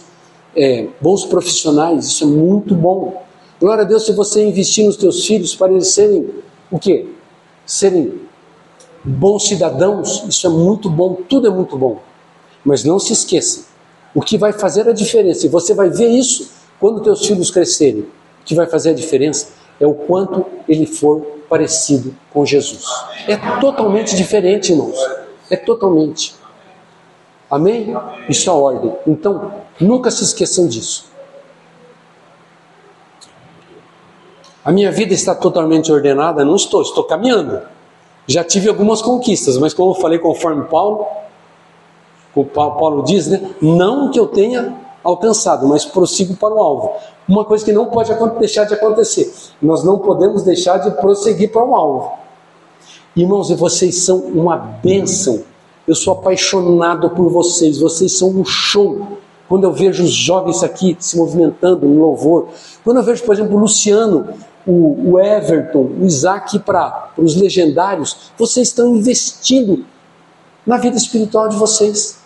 é, 0.56 0.88
bons 1.02 1.26
profissionais, 1.26 2.08
isso 2.08 2.24
é 2.24 2.28
muito 2.28 2.74
bom. 2.74 3.22
Glória 3.60 3.84
a 3.84 3.88
Deus 3.88 4.06
se 4.06 4.14
você 4.14 4.44
investir 4.46 4.86
nos 4.86 4.96
teus 4.96 5.26
filhos 5.26 5.54
para 5.54 5.72
eles 5.72 5.90
serem 5.90 6.30
o 6.72 6.80
quê? 6.80 7.08
Serem 7.66 8.22
bons 9.04 9.48
cidadãos, 9.48 10.24
isso 10.28 10.48
é 10.48 10.50
muito 10.50 10.90
bom, 10.90 11.18
tudo 11.28 11.48
é 11.48 11.50
muito 11.50 11.78
bom. 11.78 12.00
Mas 12.64 12.84
não 12.84 13.00
se 13.00 13.12
esqueça, 13.12 13.66
o 14.16 14.22
que 14.22 14.38
vai 14.38 14.54
fazer 14.54 14.88
a 14.88 14.94
diferença, 14.94 15.46
e 15.46 15.50
você 15.50 15.74
vai 15.74 15.90
ver 15.90 16.08
isso 16.08 16.50
quando 16.80 17.02
teus 17.02 17.26
filhos 17.26 17.52
crescerem 17.52 18.06
o 18.42 18.44
que 18.44 18.56
vai 18.56 18.66
fazer 18.66 18.90
a 18.90 18.94
diferença 18.94 19.50
é 19.80 19.86
o 19.86 19.94
quanto 19.94 20.46
ele 20.68 20.86
for 20.86 21.22
parecido 21.50 22.16
com 22.32 22.46
Jesus. 22.46 22.86
É 23.28 23.38
totalmente 23.60 24.16
diferente, 24.16 24.72
irmãos. 24.72 24.98
É 25.50 25.56
totalmente. 25.56 26.36
Amém? 27.50 27.96
Isso 28.30 28.50
é 28.50 28.54
ordem. 28.54 28.96
Então, 29.06 29.54
nunca 29.80 30.10
se 30.10 30.24
esqueçam 30.24 30.68
disso. 30.68 31.12
A 34.64 34.72
minha 34.72 34.92
vida 34.92 35.14
está 35.14 35.36
totalmente 35.36 35.92
ordenada? 35.92 36.46
Não 36.46 36.56
estou, 36.56 36.82
estou 36.82 37.04
caminhando. 37.04 37.62
Já 38.28 38.44
tive 38.44 38.70
algumas 38.70 39.02
conquistas, 39.02 39.58
mas 39.58 39.74
como 39.74 39.92
eu 39.92 39.96
falei 39.96 40.20
conforme 40.20 40.64
Paulo, 40.66 41.06
o 42.34 42.46
Paulo 42.46 43.04
diz, 43.04 43.28
né? 43.28 43.56
Não 43.62 44.10
que 44.12 44.20
eu 44.20 44.28
tenha 44.28 44.74
alcançado, 45.04 45.68
mas 45.68 45.86
prossigo 45.86 46.36
para 46.36 46.54
o 46.54 46.60
alvo. 46.60 46.94
Uma 47.28 47.46
coisa 47.46 47.64
que 47.64 47.72
não 47.72 47.86
pode 47.86 48.14
deixar 48.40 48.66
de 48.66 48.74
acontecer. 48.74 49.34
Nós 49.62 49.84
não 49.84 50.00
podemos 50.00 50.44
deixar 50.44 50.78
de 50.78 50.92
prosseguir 50.92 51.52
para 51.52 51.66
o 51.66 51.76
alvo. 51.76 52.12
Irmãos, 53.16 53.50
vocês 53.52 54.04
são 54.04 54.18
uma 54.18 54.58
bênção. 54.58 55.44
Eu 55.88 55.96
sou 55.96 56.14
apaixonado 56.14 57.10
por 57.10 57.30
vocês. 57.30 57.80
Vocês 57.80 58.18
são 58.18 58.30
um 58.30 58.46
show. 58.46 59.18
Quando 59.50 59.66
eu 59.66 59.74
vejo 59.74 60.04
os 60.04 60.12
jovens 60.12 60.64
aqui 60.64 60.96
se 61.00 61.18
movimentando 61.18 61.86
no 61.86 62.00
louvor, 62.00 62.48
quando 62.84 62.98
eu 62.98 63.04
vejo, 63.04 63.24
por 63.24 63.36
exemplo, 63.36 63.58
o 63.58 63.60
Luciano, 63.60 64.30
o, 64.66 65.12
o 65.12 65.20
Everton, 65.20 65.90
o 66.00 66.06
Isaac 66.06 66.58
para 66.60 67.12
os 67.18 67.36
legendários, 67.36 68.32
vocês 68.38 68.70
estão 68.70 68.96
investindo 68.96 69.84
na 70.66 70.78
vida 70.78 70.96
espiritual 70.96 71.50
de 71.50 71.58
vocês. 71.58 72.21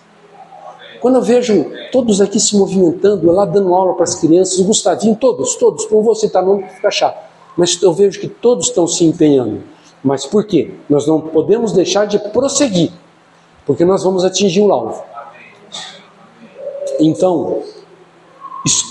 Quando 1.01 1.15
eu 1.15 1.21
vejo 1.21 1.71
todos 1.91 2.21
aqui 2.21 2.39
se 2.39 2.57
movimentando, 2.57 3.31
lá 3.31 3.45
dando 3.45 3.73
aula 3.73 3.93
para 3.93 4.03
as 4.03 4.15
crianças, 4.15 4.59
o 4.59 4.63
Gustavinho, 4.63 5.15
todos, 5.15 5.55
todos, 5.55 5.89
não 5.89 6.01
vou 6.01 6.15
citar 6.15 6.43
nome 6.43 6.63
para 6.63 6.73
ficar 6.73 6.91
chato, 6.91 7.17
mas 7.55 7.81
eu 7.81 7.93
vejo 7.93 8.19
que 8.19 8.27
todos 8.27 8.67
estão 8.67 8.87
se 8.87 9.03
empenhando. 9.05 9.63
Mas 10.03 10.25
por 10.25 10.45
quê? 10.45 10.71
Nós 10.89 11.07
não 11.07 11.19
podemos 11.19 11.71
deixar 11.71 12.05
de 12.05 12.19
prosseguir, 12.19 12.91
porque 13.65 13.83
nós 13.83 14.03
vamos 14.03 14.23
atingir 14.23 14.61
o 14.61 14.71
alvo. 14.71 15.03
Então, 16.99 17.61
isso, 18.65 18.85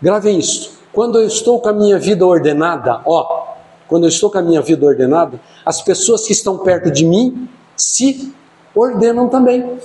gravem 0.00 0.38
isso. 0.38 0.78
Quando 0.92 1.18
eu 1.18 1.26
estou 1.26 1.60
com 1.60 1.68
a 1.68 1.72
minha 1.72 1.98
vida 1.98 2.26
ordenada, 2.26 3.00
ó, 3.04 3.46
quando 3.86 4.04
eu 4.04 4.08
estou 4.08 4.30
com 4.30 4.38
a 4.38 4.42
minha 4.42 4.60
vida 4.60 4.86
ordenada, 4.86 5.40
as 5.64 5.82
pessoas 5.82 6.26
que 6.26 6.32
estão 6.32 6.58
perto 6.58 6.90
de 6.90 7.04
mim 7.04 7.48
se 7.76 8.32
ordenam 8.74 9.28
também. 9.28 9.78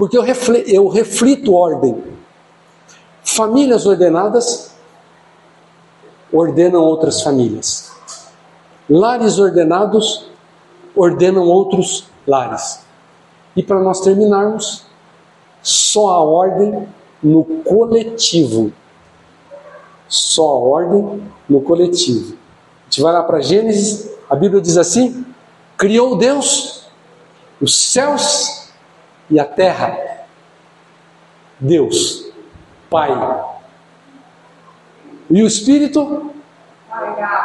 Porque 0.00 0.16
eu, 0.16 0.22
reflito, 0.22 0.70
eu 0.70 0.88
reflito 0.88 1.54
ordem. 1.54 2.02
Famílias 3.22 3.84
ordenadas 3.84 4.74
ordenam 6.32 6.82
outras 6.82 7.20
famílias. 7.20 7.92
Lares 8.88 9.38
ordenados 9.38 10.26
ordenam 10.96 11.42
outros 11.42 12.06
lares. 12.26 12.80
E 13.54 13.62
para 13.62 13.78
nós 13.80 14.00
terminarmos, 14.00 14.86
só 15.60 16.08
a 16.12 16.20
ordem 16.20 16.88
no 17.22 17.44
coletivo. 17.44 18.72
Só 20.08 20.48
a 20.48 20.58
ordem 20.60 21.30
no 21.46 21.60
coletivo. 21.60 22.38
A 22.80 22.84
gente 22.84 23.02
vai 23.02 23.12
lá 23.12 23.22
para 23.22 23.42
Gênesis, 23.42 24.10
a 24.30 24.34
Bíblia 24.34 24.62
diz 24.62 24.78
assim: 24.78 25.26
criou 25.76 26.16
Deus 26.16 26.86
os 27.60 27.76
céus 27.76 28.59
e 29.30 29.38
a 29.38 29.44
terra. 29.44 29.96
Deus, 31.58 32.26
Pai. 32.88 33.10
E 35.30 35.42
o 35.42 35.46
Espírito 35.46 36.32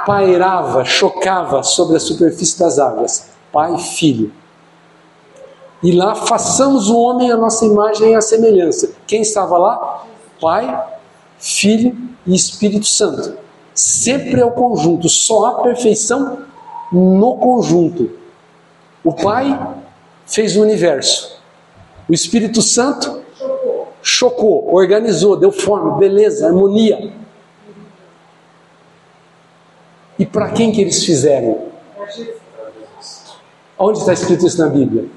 pairava, 0.05 0.83
chocava 0.83 1.61
sobre 1.61 1.97
a 1.97 1.99
superfície 1.99 2.57
das 2.59 2.79
águas. 2.79 3.29
Pai 3.51 3.77
Filho. 3.77 4.31
E 5.83 5.91
lá 5.91 6.15
façamos 6.15 6.89
o 6.89 6.97
homem 6.97 7.31
a 7.31 7.37
nossa 7.37 7.65
imagem 7.65 8.11
e 8.11 8.15
a 8.15 8.21
semelhança. 8.21 8.93
Quem 9.05 9.21
estava 9.21 9.57
lá? 9.57 10.03
Pai, 10.41 10.83
Filho 11.37 11.95
e 12.25 12.33
Espírito 12.33 12.87
Santo. 12.87 13.37
Sempre 13.73 14.41
é 14.41 14.45
o 14.45 14.51
conjunto, 14.51 15.07
só 15.09 15.45
há 15.45 15.61
perfeição 15.61 16.39
no 16.91 17.37
conjunto. 17.37 18.09
O 19.03 19.13
Pai 19.13 19.75
fez 20.25 20.57
o 20.57 20.61
universo. 20.61 21.34
O 22.07 22.13
Espírito 22.13 22.61
Santo 22.61 23.23
chocou, 24.01 24.73
organizou, 24.73 25.35
deu 25.35 25.51
forma, 25.51 25.97
beleza, 25.97 26.45
harmonia. 26.45 27.11
E 30.17 30.25
para 30.25 30.51
quem 30.51 30.71
que 30.71 30.79
eles 30.79 31.03
fizeram? 31.03 31.65
Onde 33.77 33.99
está 33.99 34.13
escrito 34.13 34.45
isso 34.45 34.59
na 34.59 34.69
Bíblia? 34.69 35.09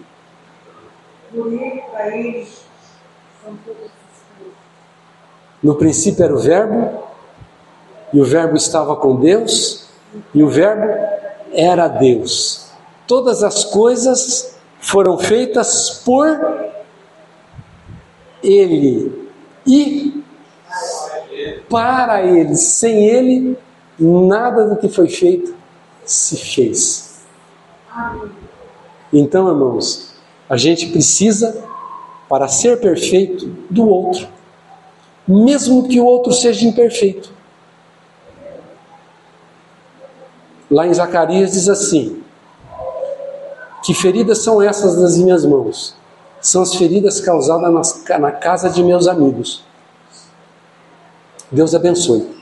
No 5.62 5.74
princípio 5.74 6.24
era 6.24 6.34
o 6.34 6.38
Verbo, 6.38 7.02
e 8.12 8.20
o 8.20 8.24
Verbo 8.24 8.56
estava 8.56 8.96
com 8.96 9.16
Deus, 9.16 9.88
e 10.34 10.42
o 10.42 10.48
Verbo 10.48 10.86
era 11.52 11.86
Deus. 11.88 12.70
Todas 13.06 13.42
as 13.42 13.64
coisas 13.64 14.56
foram 14.80 15.18
feitas 15.18 16.02
por 16.04 16.67
Ele 18.42 19.28
e 19.66 20.22
para 21.68 22.22
Ele. 22.22 22.56
Sem 22.56 23.04
Ele, 23.08 23.58
nada 23.98 24.68
do 24.68 24.76
que 24.76 24.88
foi 24.88 25.08
feito 25.08 25.54
se 26.04 26.36
fez. 26.36 27.22
Então, 29.12 29.48
irmãos, 29.48 30.14
a 30.48 30.56
gente 30.56 30.88
precisa, 30.88 31.64
para 32.28 32.48
ser 32.48 32.80
perfeito, 32.80 33.46
do 33.68 33.88
outro, 33.88 34.28
mesmo 35.26 35.88
que 35.88 36.00
o 36.00 36.04
outro 36.04 36.32
seja 36.32 36.66
imperfeito. 36.66 37.32
Lá 40.70 40.86
em 40.86 40.92
Zacarias 40.92 41.52
diz 41.52 41.68
assim: 41.68 42.22
Que 43.84 43.94
feridas 43.94 44.42
são 44.42 44.60
essas 44.60 45.00
das 45.00 45.16
minhas 45.16 45.44
mãos? 45.44 45.97
São 46.40 46.62
as 46.62 46.74
feridas 46.74 47.20
causadas 47.20 48.04
na 48.18 48.32
casa 48.32 48.70
de 48.70 48.82
meus 48.82 49.06
amigos. 49.06 49.64
Deus 51.50 51.74
abençoe. 51.74 52.38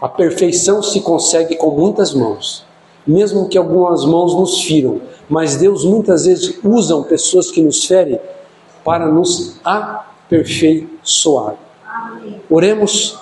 A 0.00 0.08
perfeição 0.08 0.82
se 0.82 1.00
consegue 1.00 1.56
com 1.56 1.70
muitas 1.70 2.14
mãos, 2.14 2.64
mesmo 3.06 3.48
que 3.48 3.58
algumas 3.58 4.04
mãos 4.04 4.34
nos 4.34 4.62
firam, 4.62 5.00
mas 5.28 5.56
Deus 5.56 5.84
muitas 5.84 6.26
vezes 6.26 6.58
usa 6.62 7.02
pessoas 7.02 7.50
que 7.50 7.62
nos 7.62 7.84
ferem 7.84 8.20
para 8.84 9.06
nos 9.08 9.58
aperfeiçoar. 9.64 11.56
Oremos 12.48 13.18